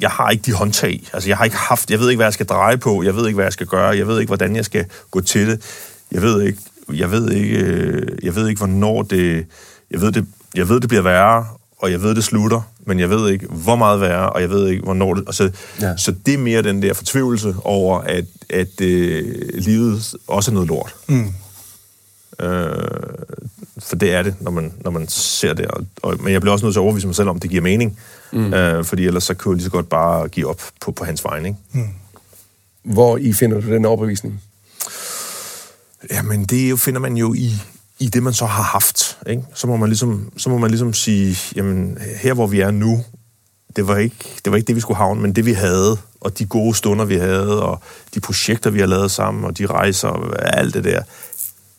Jeg 0.00 0.10
har 0.10 0.30
ikke 0.30 0.42
de 0.42 0.52
håndtag. 0.52 1.08
Altså 1.12 1.28
jeg 1.28 1.36
har 1.36 1.44
ikke 1.44 1.56
haft, 1.56 1.90
jeg 1.90 2.00
ved 2.00 2.10
ikke, 2.10 2.18
hvad 2.18 2.26
jeg 2.26 2.32
skal 2.32 2.46
dreje 2.46 2.78
på. 2.78 3.02
Jeg 3.02 3.16
ved 3.16 3.26
ikke, 3.26 3.34
hvad 3.34 3.44
jeg 3.44 3.52
skal 3.52 3.66
gøre. 3.66 3.96
Jeg 3.96 4.06
ved 4.06 4.20
ikke, 4.20 4.30
hvordan 4.30 4.56
jeg 4.56 4.64
skal 4.64 4.86
gå 5.10 5.20
til 5.20 5.46
det. 5.46 5.62
Jeg 6.12 6.22
ved 6.22 6.42
ikke, 6.42 6.58
jeg 6.92 7.10
ved 7.10 7.30
ikke, 7.30 7.56
øh, 7.56 8.18
jeg 8.22 8.34
ved 8.34 8.48
ikke 8.48 8.58
hvornår 8.58 9.02
det... 9.02 9.46
Jeg 9.90 10.00
ved, 10.00 10.12
det, 10.12 10.26
jeg 10.54 10.68
ved, 10.68 10.80
det 10.80 10.88
bliver 10.88 11.02
værre, 11.02 11.46
og 11.86 11.92
jeg 11.92 12.02
ved, 12.02 12.14
det 12.14 12.24
slutter, 12.24 12.60
men 12.86 13.00
jeg 13.00 13.10
ved 13.10 13.30
ikke, 13.30 13.46
hvor 13.46 13.76
meget 13.76 14.00
værre, 14.00 14.30
og 14.30 14.40
jeg 14.40 14.50
ved 14.50 14.68
ikke, 14.68 14.82
hvornår 14.82 15.14
det... 15.14 15.24
Altså, 15.26 15.50
Ja. 15.80 15.86
ja. 15.86 15.96
Så 15.96 16.14
det 16.26 16.34
er 16.34 16.38
mere 16.38 16.62
den 16.62 16.82
der 16.82 16.94
fortvivlelse 16.94 17.54
over, 17.64 17.98
at, 18.00 18.24
at 18.50 18.80
øh, 18.80 19.48
livet 19.54 20.14
også 20.26 20.50
er 20.50 20.52
noget 20.52 20.68
lort. 20.68 20.94
Mm. 21.08 21.26
Øh, 22.40 22.88
for 23.78 23.96
det 23.96 24.12
er 24.12 24.22
det, 24.22 24.34
når 24.40 24.50
man, 24.50 24.72
når 24.80 24.90
man 24.90 25.08
ser 25.08 25.52
det. 25.52 25.66
Og, 25.66 25.84
og, 26.02 26.22
men 26.22 26.32
jeg 26.32 26.40
bliver 26.40 26.52
også 26.52 26.64
nødt 26.64 26.74
til 26.74 26.80
at 26.80 26.82
overbevise 26.82 27.06
mig 27.06 27.16
selv 27.16 27.28
om, 27.28 27.40
det 27.40 27.50
giver 27.50 27.62
mening. 27.62 27.98
Mm. 28.32 28.54
Øh, 28.54 28.84
fordi 28.84 29.06
ellers 29.06 29.24
så 29.24 29.34
kunne 29.34 29.52
jeg 29.52 29.56
lige 29.56 29.64
så 29.64 29.70
godt 29.70 29.88
bare 29.88 30.28
give 30.28 30.46
op 30.46 30.62
på, 30.80 30.92
på 30.92 31.04
hans 31.04 31.24
vegne. 31.24 31.48
Ikke? 31.48 31.90
Hvor 32.82 33.16
I 33.16 33.32
finder 33.32 33.60
du 33.60 33.66
den 33.66 33.84
overbevisning? 33.84 34.42
Jamen, 36.12 36.44
det 36.44 36.70
jo, 36.70 36.76
finder 36.76 37.00
man 37.00 37.16
jo 37.16 37.34
i, 37.34 37.52
i 37.98 38.08
det, 38.08 38.22
man 38.22 38.32
så 38.32 38.46
har 38.46 38.62
haft. 38.62 39.18
Ikke? 39.26 39.42
Så, 39.54 39.66
må 39.66 39.76
man 39.76 39.88
ligesom, 39.88 40.32
så 40.36 40.50
må 40.50 40.58
man 40.58 40.70
ligesom 40.70 40.92
sige, 40.92 41.38
jamen, 41.56 41.98
her 42.16 42.34
hvor 42.34 42.46
vi 42.46 42.60
er 42.60 42.70
nu, 42.70 43.04
det 43.76 43.88
var, 43.88 43.96
ikke, 43.96 44.40
det 44.44 44.50
var 44.50 44.56
ikke 44.56 44.66
det, 44.66 44.76
vi 44.76 44.80
skulle 44.80 44.98
havne, 44.98 45.20
men 45.20 45.32
det, 45.32 45.46
vi 45.46 45.52
havde, 45.52 45.98
og 46.20 46.38
de 46.38 46.46
gode 46.46 46.74
stunder, 46.74 47.04
vi 47.04 47.16
havde, 47.16 47.62
og 47.62 47.82
de 48.14 48.20
projekter, 48.20 48.70
vi 48.70 48.80
har 48.80 48.86
lavet 48.86 49.10
sammen, 49.10 49.44
og 49.44 49.58
de 49.58 49.66
rejser, 49.66 50.08
og 50.08 50.58
alt 50.58 50.74
det 50.74 50.84
der, 50.84 51.02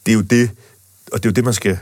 det 0.05 0.11
er 0.11 0.15
jo 0.15 0.21
det, 0.21 0.51
og 1.11 1.23
det 1.23 1.25
er 1.25 1.29
jo 1.29 1.33
det, 1.33 1.43
man 1.43 1.53
skal 1.53 1.79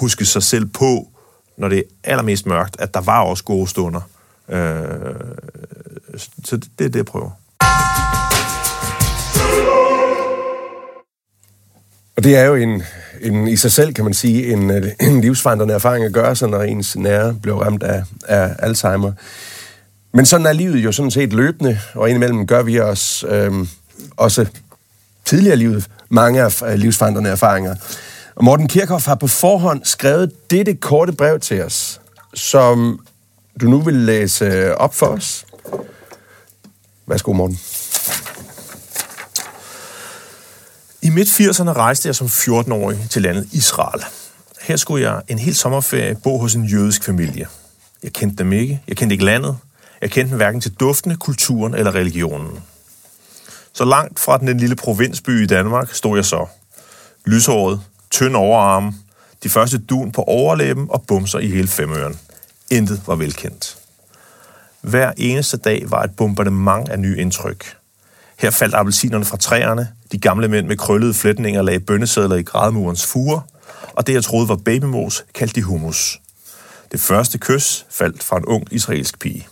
huske 0.00 0.24
sig 0.24 0.42
selv 0.42 0.66
på, 0.66 1.08
når 1.56 1.68
det 1.68 1.78
er 1.78 1.82
allermest 2.04 2.46
mørkt, 2.46 2.76
at 2.78 2.94
der 2.94 3.00
var 3.00 3.20
også 3.20 3.44
gode 3.44 3.68
stunder. 3.68 4.00
Øh, 4.48 4.58
så 6.44 6.56
det, 6.56 6.70
det 6.78 6.84
er 6.84 6.88
det, 6.88 6.96
jeg 6.96 7.04
prøver. 7.04 7.30
Og 12.16 12.24
det 12.24 12.36
er 12.36 12.44
jo 12.44 12.54
en, 12.54 12.82
en, 13.20 13.48
i 13.48 13.56
sig 13.56 13.72
selv, 13.72 13.94
kan 13.94 14.04
man 14.04 14.14
sige, 14.14 14.52
en, 14.52 14.70
øh, 14.70 14.86
en 15.08 15.20
livsforandrende 15.20 15.74
erfaring 15.74 16.04
at 16.04 16.12
gøre 16.12 16.36
sig, 16.36 16.48
når 16.48 16.62
ens 16.62 16.96
nære 16.96 17.34
blev 17.42 17.56
ramt 17.56 17.82
af, 17.82 18.02
af 18.28 18.56
Alzheimer. 18.58 19.12
Men 20.12 20.26
sådan 20.26 20.46
er 20.46 20.52
livet 20.52 20.84
jo 20.84 20.92
sådan 20.92 21.10
set 21.10 21.32
løbende, 21.32 21.80
og 21.94 22.08
indimellem 22.08 22.46
gør 22.46 22.62
vi 22.62 22.80
os 22.80 23.24
øh, 23.28 23.52
også 24.16 24.46
tidligere 25.24 25.54
i 25.54 25.58
livet 25.58 25.86
mange 26.08 26.42
af 26.42 26.80
livsforandrende 26.80 27.30
erfaringer. 27.30 27.74
Og 28.34 28.44
Morten 28.44 28.68
Kirchhoff 28.68 29.06
har 29.06 29.14
på 29.14 29.26
forhånd 29.26 29.80
skrevet 29.84 30.50
dette 30.50 30.74
korte 30.74 31.12
brev 31.12 31.40
til 31.40 31.62
os, 31.62 32.00
som 32.34 33.00
du 33.60 33.66
nu 33.66 33.80
vil 33.80 33.94
læse 33.94 34.76
op 34.76 34.94
for 34.94 35.06
os. 35.06 35.46
Værsgo, 37.06 37.32
Morten. 37.32 37.58
I 41.02 41.10
midt-80'erne 41.10 41.72
rejste 41.72 42.08
jeg 42.08 42.14
som 42.14 42.26
14-årig 42.26 43.10
til 43.10 43.22
landet 43.22 43.48
Israel. 43.52 44.04
Her 44.60 44.76
skulle 44.76 45.10
jeg 45.10 45.22
en 45.28 45.38
hel 45.38 45.54
sommerferie 45.54 46.14
bo 46.14 46.38
hos 46.38 46.54
en 46.54 46.64
jødisk 46.64 47.04
familie. 47.04 47.46
Jeg 48.02 48.12
kendte 48.12 48.36
dem 48.36 48.52
ikke. 48.52 48.82
Jeg 48.88 48.96
kendte 48.96 49.14
ikke 49.14 49.24
landet. 49.24 49.56
Jeg 50.00 50.10
kendte 50.10 50.30
dem 50.30 50.36
hverken 50.36 50.60
til 50.60 50.72
duftene, 50.72 51.16
kulturen 51.16 51.74
eller 51.74 51.94
religionen. 51.94 52.62
Så 53.72 53.84
langt 53.84 54.20
fra 54.20 54.38
den 54.38 54.56
lille 54.56 54.76
provinsby 54.76 55.42
i 55.42 55.46
Danmark 55.46 55.94
stod 55.94 56.16
jeg 56.16 56.24
så. 56.24 56.46
Lyshåret, 57.26 57.80
tynd 58.10 58.36
overarm, 58.36 58.94
de 59.42 59.48
første 59.48 59.78
dun 59.78 60.12
på 60.12 60.22
overlæben 60.22 60.86
og 60.90 61.02
bumser 61.02 61.38
i 61.38 61.50
hele 61.50 61.68
femøren. 61.68 62.18
Intet 62.70 63.02
var 63.06 63.14
velkendt. 63.14 63.78
Hver 64.80 65.12
eneste 65.16 65.56
dag 65.56 65.90
var 65.90 66.02
et 66.02 66.16
bombardement 66.16 66.88
af 66.88 66.98
nye 66.98 67.18
indtryk. 67.18 67.79
Her 68.40 68.50
faldt 68.50 68.74
appelsinerne 68.74 69.24
fra 69.24 69.36
træerne, 69.36 69.88
de 70.12 70.18
gamle 70.18 70.48
mænd 70.48 70.66
med 70.66 70.76
krøllede 70.76 71.14
flætninger 71.14 71.62
lagde 71.62 71.80
bønnesedler 71.80 72.36
i 72.36 72.42
grædmurens 72.42 73.06
fure, 73.06 73.42
og 73.92 74.06
det 74.06 74.12
jeg 74.12 74.24
troede 74.24 74.48
var 74.48 74.56
babymos, 74.56 75.24
kaldte 75.34 75.54
de 75.54 75.62
hummus. 75.62 76.20
Det 76.92 77.00
første 77.00 77.38
kys 77.38 77.86
faldt 77.90 78.22
fra 78.22 78.36
en 78.36 78.44
ung 78.44 78.66
israelsk 78.70 79.18
pige. 79.18 79.48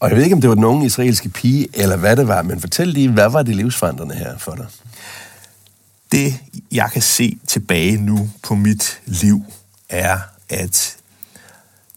Og 0.00 0.08
jeg 0.08 0.16
ved 0.16 0.24
ikke, 0.24 0.34
om 0.34 0.40
det 0.40 0.48
var 0.48 0.54
den 0.54 0.64
unge 0.64 0.86
israelske 0.86 1.28
pige, 1.28 1.68
eller 1.74 1.96
hvad 1.96 2.16
det 2.16 2.28
var, 2.28 2.42
men 2.42 2.60
fortæl 2.60 2.88
lige, 2.88 3.10
hvad 3.10 3.30
var 3.30 3.42
det 3.42 3.56
livsforandrende 3.56 4.14
her 4.14 4.38
for 4.38 4.54
dig? 4.54 4.66
Det, 6.12 6.34
jeg 6.72 6.90
kan 6.92 7.02
se 7.02 7.38
tilbage 7.46 7.96
nu 7.96 8.30
på 8.42 8.54
mit 8.54 9.00
liv, 9.06 9.44
er, 9.88 10.18
at 10.48 10.96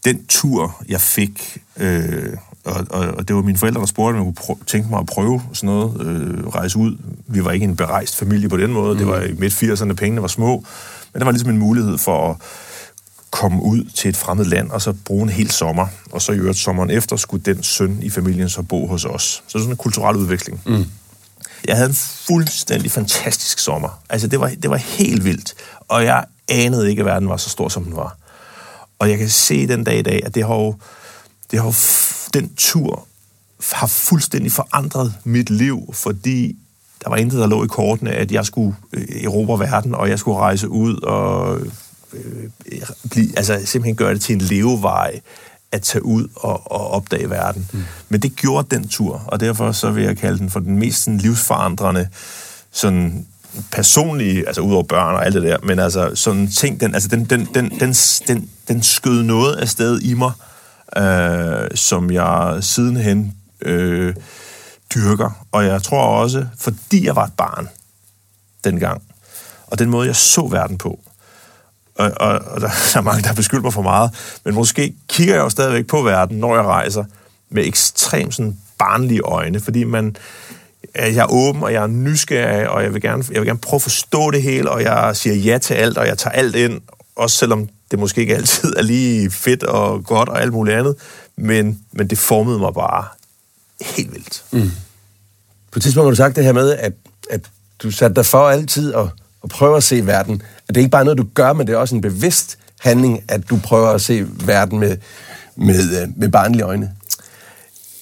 den 0.06 0.26
tur, 0.26 0.84
jeg 0.88 1.02
fik, 1.02 1.58
øh, 1.78 2.38
og, 2.68 2.86
og, 2.90 3.08
og 3.08 3.28
det 3.28 3.36
var 3.36 3.42
mine 3.42 3.58
forældre, 3.58 3.80
der 3.80 3.88
spurgte, 3.88 4.18
om 4.18 4.26
jeg 4.26 4.34
kunne 4.36 4.58
tænke 4.66 4.90
mig 4.90 5.00
at 5.00 5.06
prøve 5.06 5.42
sådan 5.54 5.68
noget, 5.68 6.02
øh, 6.02 6.48
rejse 6.48 6.78
ud. 6.78 6.98
Vi 7.28 7.46
var 7.46 7.52
ikke 7.52 7.64
en 7.64 7.76
berejst 7.76 8.16
familie 8.16 8.50
på 8.50 8.58
den 8.58 8.72
måde, 8.72 8.94
mm. 8.94 8.98
det 8.98 9.08
var 9.08 9.22
i 9.22 9.34
midt 9.34 9.54
80'erne, 9.64 9.94
pengene 9.94 10.22
var 10.22 10.28
små, 10.28 10.64
men 11.14 11.20
der 11.20 11.26
var 11.26 11.32
ligesom 11.32 11.50
en 11.50 11.58
mulighed 11.58 11.98
for 11.98 12.30
at 12.30 12.36
komme 13.32 13.64
ud 13.64 13.84
til 13.84 14.10
et 14.10 14.18
fremmed 14.18 14.46
land, 14.46 14.70
og 14.72 14.82
så 14.82 14.94
bruge 15.06 15.24
en 15.24 15.30
hel 15.30 15.52
sommer, 15.52 15.88
og 16.12 16.22
så 16.22 16.32
i 16.32 16.38
øvrigt 16.38 16.58
sommeren 16.58 16.90
efter 16.90 17.16
skulle 17.16 17.44
den 17.44 17.64
søn 17.64 18.00
i 18.02 18.10
familien 18.10 18.50
så 18.50 18.62
bo 18.62 18.88
hos 18.88 19.06
os. 19.06 19.44
Så 19.48 19.58
sådan 19.60 19.72
en 19.72 19.78
kulturel 19.78 20.16
udvikling. 20.16 20.62
Mm. 20.66 20.86
Jeg 21.68 21.76
havde 21.76 21.90
en 21.90 21.96
fuldstændig 22.28 22.92
fantastisk 22.92 23.60
sommer. 23.60 24.00
Altså, 24.10 24.28
det 24.28 24.40
var, 24.40 24.52
det 24.62 24.70
var 24.70 24.78
helt 24.78 25.24
vildt. 25.24 25.54
Og 25.88 26.04
jeg 26.04 26.26
anede 26.48 26.90
ikke, 26.90 27.00
at 27.00 27.06
verden 27.06 27.30
var 27.30 27.38
så 27.38 27.50
stor, 27.50 27.70
som 27.70 27.84
den 27.84 27.96
var. 27.96 28.18
Og 29.00 29.10
jeg 29.10 29.18
kan 29.18 29.30
se 29.30 29.68
den 29.68 29.84
dag 29.84 30.00
i 30.00 30.02
dag, 30.02 30.22
at 30.26 30.36
det 30.36 30.48
har 30.48 30.56
jo, 30.56 30.76
det 31.52 31.60
har 31.60 31.66
jo 31.66 31.74
den 32.34 32.56
tur 32.56 33.08
har 33.74 33.88
fuldstændig 33.88 34.52
forandret 34.52 35.14
mit 35.24 35.50
liv, 35.50 35.94
fordi 35.94 36.58
der 37.04 37.10
var 37.10 37.18
intet, 37.18 37.40
der 37.40 37.48
lå 37.48 37.64
i 37.64 37.68
kortene, 37.68 38.12
at 38.12 38.32
jeg 38.32 38.46
skulle 38.46 38.76
øh, 38.94 39.24
erobre 39.24 39.60
verden, 39.60 39.96
og 39.96 40.10
jeg 40.10 40.20
skulle 40.20 40.38
rejse 40.38 40.70
ud 40.70 40.96
og 40.96 41.60
øh, 42.14 42.50
blive, 43.10 43.38
altså 43.38 43.62
simpelthen 43.66 43.96
gøre 43.96 44.14
det 44.14 44.22
til 44.22 44.36
en 44.36 44.42
levevej 44.42 45.20
at 45.72 45.82
tage 45.82 46.06
ud 46.06 46.28
og, 46.36 46.72
og 46.72 46.92
opdage 46.92 47.30
verden. 47.30 47.68
Mm. 47.74 47.84
Men 48.10 48.22
det 48.22 48.36
gjorde 48.36 48.76
den 48.76 48.88
tur, 48.88 49.24
og 49.28 49.40
derfor 49.40 49.72
så 49.72 49.92
vil 49.92 50.04
jeg 50.04 50.18
kalde 50.18 50.38
den 50.38 50.50
for 50.50 50.60
den 50.60 50.78
mest 50.78 51.04
sådan, 51.04 51.18
livsforandrende 51.18 52.08
sådan 52.72 53.26
personlige, 53.72 54.48
altså 54.48 54.62
udover 54.62 54.84
børn 54.84 55.16
og 55.16 55.26
alt 55.26 55.36
det 55.36 55.44
der, 55.44 55.58
men 55.64 55.80
altså 55.80 56.12
sådan 56.16 56.48
ting, 56.48 56.82
den, 56.82 56.94
altså 56.94 57.10
den, 57.10 57.26
den, 57.26 57.48
den, 57.54 57.80
den, 57.80 57.94
den, 58.28 58.50
den 58.68 58.84
skød 58.84 59.24
noget 59.24 59.56
af 59.56 59.70
sted 59.70 60.00
i 60.02 60.14
mig, 60.14 60.32
øh, 60.32 60.57
øh, 60.98 61.68
som 61.76 62.12
jeg 62.12 62.58
sidenhen 62.62 63.34
øh, 63.62 64.16
dyrker. 64.96 65.46
Og 65.52 65.66
jeg 65.66 65.84
tror 65.84 66.04
også, 66.04 66.46
fordi 66.60 67.06
jeg 67.06 67.16
var 67.16 67.26
et 67.26 67.34
barn 67.38 67.70
dengang, 68.64 69.02
og 69.68 69.80
den 69.80 69.90
måde, 69.90 70.08
jeg 70.08 70.16
så 70.16 70.48
verden 70.48 70.78
på, 70.78 71.00
og, 71.96 72.12
og, 72.16 72.30
og 72.30 72.62
der, 72.62 72.68
der 72.94 72.98
er 72.98 73.02
mange, 73.02 73.24
der 73.24 73.34
beskylder 73.34 73.64
mig 73.64 73.74
for 73.74 73.82
meget, 73.82 74.40
men 74.46 74.56
måske 74.56 74.94
kigger 75.08 75.34
jeg 75.34 75.42
jo 75.42 75.50
stadigvæk 75.50 75.88
på 75.88 76.02
verden, 76.02 76.38
når 76.38 76.56
jeg 76.56 76.66
rejser, 76.66 77.04
med 77.50 77.66
ekstremt 77.66 78.36
sådan 78.36 78.58
barnlige 78.78 79.22
øjne, 79.22 79.60
fordi 79.60 79.84
man, 79.84 80.16
øh, 80.96 81.16
jeg 81.16 81.22
er 81.24 81.32
åben, 81.32 81.64
og 81.64 81.74
jeg 81.74 81.84
er 81.84 81.88
nysgerrig, 81.88 82.70
og 82.70 82.84
jeg 82.84 82.94
vil, 82.94 83.02
gerne, 83.02 83.24
jeg 83.32 83.42
vil 83.42 83.48
gerne 83.48 83.60
prøve 83.60 83.78
at 83.78 83.82
forstå 83.82 84.32
det 84.32 84.42
hele, 84.42 84.72
og 84.72 84.84
jeg 84.84 85.16
siger 85.16 85.36
ja 85.36 85.58
til 85.58 85.74
alt, 85.74 85.98
og 85.98 86.08
jeg 86.08 86.18
tager 86.18 86.34
alt 86.34 86.56
ind, 86.56 86.82
også 87.16 87.38
selvom 87.38 87.70
det 87.92 88.00
måske 88.00 88.22
ikke 88.22 88.36
altid 88.36 88.74
er 88.78 88.82
lige 88.82 89.32
fedt 89.32 89.64
og 89.64 90.04
godt 90.04 90.30
og 90.30 90.42
alt 90.42 90.54
muligt 90.54 90.78
andet, 90.78 90.96
men, 91.36 91.80
men 91.92 92.08
det 92.08 92.18
formede 92.18 92.60
mig 92.60 92.74
bare 92.74 93.06
helt 93.82 94.14
vildt. 94.14 94.44
Mm. 94.52 94.72
På 95.72 95.80
et 95.80 95.84
tidspunkt 95.84 96.06
har 96.06 96.10
du 96.10 96.16
sagt 96.16 96.36
det 96.36 96.44
her 96.44 96.54
med, 96.54 96.72
at, 96.72 96.94
at 97.30 97.42
du 97.80 97.92
satte 97.92 98.16
dig 98.16 98.26
for 98.26 98.50
altid 98.50 98.94
at, 98.94 99.06
at 99.44 99.50
prøve 99.50 99.78
at 99.78 99.84
se 99.84 100.06
verden. 100.06 100.42
At 100.68 100.76
det 100.76 100.78
er 100.78 100.82
ikke 100.82 100.92
bare 100.92 101.06
noget, 101.06 101.18
du 101.18 101.28
gør, 101.34 101.54
men 101.54 101.68
det 101.68 101.74
er 101.74 101.78
også 101.78 101.96
en 101.96 102.02
bevidst 102.02 102.58
handling, 102.80 103.24
at 103.28 103.50
du 103.50 103.60
prøver 103.64 103.90
at 103.90 104.02
se 104.02 104.26
verden 104.46 104.80
med, 104.80 104.98
med, 105.56 106.02
øh, 106.02 106.08
med 106.16 106.30
barnlige 106.30 106.64
øjne. 106.64 106.92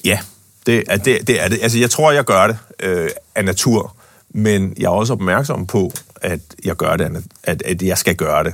Ja, 0.06 0.20
det 0.66 0.84
er 0.88 0.98
det. 0.98 1.28
det, 1.28 1.44
er 1.44 1.48
det. 1.48 1.60
Altså, 1.62 1.80
jeg 1.80 1.90
tror, 1.90 2.12
jeg 2.12 2.24
gør 2.24 2.48
det 2.48 2.58
øh, 2.80 3.10
af 3.36 3.46
natur, 3.46 3.96
men 4.30 4.74
jeg 4.78 4.86
er 4.86 4.90
også 4.90 5.14
opmærksom 5.14 5.68
på, 5.68 5.92
at 6.16 6.40
jeg 6.64 6.76
gør 6.76 6.96
det, 6.96 7.24
at, 7.44 7.62
at 7.62 7.82
jeg 7.82 7.98
skal 7.98 8.16
gøre 8.16 8.44
det. 8.44 8.54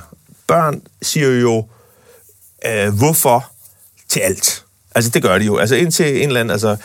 Børn 0.51 0.81
siger 1.01 1.29
jo, 1.29 1.65
øh, 2.65 2.93
hvorfor 2.93 3.51
til 4.09 4.19
alt. 4.19 4.63
Altså, 4.95 5.11
det 5.11 5.21
gør 5.21 5.37
de 5.37 5.45
jo. 5.45 5.57
Altså, 5.57 5.75
indtil 5.75 6.21
en 6.21 6.27
eller 6.27 6.39
anden, 6.39 6.51
altså, 6.51 6.77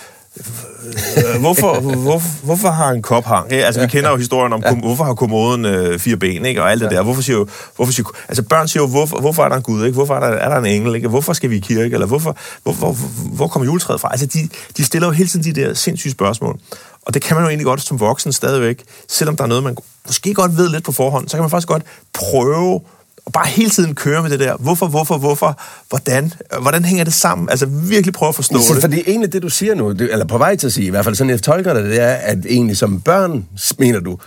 Øh, 1.16 1.40
hvorfor, 1.40 1.80
hvor, 1.80 2.22
hvorfor 2.44 2.70
har 2.70 2.90
en 2.90 3.02
kop 3.02 3.24
hang? 3.24 3.50
Ja, 3.50 3.56
altså, 3.56 3.80
vi 3.80 3.86
kender 3.86 4.10
jo 4.10 4.16
historien 4.16 4.52
om, 4.52 4.62
ja. 4.64 4.74
hvorfor 4.74 5.04
har 5.04 5.14
kommoden 5.14 5.64
øh, 5.64 5.98
fire 5.98 6.16
ben, 6.16 6.46
ikke? 6.46 6.62
Og 6.62 6.70
alt 6.70 6.80
det 6.80 6.90
ja. 6.90 6.96
der. 6.96 7.02
Hvorfor 7.02 7.22
siger 7.22 7.36
jo, 7.36 7.48
hvorfor 7.76 7.92
siger, 7.92 8.06
altså, 8.28 8.42
børn 8.42 8.68
siger 8.68 8.82
jo, 8.82 8.88
hvorfor, 8.88 9.20
hvorfor 9.20 9.44
er 9.44 9.48
der 9.48 9.56
en 9.56 9.62
Gud, 9.62 9.84
ikke? 9.84 9.94
Hvorfor 9.94 10.14
er 10.14 10.20
der, 10.20 10.26
er 10.26 10.48
der 10.48 10.56
en 10.56 10.66
engel, 10.66 10.94
ikke? 10.94 11.08
Hvorfor 11.08 11.32
skal 11.32 11.50
vi 11.50 11.56
i 11.56 11.60
kirke? 11.60 11.94
Eller 11.94 12.06
hvorfor, 12.06 12.36
hvor, 12.62 12.72
hvor, 12.72 12.92
hvor 13.32 13.48
kommer 13.48 13.66
juletræet 13.66 14.00
fra? 14.00 14.08
Altså, 14.10 14.26
de, 14.26 14.48
de 14.76 14.84
stiller 14.84 15.08
jo 15.08 15.12
hele 15.12 15.28
tiden 15.28 15.54
de 15.54 15.60
der 15.60 15.74
sindssyge 15.74 16.12
spørgsmål. 16.12 16.58
Og 17.02 17.14
det 17.14 17.22
kan 17.22 17.34
man 17.34 17.44
jo 17.44 17.48
egentlig 17.48 17.66
godt 17.66 17.82
som 17.82 18.00
voksen 18.00 18.32
stadigvæk. 18.32 18.82
Selvom 19.08 19.36
der 19.36 19.44
er 19.44 19.48
noget, 19.48 19.64
man 19.64 19.76
måske 20.06 20.34
godt 20.34 20.56
ved 20.56 20.68
lidt 20.68 20.84
på 20.84 20.92
forhånd, 20.92 21.28
så 21.28 21.36
kan 21.36 21.42
man 21.42 21.50
faktisk 21.50 21.68
godt 21.68 21.82
prøve 22.12 22.80
og 23.26 23.32
bare 23.32 23.46
hele 23.46 23.70
tiden 23.70 23.94
køre 23.94 24.22
med 24.22 24.30
det 24.30 24.40
der. 24.40 24.56
Hvorfor, 24.56 24.86
hvorfor, 24.86 25.18
hvorfor? 25.18 25.60
Hvordan? 25.88 26.32
Hvordan 26.60 26.84
hænger 26.84 27.04
det 27.04 27.14
sammen? 27.14 27.48
Altså 27.50 27.66
virkelig 27.66 28.14
prøve 28.14 28.28
at 28.28 28.34
forstå 28.34 28.58
så, 28.58 28.74
det. 28.74 28.80
For 28.80 28.88
det 28.88 28.98
er 28.98 29.04
egentlig 29.06 29.32
det, 29.32 29.42
du 29.42 29.48
siger 29.48 29.74
nu, 29.74 29.90
eller 29.90 30.24
på 30.24 30.38
vej 30.38 30.56
til 30.56 30.66
at 30.66 30.72
sige, 30.72 30.86
i 30.86 30.90
hvert 30.90 31.04
fald 31.04 31.14
sådan 31.14 31.30
jeg 31.30 31.42
tolker 31.42 31.74
det, 31.74 31.84
det 31.84 32.00
er, 32.00 32.14
at 32.14 32.38
egentlig 32.48 32.76
som 32.76 33.00
børn, 33.00 33.46
mener 33.78 34.00
du, 34.00 34.18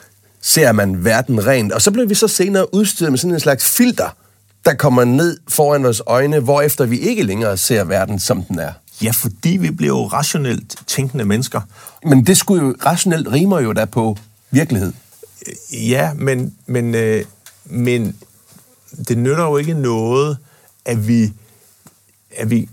ser 0.41 0.71
man 0.71 1.05
verden 1.05 1.47
rent. 1.47 1.71
Og 1.71 1.81
så 1.81 1.91
bliver 1.91 2.07
vi 2.07 2.15
så 2.15 2.27
senere 2.27 2.73
udstyret 2.73 3.11
med 3.11 3.19
sådan 3.19 3.33
en 3.33 3.39
slags 3.39 3.69
filter, 3.69 4.09
der 4.65 4.73
kommer 4.73 5.03
ned 5.03 5.37
foran 5.49 5.83
vores 5.83 6.01
øjne, 6.05 6.39
hvorefter 6.39 6.85
vi 6.85 6.99
ikke 6.99 7.23
længere 7.23 7.57
ser 7.57 7.83
verden, 7.83 8.19
som 8.19 8.43
den 8.43 8.59
er. 8.59 8.71
Ja, 9.03 9.11
fordi 9.11 9.49
vi 9.49 9.71
bliver 9.71 9.97
jo 9.97 10.07
rationelt 10.07 10.75
tænkende 10.87 11.25
mennesker. 11.25 11.61
Men 12.05 12.25
det 12.25 12.37
skulle 12.37 12.65
jo, 12.65 12.75
rationelt 12.85 13.27
rimer 13.31 13.59
jo 13.59 13.73
da 13.73 13.85
på 13.85 14.17
virkelighed. 14.51 14.93
Ja, 15.73 16.13
men, 16.13 16.53
men, 16.67 16.95
øh, 16.95 17.25
men 17.65 18.15
det 19.07 19.17
nytter 19.17 19.43
jo 19.43 19.57
ikke 19.57 19.73
noget, 19.73 20.37
at 20.85 21.07
vi, 21.07 21.33
at 22.35 22.49
vi 22.49 22.69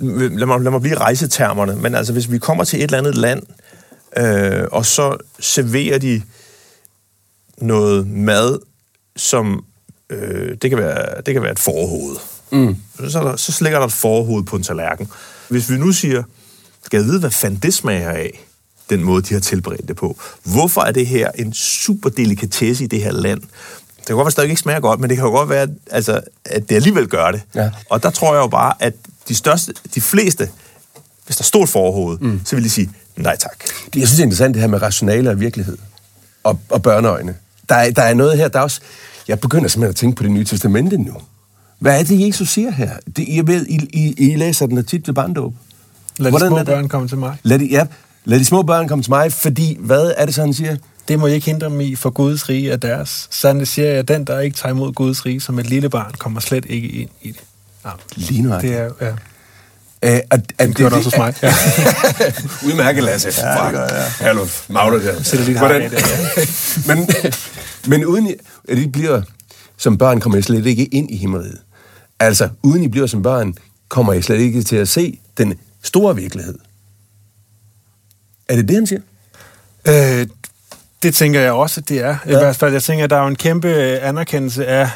øh, 0.00 0.32
lad 0.32 0.46
mig, 0.46 0.60
lad 0.60 0.70
mig 0.70 0.80
blive 0.80 0.98
rejsetermerne, 0.98 1.76
men 1.76 1.94
altså 1.94 2.12
hvis 2.12 2.30
vi 2.30 2.38
kommer 2.38 2.64
til 2.64 2.78
et 2.78 2.82
eller 2.82 2.98
andet 2.98 3.14
land, 3.14 3.42
øh, 4.16 4.68
og 4.72 4.86
så 4.86 5.16
serverer 5.40 5.98
de 5.98 6.22
noget 7.58 8.06
mad, 8.06 8.58
som 9.16 9.64
øh, 10.10 10.56
det, 10.62 10.70
kan 10.70 10.78
være, 10.78 11.20
det 11.26 11.34
kan 11.34 11.42
være 11.42 11.52
et 11.52 11.58
forhoved. 11.58 12.16
Mm. 12.52 12.76
Så, 13.08 13.20
der, 13.20 13.36
så 13.36 13.52
slækker 13.52 13.78
der 13.78 13.86
et 13.86 13.92
forhoved 13.92 14.44
på 14.44 14.56
en 14.56 14.62
tallerken. 14.62 15.08
Hvis 15.48 15.70
vi 15.70 15.76
nu 15.78 15.92
siger, 15.92 16.22
skal 16.84 16.98
jeg 16.98 17.06
vide, 17.06 17.20
hvad 17.20 17.30
fanden 17.30 17.60
det 17.62 17.74
smager 17.74 18.10
af, 18.10 18.48
den 18.90 19.04
måde, 19.04 19.22
de 19.22 19.34
har 19.34 19.40
tilberedt 19.40 19.88
det 19.88 19.96
på. 19.96 20.18
Hvorfor 20.42 20.80
er 20.80 20.92
det 20.92 21.06
her 21.06 21.30
en 21.30 21.52
super 21.52 22.10
delikatesse 22.10 22.84
i 22.84 22.86
det 22.86 23.02
her 23.02 23.12
land? 23.12 23.42
Kan 24.14 24.16
godt 24.16 24.36
være, 24.36 24.42
at 24.42 24.46
det 24.46 24.50
ikke 24.50 24.60
smager 24.60 24.80
godt, 24.80 25.00
men 25.00 25.10
det 25.10 25.16
kan 25.16 25.26
jo 25.26 25.32
godt 25.32 25.48
være, 25.48 25.68
altså, 25.90 26.20
at 26.44 26.68
det 26.68 26.76
alligevel 26.76 27.08
gør 27.08 27.30
det. 27.30 27.42
Ja. 27.54 27.70
Og 27.90 28.02
der 28.02 28.10
tror 28.10 28.34
jeg 28.34 28.42
jo 28.42 28.46
bare, 28.46 28.72
at 28.80 28.94
de 29.28 29.34
største, 29.34 29.72
de 29.94 30.00
fleste, 30.00 30.48
hvis 31.26 31.36
der 31.36 31.44
stod 31.44 31.62
et 31.62 31.68
forhoved, 31.68 32.18
mm. 32.18 32.40
så 32.44 32.56
vil 32.56 32.64
de 32.64 32.70
sige, 32.70 32.90
nej 33.16 33.36
tak. 33.36 33.64
Det, 33.94 34.00
jeg 34.00 34.08
synes, 34.08 34.16
det 34.16 34.22
er 34.22 34.24
interessant, 34.26 34.54
det 34.54 34.60
her 34.60 34.68
med 34.68 34.82
rationale 34.82 35.30
og 35.30 35.40
virkelighed. 35.40 35.78
Og, 36.44 36.58
og 36.68 36.82
børneøjne. 36.82 37.34
Der 37.68 37.74
er, 37.74 37.90
der 37.90 38.02
er 38.02 38.14
noget 38.14 38.38
her, 38.38 38.48
der 38.48 38.58
er 38.58 38.62
også... 38.62 38.80
Jeg 39.28 39.40
begynder 39.40 39.68
simpelthen 39.68 39.90
at 39.90 39.96
tænke 39.96 40.16
på 40.16 40.22
det 40.22 40.30
nye 40.30 40.44
testamente 40.44 40.96
nu. 40.96 41.14
Hvad 41.78 42.00
er 42.00 42.04
det, 42.04 42.26
Jesus 42.26 42.48
siger 42.48 42.70
her? 42.70 42.90
Det, 43.16 43.28
jeg 43.28 43.46
ved, 43.46 43.66
I, 43.66 43.76
I, 43.92 44.30
I 44.32 44.36
læser 44.36 44.66
den 44.66 44.84
tit 44.84 45.04
til 45.04 45.12
barndåb. 45.12 45.54
Lad 46.18 46.32
de 46.32 46.38
små 46.38 46.64
børn 46.64 46.88
komme 46.88 47.08
til 47.08 47.18
mig. 47.18 47.36
Lad 47.42 47.58
de, 47.58 47.64
ja, 47.64 47.86
lad 48.24 48.38
de 48.38 48.44
små 48.44 48.62
børn 48.62 48.88
komme 48.88 49.04
til 49.04 49.10
mig, 49.10 49.32
fordi 49.32 49.76
hvad 49.80 50.12
er 50.16 50.24
det 50.24 50.34
så, 50.34 50.40
han 50.40 50.54
siger? 50.54 50.76
Det 51.08 51.18
må 51.18 51.26
I 51.26 51.34
ikke 51.34 51.46
hindre 51.46 51.68
dem 51.68 51.80
i, 51.80 51.94
for 51.94 52.10
Guds 52.10 52.48
rige 52.48 52.70
er 52.70 52.76
deres. 52.76 53.28
Sådan 53.30 53.66
siger 53.66 53.88
jeg, 53.88 53.98
at 53.98 54.08
den, 54.08 54.24
der 54.24 54.40
ikke 54.40 54.56
tager 54.56 54.72
imod 54.72 54.92
Guds 54.92 55.26
rige 55.26 55.40
som 55.40 55.58
et 55.58 55.66
lille 55.66 55.90
barn, 55.90 56.12
kommer 56.18 56.40
slet 56.40 56.64
ikke 56.68 56.88
ind 56.88 57.10
i 57.22 57.28
det. 57.28 57.40
Ja. 57.84 57.90
Lige 58.16 58.42
nu. 58.42 58.54
Det 58.60 58.74
er, 58.74 58.90
ja. 59.00 59.14
Æh, 60.02 60.20
at, 60.30 60.52
at 60.58 60.68
det 60.68 60.76
gør 60.76 60.88
det 60.88 60.92
også 60.92 61.10
hos 61.10 61.16
mig. 61.16 61.34
Ja. 61.42 61.54
Udmærket, 62.68 63.04
Lasse. 63.04 63.46
Ja, 63.46 63.64
det 63.64 63.72
gør 63.72 63.88
jeg. 63.88 64.10
Hallo, 64.18 64.46
magler 64.68 64.98
der. 64.98 65.22
Sætter 65.22 65.46
lidt 65.46 65.58
Hvordan? 65.58 65.90
Det, 65.90 65.92
ja. 65.92 66.44
men, 66.94 67.08
men 67.86 68.06
uden 68.06 68.26
I, 68.26 68.32
at 68.68 68.78
I 68.78 68.86
bliver 68.86 69.22
som 69.76 69.98
børn, 69.98 70.20
kommer 70.20 70.38
I 70.38 70.42
slet 70.42 70.66
ikke 70.66 70.84
ind 70.84 71.10
i 71.10 71.16
himmeriet. 71.16 71.58
Altså, 72.20 72.48
uden 72.62 72.82
I 72.82 72.88
bliver 72.88 73.06
som 73.06 73.22
børn, 73.22 73.54
kommer 73.88 74.12
I 74.12 74.22
slet 74.22 74.38
ikke 74.38 74.62
til 74.62 74.76
at 74.76 74.88
se 74.88 75.20
den 75.38 75.54
store 75.82 76.16
virkelighed. 76.16 76.58
Er 78.48 78.56
det 78.56 78.68
det, 78.68 78.76
han 78.76 78.86
siger? 78.86 79.00
Øh, 79.88 80.26
Det 81.02 81.14
tænker 81.14 81.40
jeg 81.40 81.52
også, 81.52 81.80
det 81.80 81.98
er. 81.98 82.16
Ja. 82.26 82.30
I 82.30 82.38
hvert 82.38 82.56
fald, 82.56 82.72
jeg 82.72 82.82
tænker, 82.82 83.04
at 83.04 83.10
der 83.10 83.16
er 83.16 83.22
jo 83.22 83.28
en 83.28 83.36
kæmpe 83.36 83.68
anerkendelse 83.98 84.66
af, 84.66 84.90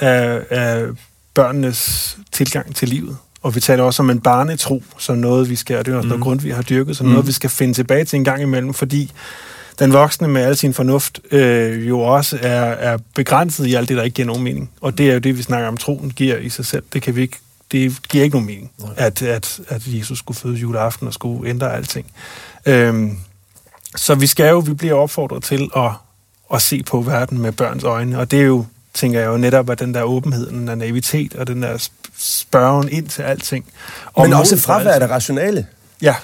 af, 0.00 0.40
af 0.50 0.86
børnenes 1.34 2.16
tilgang 2.32 2.74
til 2.74 2.88
livet. 2.88 3.16
Og 3.42 3.54
vi 3.54 3.60
taler 3.60 3.84
også 3.84 4.02
om 4.02 4.10
en 4.10 4.20
barnetro, 4.20 4.82
som 4.98 5.18
noget, 5.18 5.50
vi 5.50 5.56
skal, 5.56 5.78
og 5.78 5.86
det 5.86 5.92
er 5.92 5.96
også 5.96 6.06
mm. 6.06 6.08
noget 6.08 6.22
grund, 6.22 6.40
vi 6.40 6.50
har 6.50 6.62
dyrket, 6.62 6.96
som 6.96 7.06
mm. 7.06 7.12
noget, 7.12 7.26
vi 7.26 7.32
skal 7.32 7.50
finde 7.50 7.74
tilbage 7.74 8.04
til 8.04 8.16
en 8.16 8.24
gang 8.24 8.42
imellem, 8.42 8.74
fordi 8.74 9.12
den 9.78 9.92
voksne 9.92 10.28
med 10.28 10.42
al 10.42 10.56
sin 10.56 10.74
fornuft 10.74 11.20
øh, 11.30 11.88
jo 11.88 12.00
også 12.00 12.38
er, 12.42 12.60
er 12.60 12.98
begrænset 13.14 13.66
i 13.66 13.74
alt 13.74 13.88
det, 13.88 13.96
der 13.96 14.02
ikke 14.02 14.14
giver 14.14 14.26
nogen 14.26 14.44
mening. 14.44 14.70
Og 14.80 14.98
det 14.98 15.08
er 15.08 15.12
jo 15.12 15.18
det, 15.18 15.38
vi 15.38 15.42
snakker 15.42 15.68
om, 15.68 15.76
troen 15.76 16.10
giver 16.10 16.36
i 16.36 16.48
sig 16.48 16.66
selv. 16.66 16.82
Det 16.92 17.02
kan 17.02 17.16
vi 17.16 17.22
ikke 17.22 17.38
det 17.72 18.08
giver 18.08 18.24
ikke 18.24 18.36
nogen 18.36 18.46
mening, 18.46 18.70
at, 18.96 19.22
at, 19.22 19.60
at 19.68 19.82
Jesus 19.86 20.18
skulle 20.18 20.38
føde 20.38 20.54
juleaften 20.54 21.06
og 21.06 21.14
skulle 21.14 21.50
ændre 21.50 21.74
alting. 21.74 22.06
Øhm, 22.66 23.18
så 23.98 24.14
vi 24.14 24.26
skal 24.26 24.48
jo, 24.48 24.58
vi 24.58 24.74
bliver 24.74 24.94
opfordret 24.94 25.42
til 25.42 25.70
at, 25.76 25.90
at 26.54 26.62
se 26.62 26.82
på 26.82 27.00
verden 27.00 27.38
med 27.38 27.52
børns 27.52 27.84
øjne, 27.84 28.18
og 28.18 28.30
det 28.30 28.40
er 28.40 28.44
jo, 28.44 28.64
tænker 28.94 29.20
jeg 29.20 29.26
jo 29.26 29.36
netop, 29.36 29.70
at 29.70 29.78
den 29.78 29.94
der 29.94 30.02
åbenhed, 30.02 30.50
den 30.50 30.68
der 30.68 30.74
naivitet 30.74 31.34
og 31.34 31.46
den 31.46 31.62
der 31.62 31.88
spørgen 32.18 32.88
ind 32.88 33.08
til 33.08 33.22
alting. 33.22 33.64
Og 34.12 34.24
Men 34.24 34.32
også 34.32 34.56
fravær 34.56 34.92
af 34.92 35.10
rationale. 35.10 35.66
Ja, 36.02 36.14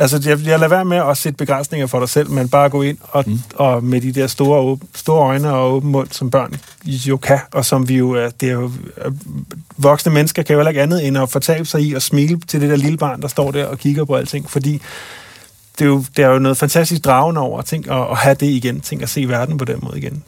Altså, 0.00 0.22
jeg, 0.24 0.46
jeg 0.46 0.58
lader 0.58 0.68
være 0.68 0.84
med 0.84 0.96
at 0.96 1.16
sætte 1.16 1.36
begrænsninger 1.36 1.86
for 1.86 1.98
dig 1.98 2.08
selv, 2.08 2.30
men 2.30 2.48
bare 2.48 2.68
gå 2.68 2.82
ind 2.82 2.98
og, 3.02 3.24
mm. 3.26 3.38
og 3.54 3.84
med 3.84 4.00
de 4.00 4.12
der 4.12 4.26
store, 4.26 4.78
store 4.94 5.22
øjne 5.22 5.52
og 5.52 5.72
åben 5.72 5.90
mund, 5.90 6.08
som 6.10 6.30
børn 6.30 6.54
jo 6.84 7.16
kan, 7.16 7.38
og 7.52 7.64
som 7.64 7.88
vi 7.88 7.96
jo 7.96 8.10
er, 8.10 8.30
det 8.30 8.48
er 8.48 8.52
jo, 8.52 8.70
voksne 9.76 10.12
mennesker 10.12 10.42
kan 10.42 10.54
jo 10.54 10.60
heller 10.60 10.70
ikke 10.70 10.82
andet 10.82 11.06
end 11.06 11.18
at 11.18 11.30
fortabe 11.30 11.64
sig 11.64 11.82
i 11.82 11.94
og 11.94 12.02
smile 12.02 12.40
til 12.48 12.60
det 12.60 12.70
der 12.70 12.76
lille 12.76 12.98
barn, 12.98 13.22
der 13.22 13.28
står 13.28 13.50
der 13.50 13.66
og 13.66 13.78
kigger 13.78 14.04
på 14.04 14.16
alting, 14.16 14.50
fordi 14.50 14.82
det 15.78 15.84
er 15.84 15.88
jo, 15.88 16.04
det 16.16 16.24
er 16.24 16.28
jo 16.28 16.38
noget 16.38 16.56
fantastisk 16.56 17.04
dragende 17.04 17.40
over 17.40 17.62
ting, 17.62 17.90
at, 17.90 18.10
at 18.10 18.16
have 18.16 18.34
det 18.34 18.46
igen, 18.46 18.80
ting 18.80 19.02
at 19.02 19.08
se 19.08 19.28
verden 19.28 19.58
på 19.58 19.64
den 19.64 19.78
måde 19.82 19.98
igen. 19.98 20.24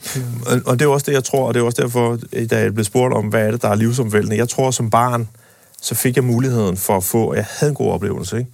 Og, 0.46 0.60
og 0.66 0.78
det 0.78 0.84
er 0.84 0.88
også 0.88 1.06
det, 1.06 1.12
jeg 1.12 1.24
tror, 1.24 1.46
og 1.46 1.54
det 1.54 1.60
er 1.60 1.64
også 1.64 1.82
derfor, 1.82 2.18
da 2.50 2.58
jeg 2.58 2.74
blev 2.74 2.84
spurgt 2.84 3.14
om, 3.14 3.24
hvad 3.24 3.46
er 3.46 3.50
det, 3.50 3.62
der 3.62 3.68
er 3.68 3.74
livsomvældende. 3.74 4.36
Jeg 4.36 4.48
tror, 4.48 4.70
som 4.70 4.90
barn, 4.90 5.28
så 5.82 5.94
fik 5.94 6.16
jeg 6.16 6.24
muligheden 6.24 6.76
for 6.76 6.96
at 6.96 7.04
få, 7.04 7.30
og 7.30 7.36
jeg 7.36 7.46
havde 7.48 7.70
en 7.70 7.76
god 7.76 7.92
oplevelse, 7.92 8.38
ikke? 8.38 8.50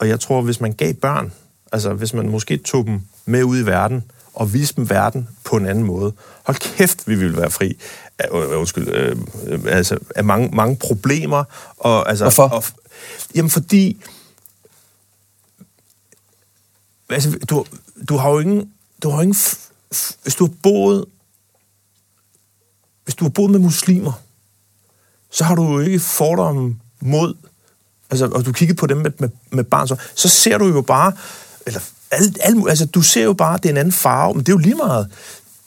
Og 0.00 0.08
jeg 0.08 0.20
tror, 0.20 0.40
hvis 0.42 0.60
man 0.60 0.72
gav 0.72 0.92
børn, 0.94 1.32
altså 1.72 1.92
hvis 1.92 2.14
man 2.14 2.28
måske 2.28 2.56
tog 2.56 2.86
dem 2.86 3.00
med 3.26 3.44
ud 3.44 3.58
i 3.58 3.66
verden, 3.66 4.04
og 4.34 4.52
viste 4.52 4.76
dem 4.76 4.90
verden 4.90 5.28
på 5.44 5.56
en 5.56 5.66
anden 5.66 5.84
måde. 5.84 6.12
Hold 6.42 6.56
kæft, 6.56 7.08
vi 7.08 7.14
ville 7.14 7.36
være 7.36 7.50
fri 7.50 7.76
af, 8.18 8.28
øh, 8.32 8.58
undskyld, 8.58 8.88
øh, 8.88 9.16
altså, 9.66 9.98
af 10.16 10.24
mange, 10.24 10.48
mange 10.52 10.76
problemer. 10.76 11.44
Og, 11.78 12.08
altså, 12.08 12.24
Hvorfor? 12.24 12.42
Og, 12.42 12.64
jamen, 13.34 13.50
fordi... 13.50 14.02
Altså, 17.10 17.38
du, 17.50 17.64
du 18.08 18.16
har 18.16 18.30
jo 18.30 18.38
ingen... 18.38 18.72
Du 19.02 19.10
har 19.10 19.22
ingen 19.22 19.36
hvis 20.22 20.34
du 20.34 20.44
har 20.44 20.52
boet... 20.62 21.04
Hvis 23.04 23.14
du 23.14 23.24
har 23.24 23.30
boet 23.30 23.50
med 23.50 23.58
muslimer, 23.58 24.12
så 25.30 25.44
har 25.44 25.54
du 25.54 25.72
jo 25.72 25.78
ikke 25.78 26.00
fordomme 26.00 26.76
mod 27.00 27.34
altså, 28.10 28.26
og 28.26 28.46
du 28.46 28.52
kigger 28.52 28.74
på 28.74 28.86
dem 28.86 28.96
med, 28.96 29.10
med, 29.18 29.28
med 29.50 29.64
barn, 29.64 29.88
så, 29.88 29.96
så 30.14 30.28
ser 30.28 30.58
du 30.58 30.66
jo 30.66 30.80
bare, 30.80 31.12
eller 31.66 31.80
alt, 32.10 32.38
alt, 32.40 32.68
altså, 32.68 32.86
du 32.86 33.02
ser 33.02 33.24
jo 33.24 33.32
bare, 33.32 33.54
at 33.54 33.62
det 33.62 33.68
er 33.68 33.72
en 33.72 33.76
anden 33.76 33.92
farve, 33.92 34.34
men 34.34 34.40
det 34.40 34.48
er 34.48 34.52
jo 34.52 34.58
lige 34.58 34.74
meget. 34.74 35.08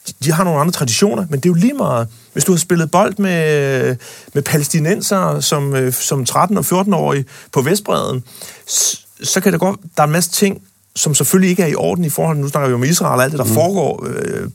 De, 0.08 0.14
de 0.24 0.32
har 0.32 0.44
nogle 0.44 0.60
andre 0.60 0.72
traditioner, 0.72 1.26
men 1.30 1.40
det 1.40 1.46
er 1.46 1.50
jo 1.50 1.54
lige 1.54 1.74
meget. 1.74 2.08
Hvis 2.34 2.44
du 2.44 2.52
har 2.52 2.60
spillet 2.60 2.92
bold 2.92 3.18
med, 3.18 3.96
med 4.34 4.42
palæstinenser 4.42 5.40
som, 5.40 5.76
øh, 5.76 5.94
som 5.94 6.26
13- 6.30 6.36
og 6.58 6.82
14-årige 6.82 7.26
på 7.52 7.62
Vestbreden, 7.62 8.24
så, 8.68 8.98
så 9.24 9.42
kan 9.42 9.52
det 9.52 9.60
godt, 9.60 9.80
der 9.98 10.04
er 10.04 10.08
en 10.08 10.12
masse 10.12 10.32
ting, 10.32 10.62
som 10.96 11.16
selvfølgelig 11.16 11.50
ikke 11.50 11.64
er 11.64 11.68
i 11.68 11.76
orden 11.76 12.06
i 12.06 12.10
forhold, 12.10 12.38
nu 12.38 12.48
snakker 12.48 12.68
vi 12.68 12.74
om 12.74 12.84
Israel 12.84 13.18
og 13.18 13.24
alt 13.24 13.32
det, 13.32 13.40
der 13.40 13.46
mm. 13.46 13.54
foregår 13.54 14.08
øh, 14.08 14.50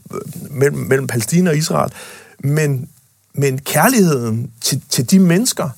mellem, 0.51 0.79
mellem 0.79 1.07
Palæstina 1.07 1.51
og 1.51 1.57
Israel, 1.57 1.93
men, 2.45 2.89
men 3.35 3.59
kærligheden 3.59 4.51
til, 4.61 4.83
til 4.89 5.11
de 5.11 5.19
mennesker, 5.19 5.69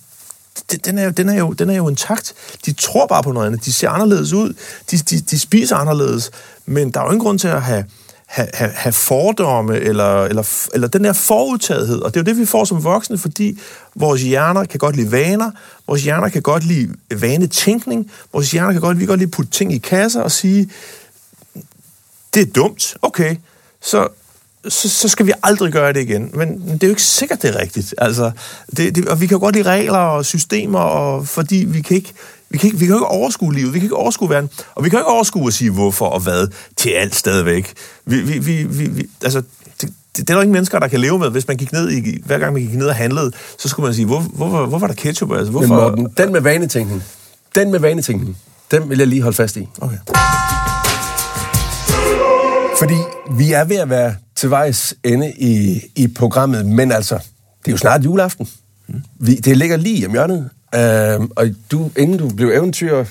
den 0.84 0.98
er, 0.98 1.04
jo, 1.04 1.10
den, 1.10 1.28
er 1.28 1.34
jo, 1.34 1.52
den 1.52 1.70
er 1.70 1.74
jo 1.74 1.88
intakt. 1.88 2.34
De 2.66 2.72
tror 2.72 3.06
bare 3.06 3.22
på 3.22 3.32
noget 3.32 3.46
andet. 3.46 3.64
De 3.64 3.72
ser 3.72 3.88
anderledes 3.88 4.32
ud. 4.32 4.54
De, 4.90 4.98
de, 4.98 5.20
de 5.20 5.38
spiser 5.38 5.76
anderledes. 5.76 6.30
Men 6.66 6.90
der 6.90 7.00
er 7.00 7.04
jo 7.04 7.10
ingen 7.10 7.20
grund 7.20 7.38
til 7.38 7.48
at 7.48 7.62
have, 7.62 7.84
have, 8.30 8.48
have, 8.54 8.70
have 8.70 8.92
fordomme 8.92 9.76
eller, 9.76 10.24
eller, 10.24 10.68
eller 10.74 10.88
den 10.88 11.04
der 11.04 11.12
forudtagethed. 11.12 11.98
Og 11.98 12.14
det 12.14 12.20
er 12.20 12.24
jo 12.24 12.24
det, 12.24 12.40
vi 12.40 12.46
får 12.46 12.64
som 12.64 12.84
voksne, 12.84 13.18
fordi 13.18 13.60
vores 13.94 14.22
hjerner 14.22 14.64
kan 14.64 14.78
godt 14.78 14.96
lide 14.96 15.12
vaner. 15.12 15.50
Vores 15.86 16.02
hjerner 16.02 16.28
kan 16.28 16.42
godt 16.42 16.64
lide 16.64 16.94
vanetænkning. 17.10 18.10
Vores 18.32 18.50
hjerner 18.50 18.72
kan 18.72 18.80
godt, 18.80 18.98
vi 18.98 19.02
kan 19.02 19.08
godt 19.08 19.20
lide 19.20 19.28
at 19.28 19.32
putte 19.32 19.50
ting 19.50 19.72
i 19.72 19.78
kasser 19.78 20.22
og 20.22 20.30
sige, 20.30 20.70
det 22.34 22.48
er 22.48 22.52
dumt. 22.52 22.96
Okay, 23.02 23.36
så 23.80 24.08
så, 24.68 24.88
så 24.88 25.08
skal 25.08 25.26
vi 25.26 25.32
aldrig 25.42 25.72
gøre 25.72 25.92
det 25.92 26.00
igen. 26.00 26.30
Men, 26.34 26.48
men 26.48 26.72
det 26.72 26.82
er 26.82 26.86
jo 26.86 26.92
ikke 26.92 27.02
sikkert, 27.02 27.42
det 27.42 27.54
er 27.54 27.60
rigtigt. 27.60 27.94
Altså, 27.98 28.30
det, 28.76 28.96
det, 28.96 29.08
og 29.08 29.20
vi 29.20 29.26
kan 29.26 29.34
jo 29.34 29.40
godt 29.40 29.54
lide 29.56 29.68
regler 29.68 29.98
og 29.98 30.24
systemer, 30.24 30.78
og, 30.78 31.26
fordi 31.26 31.56
vi 31.68 31.80
kan 31.80 31.96
ikke 31.96 32.12
vi 32.50 32.58
kan, 32.58 32.66
ikke, 32.66 32.78
vi 32.78 32.86
kan 32.86 32.94
ikke 32.94 33.06
overskue 33.06 33.54
livet, 33.54 33.74
vi 33.74 33.78
kan 33.78 33.86
ikke 33.86 33.96
overskue 33.96 34.30
verden, 34.30 34.50
og 34.74 34.84
vi 34.84 34.90
kan 34.90 34.98
ikke 34.98 35.10
overskue 35.10 35.46
at 35.46 35.52
sige 35.52 35.70
hvorfor 35.70 36.06
og 36.06 36.20
hvad 36.20 36.48
til 36.76 36.90
alt 36.90 37.14
stadigvæk. 37.14 37.72
Vi, 38.06 38.20
vi, 38.20 38.38
vi, 38.38 38.62
vi, 38.62 38.86
vi, 38.86 39.08
altså, 39.24 39.42
det, 39.80 39.82
det, 39.82 39.92
det 40.16 40.30
er 40.30 40.34
der 40.34 40.42
ingen 40.42 40.52
mennesker, 40.52 40.78
der 40.78 40.88
kan 40.88 41.00
leve 41.00 41.18
med. 41.18 41.30
Hvis 41.30 41.48
man 41.48 41.56
gik 41.56 41.72
ned 41.72 41.90
i, 41.90 42.22
hver 42.26 42.38
gang 42.38 42.52
man 42.52 42.62
gik 42.62 42.74
ned 42.74 42.86
og 42.86 42.94
handlede, 42.94 43.32
så 43.58 43.68
skulle 43.68 43.86
man 43.86 43.94
sige, 43.94 44.06
hvor, 44.06 44.20
hvor, 44.20 44.48
hvor, 44.48 44.66
hvor 44.66 44.78
var 44.78 44.86
der 44.86 44.94
ketchup? 44.94 45.32
Altså, 45.32 45.50
hvorfor? 45.50 45.66
Men 45.66 45.76
Morten, 45.76 46.08
den 46.16 46.32
med 46.32 46.40
vanetænkning, 46.40 47.02
den 47.54 47.70
med 47.70 47.80
vanetænkning, 47.80 48.36
den 48.70 48.90
vil 48.90 48.98
jeg 48.98 49.06
lige 49.06 49.22
holde 49.22 49.36
fast 49.36 49.56
i. 49.56 49.68
Okay. 49.80 49.98
Fordi 52.78 52.96
vi 53.30 53.52
er 53.52 53.64
ved 53.64 53.76
at 53.76 53.90
være 53.90 54.14
til 54.36 54.50
vejs 54.50 54.94
ende 55.04 55.32
i, 55.38 55.80
i 55.96 56.08
programmet, 56.08 56.66
men 56.66 56.92
altså, 56.92 57.14
det 57.14 57.68
er 57.68 57.72
jo 57.72 57.76
snart 57.76 58.04
juleaften. 58.04 58.48
Vi, 59.18 59.34
det 59.34 59.56
ligger 59.56 59.76
lige 59.76 60.06
om 60.06 60.12
hjørnet. 60.12 60.50
Øh, 60.74 61.20
og 61.36 61.46
du, 61.70 61.90
inden 61.96 62.18
du 62.18 62.28
blev 62.28 62.48
eventyr, 62.48 63.04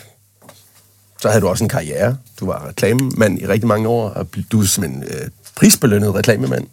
så 1.22 1.28
havde 1.28 1.42
du 1.42 1.48
også 1.48 1.64
en 1.64 1.70
karriere. 1.70 2.18
Du 2.40 2.46
var 2.46 2.68
reklamemand 2.68 3.42
i 3.42 3.48
rigtig 3.48 3.68
mange 3.68 3.88
år, 3.88 4.10
og 4.10 4.28
du 4.52 4.62
er 4.62 4.66
simpelthen 4.66 5.04
øh, 5.04 5.30
prisbelønnet 5.56 6.16
reklamemand. 6.16 6.68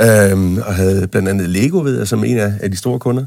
Øh, 0.00 0.66
og 0.66 0.74
havde 0.74 1.06
blandt 1.06 1.28
andet 1.28 1.48
Lego, 1.48 1.78
ved 1.78 1.98
jeg, 1.98 2.08
som 2.08 2.24
en 2.24 2.38
af, 2.38 2.52
af 2.60 2.70
de 2.70 2.76
store 2.76 2.98
kunder. 2.98 3.24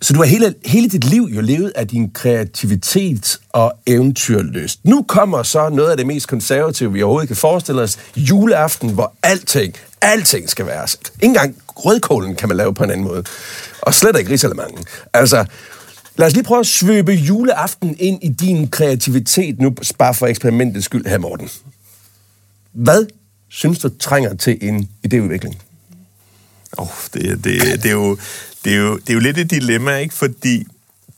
Så 0.00 0.12
du 0.12 0.18
har 0.18 0.26
hele, 0.26 0.54
hele 0.66 0.88
dit 0.88 1.04
liv 1.04 1.28
jo 1.34 1.40
levet 1.40 1.72
af 1.74 1.88
din 1.88 2.10
kreativitet 2.10 3.38
og 3.48 3.72
eventyrlyst. 3.86 4.80
Nu 4.84 5.02
kommer 5.02 5.42
så 5.42 5.68
noget 5.68 5.90
af 5.90 5.96
det 5.96 6.06
mest 6.06 6.28
konservative, 6.28 6.92
vi 6.92 7.02
overhovedet 7.02 7.28
kan 7.28 7.36
forestille 7.36 7.82
os. 7.82 7.98
Juleaften, 8.16 8.90
hvor 8.90 9.14
alting, 9.22 9.74
alting 10.00 10.50
skal 10.50 10.66
være. 10.66 10.88
Ikke 11.14 11.26
engang 11.26 11.56
rødkålen 11.68 12.36
kan 12.36 12.48
man 12.48 12.56
lave 12.56 12.74
på 12.74 12.84
en 12.84 12.90
anden 12.90 13.06
måde. 13.06 13.24
Og 13.80 13.94
slet 13.94 14.18
ikke 14.18 14.30
risalemangen. 14.30 14.84
Altså, 15.12 15.44
lad 16.16 16.26
os 16.26 16.32
lige 16.32 16.44
prøve 16.44 16.60
at 16.60 16.66
svøbe 16.66 17.12
juleaften 17.12 17.96
ind 17.98 18.24
i 18.24 18.28
din 18.28 18.68
kreativitet 18.68 19.60
nu, 19.60 19.74
bare 19.98 20.14
for 20.14 20.26
eksperimentets 20.26 20.84
skyld 20.84 21.06
her, 21.06 21.18
Morten. 21.18 21.48
Hvad 22.72 23.06
synes 23.48 23.78
du 23.78 23.88
trænger 23.88 24.34
til 24.34 24.58
en 24.60 24.88
idéudvikling? 25.06 25.56
Oh, 26.72 26.88
det, 27.14 27.44
det, 27.44 27.82
det, 27.82 27.86
er 27.86 27.92
jo, 27.92 28.18
det, 28.64 28.72
er 28.72 28.76
jo, 28.76 28.96
det 28.96 29.10
er 29.10 29.14
jo 29.14 29.20
lidt 29.20 29.38
et 29.38 29.50
dilemma, 29.50 29.96
ikke? 29.96 30.14
Fordi 30.14 30.66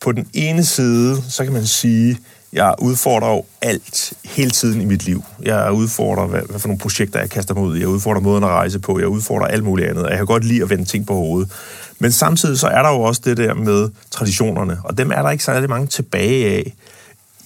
på 0.01 0.12
den 0.12 0.28
ene 0.33 0.64
side, 0.64 1.22
så 1.28 1.45
kan 1.45 1.53
man 1.53 1.66
sige, 1.66 2.18
jeg 2.53 2.74
udfordrer 2.78 3.30
jo 3.30 3.44
alt 3.62 4.12
hele 4.24 4.51
tiden 4.51 4.80
i 4.80 4.84
mit 4.84 5.05
liv. 5.05 5.24
Jeg 5.42 5.72
udfordrer, 5.72 6.26
hvad, 6.26 6.42
hvad 6.48 6.59
for 6.59 6.68
nogle 6.68 6.78
projekter 6.78 7.20
jeg 7.20 7.30
kaster 7.30 7.55
mig 7.55 7.62
ud 7.64 7.76
i. 7.76 7.80
Jeg 7.80 7.88
udfordrer 7.88 8.20
måden 8.20 8.44
at 8.44 8.51
rejse 8.51 8.78
på. 8.78 8.98
Jeg 8.98 9.09
udfordrer 9.09 9.46
alt 9.46 9.64
muligt 9.64 9.88
andet. 9.88 10.07
Jeg 10.09 10.16
kan 10.16 10.26
godt 10.26 10.44
lide 10.44 10.62
at 10.62 10.70
vende 10.70 10.84
ting 10.84 11.07
på 11.07 11.14
hovedet. 11.14 11.53
Men 11.98 12.12
samtidig 12.12 12.59
så 12.59 12.66
er 12.66 12.82
der 12.82 12.90
jo 12.90 13.01
også 13.01 13.20
det 13.24 13.36
der 13.36 13.55
med 13.55 13.88
traditionerne, 14.11 14.78
og 14.84 14.98
dem 14.98 15.11
er 15.11 15.22
der 15.22 15.30
ikke 15.30 15.44
særlig 15.44 15.68
mange 15.68 15.86
tilbage 15.86 16.46
af. 16.46 16.74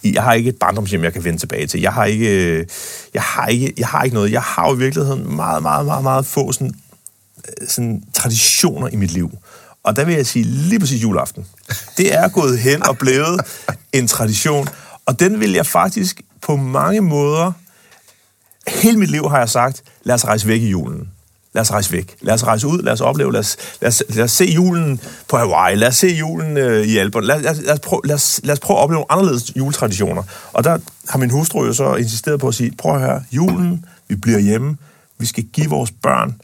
Jeg 0.04 0.22
har 0.22 0.32
ikke 0.32 0.48
et 0.48 0.56
barndomshjem, 0.56 1.04
jeg 1.04 1.12
kan 1.12 1.24
vende 1.24 1.38
tilbage 1.38 1.66
til. 1.66 1.80
Jeg 1.80 1.92
har 1.92 2.04
ikke, 2.04 2.58
øh, 2.58 2.66
jeg 3.14 3.22
har 3.22 3.46
ikke, 3.46 3.72
jeg 3.78 3.88
har 3.88 4.02
ikke 4.02 4.14
noget. 4.14 4.32
Jeg 4.32 4.42
har 4.42 4.68
jo 4.68 4.74
i 4.74 4.78
virkeligheden 4.78 5.36
meget, 5.36 5.62
meget, 5.62 5.86
meget, 5.86 6.02
meget 6.02 6.26
få 6.26 6.52
sådan 6.52 6.74
øh, 7.48 7.68
sådan, 7.68 8.02
traditioner 8.14 8.88
i 8.88 8.96
mit 8.96 9.10
liv. 9.12 9.30
Og 9.82 9.96
der 9.96 10.04
vil 10.04 10.14
jeg 10.14 10.26
sige 10.26 10.44
lige 10.44 10.80
præcis 10.80 11.02
juleaften. 11.02 11.46
Det 11.96 12.14
er 12.14 12.28
gået 12.28 12.58
hen 12.58 12.86
og 12.88 12.98
blevet 12.98 13.40
en 13.92 14.08
tradition. 14.08 14.68
Og 15.06 15.20
den 15.20 15.40
vil 15.40 15.52
jeg 15.52 15.66
faktisk 15.66 16.22
på 16.42 16.56
mange 16.56 17.00
måder... 17.00 17.52
Hele 18.68 18.98
mit 18.98 19.10
liv 19.10 19.30
har 19.30 19.38
jeg 19.38 19.48
sagt, 19.48 19.82
lad 20.02 20.14
os 20.14 20.24
rejse 20.24 20.48
væk 20.48 20.62
i 20.62 20.68
julen. 20.68 21.08
Lad 21.52 21.60
os 21.60 21.72
rejse 21.72 21.92
væk. 21.92 22.16
Lad 22.20 22.34
os 22.34 22.46
rejse 22.46 22.66
ud, 22.66 22.82
lad 22.82 22.92
os 22.92 23.00
opleve, 23.00 23.32
lad 23.32 23.40
os, 23.40 23.56
lad 23.80 23.88
os, 23.88 24.02
lad 24.08 24.24
os 24.24 24.32
se 24.32 24.44
julen 24.44 25.00
på 25.28 25.36
Hawaii, 25.36 25.76
lad 25.76 25.88
os 25.88 25.96
se 25.96 26.06
julen 26.06 26.56
øh, 26.56 26.86
i 26.86 26.98
Alperne, 26.98 27.26
lad, 27.26 27.40
lad, 27.40 27.54
lad, 27.54 27.72
os 27.72 27.80
prøve, 27.80 28.00
lad, 28.04 28.14
os, 28.14 28.40
lad 28.44 28.52
os 28.52 28.60
prøve 28.60 28.78
at 28.78 28.82
opleve 28.82 28.96
nogle 28.96 29.12
anderledes 29.12 29.56
juletraditioner. 29.56 30.22
Og 30.52 30.64
der 30.64 30.78
har 31.08 31.18
min 31.18 31.30
hustru 31.30 31.64
jo 31.64 31.72
så 31.72 31.94
insisteret 31.94 32.40
på 32.40 32.48
at 32.48 32.54
sige, 32.54 32.72
prøv 32.78 32.94
at 32.94 33.00
høre, 33.00 33.22
julen, 33.32 33.84
vi 34.08 34.16
bliver 34.16 34.38
hjemme, 34.38 34.76
vi 35.18 35.26
skal 35.26 35.44
give 35.44 35.70
vores 35.70 35.90
børn 36.02 36.40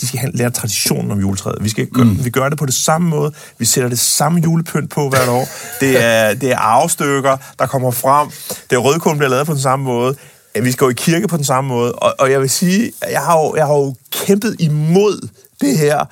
de 0.00 0.06
skal 0.06 0.20
have, 0.20 0.32
lære 0.32 0.50
traditionen 0.50 1.10
om 1.10 1.20
juletræet. 1.20 1.58
Vi, 1.60 1.68
skal 1.68 1.86
gøre, 1.86 2.04
mm. 2.04 2.24
vi 2.24 2.30
gør 2.30 2.48
det 2.48 2.58
på 2.58 2.66
det 2.66 2.74
samme 2.74 3.08
måde. 3.08 3.32
Vi 3.58 3.64
sætter 3.64 3.88
det 3.88 3.98
samme 3.98 4.40
julepynt 4.40 4.90
på 4.90 5.08
hvert 5.08 5.28
år. 5.28 5.48
Det 5.80 6.04
er, 6.04 6.34
det 6.34 6.50
er 6.52 6.58
arvestykker, 6.58 7.36
der 7.58 7.66
kommer 7.66 7.90
frem. 7.90 8.28
Det 8.70 8.76
er 8.76 8.80
rødkål 8.80 9.16
bliver 9.16 9.30
lavet 9.30 9.46
på 9.46 9.52
den 9.52 9.62
samme 9.62 9.84
måde. 9.84 10.16
vi 10.62 10.72
skal 10.72 10.84
gå 10.84 10.90
i 10.90 10.94
kirke 10.96 11.28
på 11.28 11.36
den 11.36 11.44
samme 11.44 11.68
måde. 11.68 11.92
Og, 11.92 12.14
og 12.18 12.30
jeg 12.30 12.40
vil 12.40 12.50
sige, 12.50 12.92
jeg 13.10 13.20
har, 13.20 13.38
jo, 13.38 13.56
jeg 13.56 13.66
har 13.66 13.74
jo 13.74 13.94
kæmpet 14.12 14.56
imod 14.58 15.28
det 15.60 15.78
her. 15.78 16.04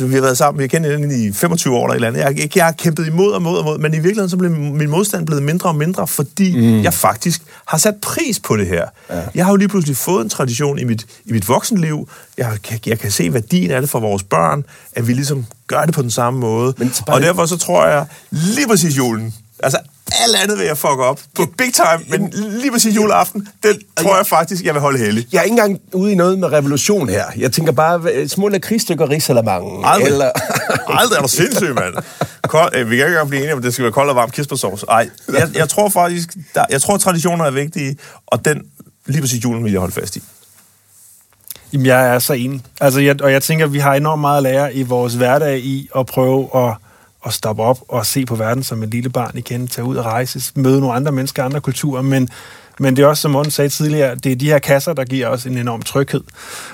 Du, 0.00 0.06
vi 0.06 0.14
har 0.14 0.20
været 0.22 0.38
sammen, 0.38 0.58
vi 0.58 0.62
har 0.62 0.68
kendt 0.68 0.86
hinanden 0.86 1.20
i 1.28 1.32
25 1.32 1.76
år 1.76 1.82
eller 1.84 1.92
et 1.92 1.96
eller 1.96 2.08
andet. 2.08 2.20
Jeg, 2.20 2.38
jeg, 2.38 2.56
jeg 2.56 2.64
har 2.64 2.72
kæmpet 2.72 3.06
imod 3.06 3.32
og 3.32 3.42
mod 3.42 3.58
og 3.58 3.64
mod, 3.64 3.78
men 3.78 3.92
i 3.92 3.96
virkeligheden 3.96 4.30
så 4.30 4.36
blev 4.36 4.50
min 4.50 4.90
modstand 4.90 5.26
blevet 5.26 5.42
mindre 5.42 5.68
og 5.68 5.76
mindre, 5.76 6.06
fordi 6.06 6.56
mm. 6.56 6.82
jeg 6.82 6.94
faktisk 6.94 7.42
har 7.66 7.78
sat 7.78 7.94
pris 8.02 8.40
på 8.40 8.56
det 8.56 8.66
her. 8.66 8.84
Ja. 9.10 9.20
Jeg 9.34 9.44
har 9.44 9.52
jo 9.52 9.56
lige 9.56 9.68
pludselig 9.68 9.96
fået 9.96 10.22
en 10.24 10.28
tradition 10.30 10.78
i 10.78 10.84
mit, 10.84 11.06
i 11.24 11.32
mit 11.32 11.48
voksenliv. 11.48 12.08
Jeg, 12.38 12.58
kan- 12.64 12.78
jeg 12.86 12.98
kan 12.98 13.10
se 13.10 13.32
værdien 13.34 13.70
af 13.70 13.80
det 13.80 13.90
for 13.90 14.00
vores 14.00 14.22
børn, 14.22 14.64
at 14.92 15.08
vi 15.08 15.12
ligesom 15.12 15.46
gør 15.66 15.82
det 15.84 15.94
på 15.94 16.02
den 16.02 16.10
samme 16.10 16.40
måde. 16.40 16.74
Men 16.78 16.92
og 17.06 17.20
derfor 17.20 17.46
så 17.46 17.56
tror 17.56 17.86
jeg 17.86 18.06
lige 18.30 18.66
præcis 18.68 18.96
julen, 18.96 19.34
altså 19.62 19.78
alt 20.20 20.36
andet 20.42 20.58
vil 20.58 20.66
jeg 20.66 20.78
fuck 20.78 20.98
op 20.98 21.20
på 21.34 21.46
big 21.58 21.74
time, 21.74 22.18
men 22.18 22.32
lige 22.34 22.70
præcis 22.72 22.96
juleaften, 22.96 23.48
den 23.62 23.80
tror 23.96 24.16
jeg 24.16 24.26
faktisk, 24.26 24.64
jeg 24.64 24.74
vil 24.74 24.80
holde 24.80 24.98
heldig. 24.98 25.26
Jeg 25.32 25.38
er 25.38 25.42
ikke 25.42 25.52
engang 25.52 25.80
ude 25.92 26.12
i 26.12 26.14
noget 26.14 26.38
med 26.38 26.52
revolution 26.52 27.08
her. 27.08 27.24
Jeg 27.36 27.52
tænker 27.52 27.72
bare, 27.72 28.28
små 28.28 28.48
lakridsstykker 28.48 29.10
risalamangen. 29.10 29.84
Aldrig. 29.84 30.06
Eller... 30.06 30.30
Aldrig 31.00 31.16
er 31.16 31.22
du 31.22 31.28
sindssyg, 31.28 31.74
mand. 31.74 31.94
Kold, 32.42 32.76
øh, 32.76 32.90
vi 32.90 32.96
kan 32.96 33.06
ikke 33.06 33.12
engang 33.12 33.28
blive 33.28 33.40
enige 33.40 33.52
om, 33.52 33.58
at 33.58 33.64
det 33.64 33.72
skal 33.72 33.82
være 33.82 33.92
kold 33.92 34.08
og 34.08 34.16
varm 34.16 34.30
kirsebærsauce. 34.30 34.86
Ej, 34.88 35.10
jeg, 35.32 35.48
jeg 35.54 35.68
tror 35.68 35.88
faktisk, 35.88 36.34
der, 36.54 36.64
jeg 36.70 36.82
tror, 36.82 36.96
traditioner 36.96 37.44
er 37.44 37.50
vigtige, 37.50 37.96
og 38.26 38.44
den, 38.44 38.62
lige 39.06 39.20
præcis 39.20 39.44
julen 39.44 39.64
vil 39.64 39.72
jeg 39.72 39.80
holde 39.80 39.94
fast 39.94 40.16
i. 40.16 40.22
Jamen, 41.72 41.86
jeg 41.86 42.14
er 42.14 42.18
så 42.18 42.32
enig. 42.32 42.62
Altså, 42.80 43.00
jeg, 43.00 43.22
og 43.22 43.32
jeg 43.32 43.42
tænker, 43.42 43.64
at 43.64 43.72
vi 43.72 43.78
har 43.78 43.94
enormt 43.94 44.20
meget 44.20 44.36
at 44.36 44.42
lære 44.42 44.74
i 44.74 44.82
vores 44.82 45.14
hverdag 45.14 45.58
i 45.58 45.88
at 45.96 46.06
prøve 46.06 46.48
at, 46.54 46.74
at 47.26 47.32
stoppe 47.32 47.62
op 47.62 47.78
og 47.88 48.06
se 48.06 48.26
på 48.26 48.34
verden 48.34 48.62
som 48.62 48.82
et 48.82 48.90
lille 48.90 49.10
barn 49.10 49.38
igen, 49.38 49.68
tage 49.68 49.84
ud 49.84 49.96
og 49.96 50.04
rejse, 50.04 50.52
møde 50.54 50.80
nogle 50.80 50.94
andre 50.96 51.12
mennesker, 51.12 51.44
andre 51.44 51.60
kulturer, 51.60 52.02
men, 52.02 52.28
men 52.78 52.96
det 52.96 53.02
er 53.02 53.06
også, 53.06 53.20
som 53.20 53.30
Morten 53.30 53.50
sagde 53.50 53.68
tidligere, 53.68 54.14
det 54.14 54.32
er 54.32 54.36
de 54.36 54.46
her 54.46 54.58
kasser, 54.58 54.92
der 54.92 55.04
giver 55.04 55.28
os 55.28 55.46
en 55.46 55.58
enorm 55.58 55.82
tryghed. 55.82 56.22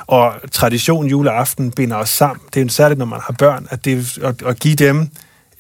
Og 0.07 0.33
tradition 0.53 1.07
juleaften 1.07 1.71
binder 1.71 1.97
os 1.97 2.09
sammen. 2.09 2.41
Det 2.55 2.61
er 2.61 2.65
jo 2.65 2.69
særligt, 2.69 2.99
når 2.99 3.07
man 3.07 3.21
har 3.23 3.35
børn, 3.39 3.67
at, 3.71 3.85
det, 3.85 4.19
at, 4.23 4.43
at 4.47 4.59
give 4.59 4.75
dem 4.75 5.11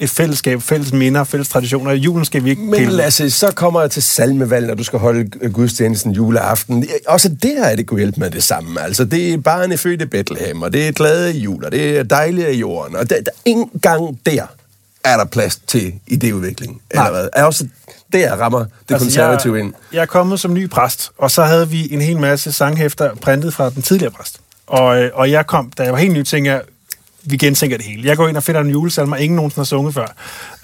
et 0.01 0.11
fællesskab, 0.11 0.63
fælles 0.63 0.93
minder, 0.93 1.25
fælles 1.25 1.49
traditioner. 1.49 1.93
Julen 1.93 2.25
skal 2.25 2.45
vi 2.45 2.51
ikke 2.51 2.63
Men 2.63 2.79
pille. 2.79 2.93
Lasse, 2.93 3.31
så 3.31 3.53
kommer 3.55 3.81
jeg 3.81 3.91
til 3.91 4.03
salmevalg, 4.03 4.67
når 4.67 4.75
du 4.75 4.85
skal 4.85 4.99
holde 4.99 5.51
gudstjenesten 5.53 6.13
juleaften. 6.13 6.87
Også 7.09 7.29
det 7.29 7.51
her 7.51 7.65
er 7.65 7.77
det 7.77 7.87
kunne 7.87 8.01
hjælpe 8.01 8.21
med 8.21 8.31
det 8.31 8.43
samme. 8.43 8.81
Altså, 8.81 9.05
det 9.05 9.33
er 9.33 9.39
barnet 9.39 9.81
født 9.81 10.03
i 10.03 10.05
Bethlehem, 10.05 10.63
og 10.63 10.73
det 10.73 10.89
er 10.89 10.93
glade 10.93 11.33
jul, 11.33 11.65
og 11.65 11.73
det 11.73 11.99
er 11.99 12.03
dejligt 12.03 12.47
af 12.47 12.53
jorden. 12.53 12.97
Og 12.97 13.11
der, 13.11 13.17
der, 13.17 13.31
ingen 13.45 13.71
gang 13.83 14.19
der 14.27 14.47
er 15.05 15.17
der 15.17 15.25
plads 15.25 15.57
til 15.67 15.95
idéudvikling. 16.11 16.83
Nej. 16.95 17.07
Eller 17.07 17.11
hvad? 17.11 17.29
Er 17.33 17.45
også 17.45 17.67
der 18.13 18.37
rammer 18.37 18.59
det 18.59 18.69
altså, 18.91 19.05
konservative 19.05 19.55
jeg, 19.55 19.65
ind. 19.65 19.75
Jeg 19.93 20.03
er 20.03 20.07
kommet 20.07 20.41
som 20.41 20.55
ny 20.55 20.71
præst, 20.71 21.11
og 21.19 21.31
så 21.31 21.43
havde 21.45 21.69
vi 21.69 21.93
en 21.93 22.01
hel 22.01 22.19
masse 22.19 22.53
sanghæfter 22.53 23.15
printet 23.15 23.55
fra 23.55 23.71
den 23.71 23.83
tidligere 23.83 24.13
præst. 24.13 24.41
Og, 24.67 25.03
øh, 25.03 25.11
og 25.15 25.31
jeg 25.31 25.47
kom, 25.47 25.71
da 25.79 25.83
jeg 25.83 25.93
var 25.93 25.99
helt 25.99 26.13
ny, 26.13 26.23
tænkte 26.23 26.51
jeg, 26.51 26.63
vi 27.25 27.37
gentænker 27.37 27.77
det 27.77 27.87
hele. 27.87 28.09
Jeg 28.09 28.17
går 28.17 28.29
ind 28.29 28.37
og 28.37 28.43
finder 28.43 28.61
en 28.61 28.71
julesalmer, 28.71 29.17
ingen 29.17 29.37
nogensinde 29.37 29.61
har 29.61 29.65
sunget 29.65 29.95
før. 29.95 30.07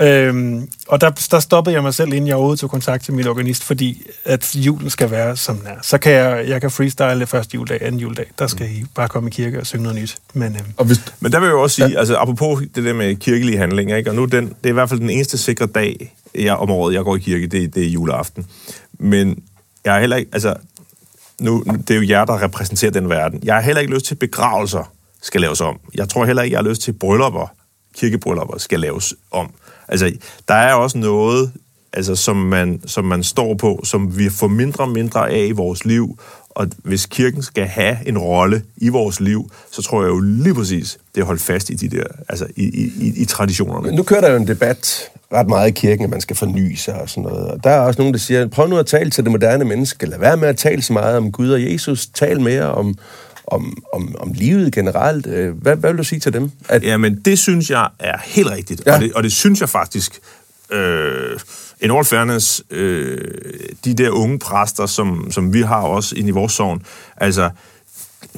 Øhm, 0.01 0.69
og 0.89 1.01
der, 1.01 1.11
der 1.31 1.41
stoppede 1.41 1.75
jeg 1.75 1.83
mig 1.83 1.95
selv, 1.95 2.13
inden 2.13 2.29
jeg 2.29 2.37
overhovedet 2.37 2.61
tog 2.61 2.71
kontakt 2.71 3.05
til 3.05 3.15
min 3.15 3.27
organist, 3.27 3.65
fordi 3.65 4.03
at 4.25 4.57
julen 4.57 4.91
skal 4.91 5.11
være, 5.11 5.37
som 5.37 5.57
den 5.57 5.67
er. 5.67 5.77
Så 5.83 5.99
kan 5.99 6.13
jeg, 6.13 6.49
jeg 6.49 6.61
kan 6.61 6.71
freestyle 6.71 7.27
første 7.27 7.55
juledag, 7.55 7.83
anden 7.83 8.01
juledag. 8.01 8.27
Der 8.39 8.47
skal 8.47 8.71
I 8.71 8.85
bare 8.95 9.09
komme 9.09 9.29
i 9.29 9.33
kirke 9.33 9.61
og 9.61 9.67
synge 9.67 9.83
noget 9.83 10.01
nyt. 10.01 10.17
Men 10.35 10.57
øhm, 10.57 10.65
Og 10.77 10.85
hvis, 10.85 11.01
Men 11.21 11.33
der 11.33 11.41
vil 11.41 11.47
jeg 11.47 11.53
jo 11.53 11.63
også 11.63 11.77
sige, 11.77 11.89
ja. 11.89 11.99
altså 11.99 12.17
apropos 12.17 12.63
det 12.75 12.85
der 12.85 12.93
med 12.93 13.17
kirkelige 13.17 13.59
handlinger, 13.59 13.97
ikke? 13.97 14.11
og 14.11 14.17
nu 14.17 14.25
den, 14.25 14.49
det 14.49 14.55
er 14.65 14.69
i 14.69 14.73
hvert 14.73 14.89
fald 14.89 15.01
den 15.01 15.11
eneste 15.11 15.39
sikre 15.39 15.67
dag 15.67 16.15
jeg, 16.35 16.55
om 16.55 16.71
året, 16.71 16.95
jeg 16.95 17.05
går 17.05 17.17
i 17.17 17.19
kirke, 17.19 17.47
det, 17.47 17.75
det 17.75 17.83
er 17.83 17.89
juleaften. 17.89 18.47
Men 18.99 19.43
jeg 19.85 19.97
er 19.97 20.01
heller 20.01 20.17
ikke, 20.17 20.31
altså 20.33 20.55
nu, 21.41 21.65
det 21.89 21.91
er 21.91 21.95
jo 21.95 22.07
jer, 22.09 22.25
der 22.25 22.43
repræsenterer 22.43 22.91
den 22.91 23.09
verden. 23.09 23.41
Jeg 23.43 23.55
har 23.55 23.63
heller 23.63 23.81
ikke 23.81 23.95
lyst 23.95 24.07
til, 24.07 24.15
begravelser 24.15 24.93
skal 25.27 25.41
laves 25.41 25.61
om. 25.61 25.79
Jeg 25.95 26.09
tror 26.09 26.25
heller 26.25 26.43
ikke, 26.43 26.55
jeg 26.55 26.63
har 26.63 26.69
lyst 26.69 26.83
til, 26.83 26.93
at 26.93 26.99
bryllupper, 26.99 27.47
kirkebryllupper, 27.97 28.59
skal 28.59 28.81
laves 28.81 29.15
om. 29.31 29.51
Altså, 29.89 30.13
der 30.49 30.55
er 30.55 30.75
også 30.75 30.99
noget, 30.99 31.53
altså, 31.93 32.17
som, 32.17 32.37
man, 32.37 32.81
som 32.87 33.05
man 33.05 33.23
står 33.23 33.55
på, 33.55 33.81
som 33.85 34.19
vi 34.19 34.29
får 34.29 34.49
mindre 34.49 34.85
og 34.85 34.91
mindre 34.91 35.31
af 35.31 35.47
i 35.47 35.53
vores 35.53 35.85
liv, 35.85 36.19
og 36.51 36.69
hvis 36.85 37.07
kirken 37.07 37.43
skal 37.43 37.67
have 37.67 37.97
en 38.07 38.19
rolle 38.19 38.63
i 38.77 38.89
vores 38.89 39.21
liv, 39.21 39.51
så 39.73 39.83
tror 39.83 40.03
jeg 40.03 40.09
jo 40.09 40.21
lige 40.21 40.55
præcis, 40.55 40.99
det 41.15 41.21
er 41.21 41.25
holdt 41.25 41.43
fast 41.43 41.71
i 41.71 41.75
de 41.75 41.89
der, 41.89 42.05
altså 42.29 42.47
i, 42.57 42.63
i, 42.63 42.93
i, 43.01 43.23
i 43.23 43.25
traditionerne. 43.25 43.97
nu 43.97 44.03
kører 44.03 44.21
der 44.21 44.31
jo 44.31 44.37
en 44.37 44.47
debat 44.47 45.11
ret 45.33 45.49
meget 45.49 45.69
i 45.69 45.71
kirken, 45.71 46.05
at 46.05 46.11
man 46.11 46.21
skal 46.21 46.37
forny 46.37 46.75
sig 46.75 46.95
og 46.95 47.09
sådan 47.09 47.23
noget. 47.23 47.47
Og 47.49 47.65
der 47.65 47.71
er 47.71 47.81
også 47.81 48.01
nogen, 48.01 48.15
der 48.15 48.21
siger, 48.21 48.49
prøv 48.49 48.69
nu 48.69 48.79
at 48.79 48.87
tale 48.87 49.11
til 49.11 49.25
det 49.25 49.33
moderne 49.33 49.65
menneske. 49.65 50.07
Lad 50.07 50.19
være 50.19 50.37
med 50.37 50.49
at 50.49 50.57
tale 50.57 50.83
så 50.83 50.93
meget 50.93 51.17
om 51.17 51.33
Gud 51.33 51.51
og 51.51 51.73
Jesus. 51.73 52.07
Tal 52.07 52.41
mere 52.41 52.73
om, 52.73 52.99
om, 53.47 53.83
om, 53.93 54.17
om 54.19 54.33
livet 54.33 54.73
generelt. 54.73 55.27
Øh, 55.27 55.57
Hvad, 55.63 55.77
hvad 55.77 55.91
vil 55.91 55.99
du 55.99 56.05
sige 56.05 56.21
til 56.21 56.33
dem? 56.33 56.51
At, 56.69 56.83
Jamen, 56.83 57.21
det 57.25 57.39
synes 57.39 57.71
jeg 57.71 57.89
er 57.99 58.19
helt 58.25 58.51
rigtigt. 58.51 58.83
Ja. 58.87 58.95
Og, 58.95 59.01
det, 59.01 59.13
og 59.13 59.23
det 59.23 59.33
synes 59.33 59.61
jeg 59.61 59.69
faktisk, 59.69 60.19
øh, 60.71 61.39
in 61.81 61.91
all 61.91 62.05
fairness, 62.05 62.63
øh, 62.71 63.19
de 63.85 63.95
der 63.95 64.11
unge 64.11 64.39
præster, 64.39 64.87
som, 64.87 65.31
som 65.31 65.53
vi 65.53 65.63
har 65.63 65.81
også 65.81 66.17
inde 66.17 66.29
i 66.29 66.33
vores 66.33 66.53
sovn, 66.53 66.83
altså, 67.17 67.51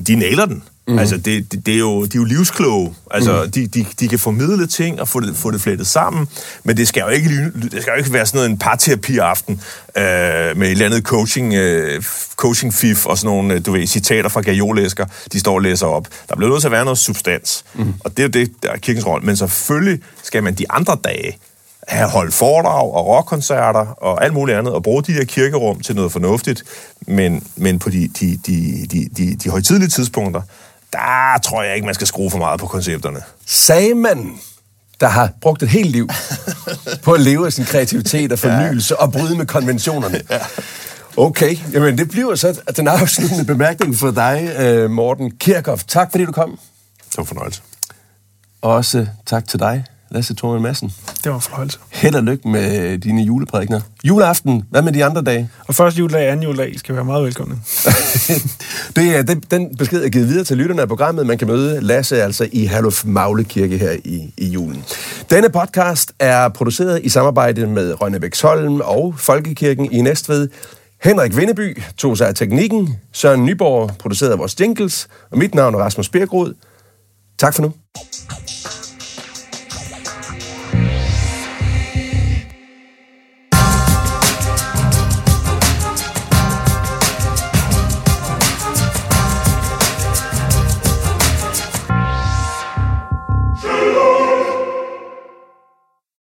de 0.07 0.15
nailer 0.17 0.47
den. 0.47 0.63
Mm. 0.89 0.99
Altså, 0.99 1.17
det, 1.17 1.53
det, 1.53 1.67
det 1.67 1.75
er 1.75 1.79
jo, 1.79 2.05
de 2.05 2.11
er 2.15 2.21
jo 2.21 2.25
livskloge. 2.25 2.95
Altså, 3.11 3.43
mm. 3.45 3.51
de, 3.51 3.67
de, 3.67 3.87
de 4.01 4.09
kan 4.09 4.19
formidle 4.19 4.67
ting 4.67 5.01
og 5.01 5.09
få 5.09 5.21
det, 5.21 5.37
få 5.37 5.51
det 5.51 5.61
flettet 5.61 5.87
sammen, 5.87 6.29
men 6.65 6.77
det 6.77 6.89
skal 6.89 7.01
jo 7.01 7.09
ikke, 7.09 7.29
det 7.73 7.83
skal 7.83 7.91
jo 7.91 7.99
ikke 7.99 8.13
være 8.13 8.27
sådan 8.27 8.39
noget 8.39 8.51
en 8.51 8.59
parterapi-aften 8.59 9.61
øh, 9.97 10.03
med 10.57 10.67
et 10.67 10.71
eller 10.71 10.87
andet 10.87 11.03
coaching, 11.03 11.55
øh, 11.55 12.03
coaching 12.37 12.75
fif 12.75 13.07
og 13.07 13.19
sådan 13.19 13.35
nogle, 13.35 13.55
øh, 13.55 13.67
du 13.67 13.73
ved, 13.73 13.87
citater 13.87 14.29
fra 14.29 14.41
gajolæsker, 14.41 15.07
de 15.33 15.41
står 15.41 15.55
og 15.55 15.63
læser 15.63 15.87
op. 15.87 16.09
Der 16.29 16.37
bliver 16.37 16.51
nødt 16.51 16.61
til 16.61 16.69
at 16.69 16.73
være 16.73 16.85
noget 16.85 16.99
substans, 16.99 17.65
mm. 17.75 17.95
og 18.01 18.11
det 18.11 18.19
er 18.19 18.23
jo 18.23 18.45
det, 18.45 18.63
der 18.63 18.71
er 18.71 18.77
kirkens 18.77 19.07
rolle. 19.07 19.27
Men 19.27 19.37
selvfølgelig 19.37 20.01
skal 20.23 20.43
man 20.43 20.55
de 20.55 20.71
andre 20.71 20.97
dage 21.05 21.39
have 21.89 22.09
holdt 22.09 22.35
foredrag 22.35 22.95
og 22.95 23.07
rockkoncerter 23.07 23.87
og 23.87 24.25
alt 24.25 24.35
muligt 24.35 24.59
andet, 24.59 24.73
og 24.73 24.83
bruge 24.83 25.03
de 25.03 25.15
der 25.15 25.25
kirkerum 25.25 25.81
til 25.81 25.95
noget 25.95 26.13
fornuftigt, 26.13 26.65
men, 27.07 27.47
men 27.57 27.79
på 27.79 27.91
de, 27.91 28.09
de, 28.21 28.39
de, 28.47 28.87
de, 28.93 29.09
de, 29.17 29.37
de 29.37 29.51
højtidlige 29.51 29.89
tidspunkter, 29.89 30.43
der 30.93 31.39
tror 31.45 31.63
jeg 31.63 31.75
ikke, 31.75 31.85
man 31.85 31.95
skal 31.95 32.07
skrue 32.07 32.31
for 32.31 32.39
meget 32.39 32.61
på 32.61 32.67
koncepterne. 32.67 33.21
sagde 33.47 33.95
man, 33.95 34.39
der 35.01 35.09
har 35.09 35.31
brugt 35.41 35.63
et 35.63 35.69
helt 35.69 35.91
liv 35.91 36.09
på 37.05 37.13
at 37.13 37.21
leve 37.21 37.47
af 37.47 37.53
sin 37.53 37.65
kreativitet 37.65 38.33
og 38.33 38.39
fornyelse 38.39 38.95
ja. 38.99 39.05
og 39.05 39.13
bryde 39.13 39.37
med 39.37 39.47
konventionerne. 39.47 40.23
Ja. 40.31 40.41
Okay, 41.17 41.57
jamen 41.73 41.99
det 41.99 42.11
bliver 42.11 42.35
så 42.35 42.61
den 42.77 42.89
afsluttende 42.89 43.45
bemærkning 43.45 43.97
for 43.97 44.11
dig, 44.11 44.57
øh, 44.59 44.91
Morten 44.91 45.31
Kirchhoff. 45.31 45.85
Tak 45.85 46.11
fordi 46.11 46.25
du 46.25 46.33
kom. 46.33 46.59
Så 47.11 47.25
fornøjelse. 47.25 47.63
Og 48.63 48.75
også 48.75 49.07
tak 49.27 49.49
til 49.49 49.59
dig, 49.61 49.85
Lasse 50.11 50.35
Thorman 50.35 50.63
Madsen. 50.63 50.93
det 51.25 51.31
var 51.31 51.35
en 51.35 51.41
fornøjelse. 51.41 51.79
Held 51.91 52.15
og 52.15 52.23
lykke 52.23 52.49
med 52.49 52.99
dine 52.99 53.23
juleprædikner. 53.23 53.81
Juleaften, 54.05 54.65
hvad 54.71 54.83
med 54.83 54.93
de 54.93 55.05
andre 55.05 55.23
dage? 55.23 55.51
Og 55.67 55.75
første 55.75 55.99
juledag, 55.99 56.31
anden 56.31 56.43
juledag, 56.43 56.75
I 56.75 56.79
skal 56.79 56.95
være 56.95 57.05
meget 57.05 57.25
velkomne. 57.25 57.55
det 58.97 59.17
er 59.17 59.23
det, 59.23 59.51
den 59.51 59.77
besked 59.77 60.05
er 60.05 60.09
givet 60.09 60.29
videre 60.29 60.45
til 60.45 60.57
lytterne 60.57 60.83
af 60.83 60.89
programmet. 60.89 61.27
Man 61.27 61.39
kan 61.39 61.49
møde 61.49 61.81
Lasse 61.81 62.23
altså 62.23 62.49
i 62.53 62.67
Herluf 62.67 63.05
Magle 63.05 63.45
Kirke 63.45 63.79
her 63.79 63.93
i, 64.05 64.35
i 64.37 64.47
julen. 64.49 64.85
Denne 65.31 65.49
podcast 65.49 66.13
er 66.19 66.49
produceret 66.49 67.01
i 67.05 67.09
samarbejde 67.09 67.67
med 67.67 68.01
Rønnebæksholm 68.01 68.81
og 68.81 69.15
Folkekirken 69.19 69.93
i 69.93 70.01
Næstved. 70.01 70.49
Henrik 71.03 71.37
Vindeby 71.37 71.83
tog 71.99 72.19
sig 72.19 72.29
af 72.29 72.35
teknikken. 72.35 72.97
Søren 73.13 73.45
Nyborg 73.45 73.91
producerede 73.99 74.39
vores 74.39 74.61
jingles. 74.61 75.09
Og 75.31 75.39
mit 75.39 75.55
navn 75.55 75.75
er 75.75 75.79
Rasmus 75.79 76.09
Birkrod. 76.09 76.55
Tak 77.39 77.55
for 77.55 77.63
nu. 77.63 77.73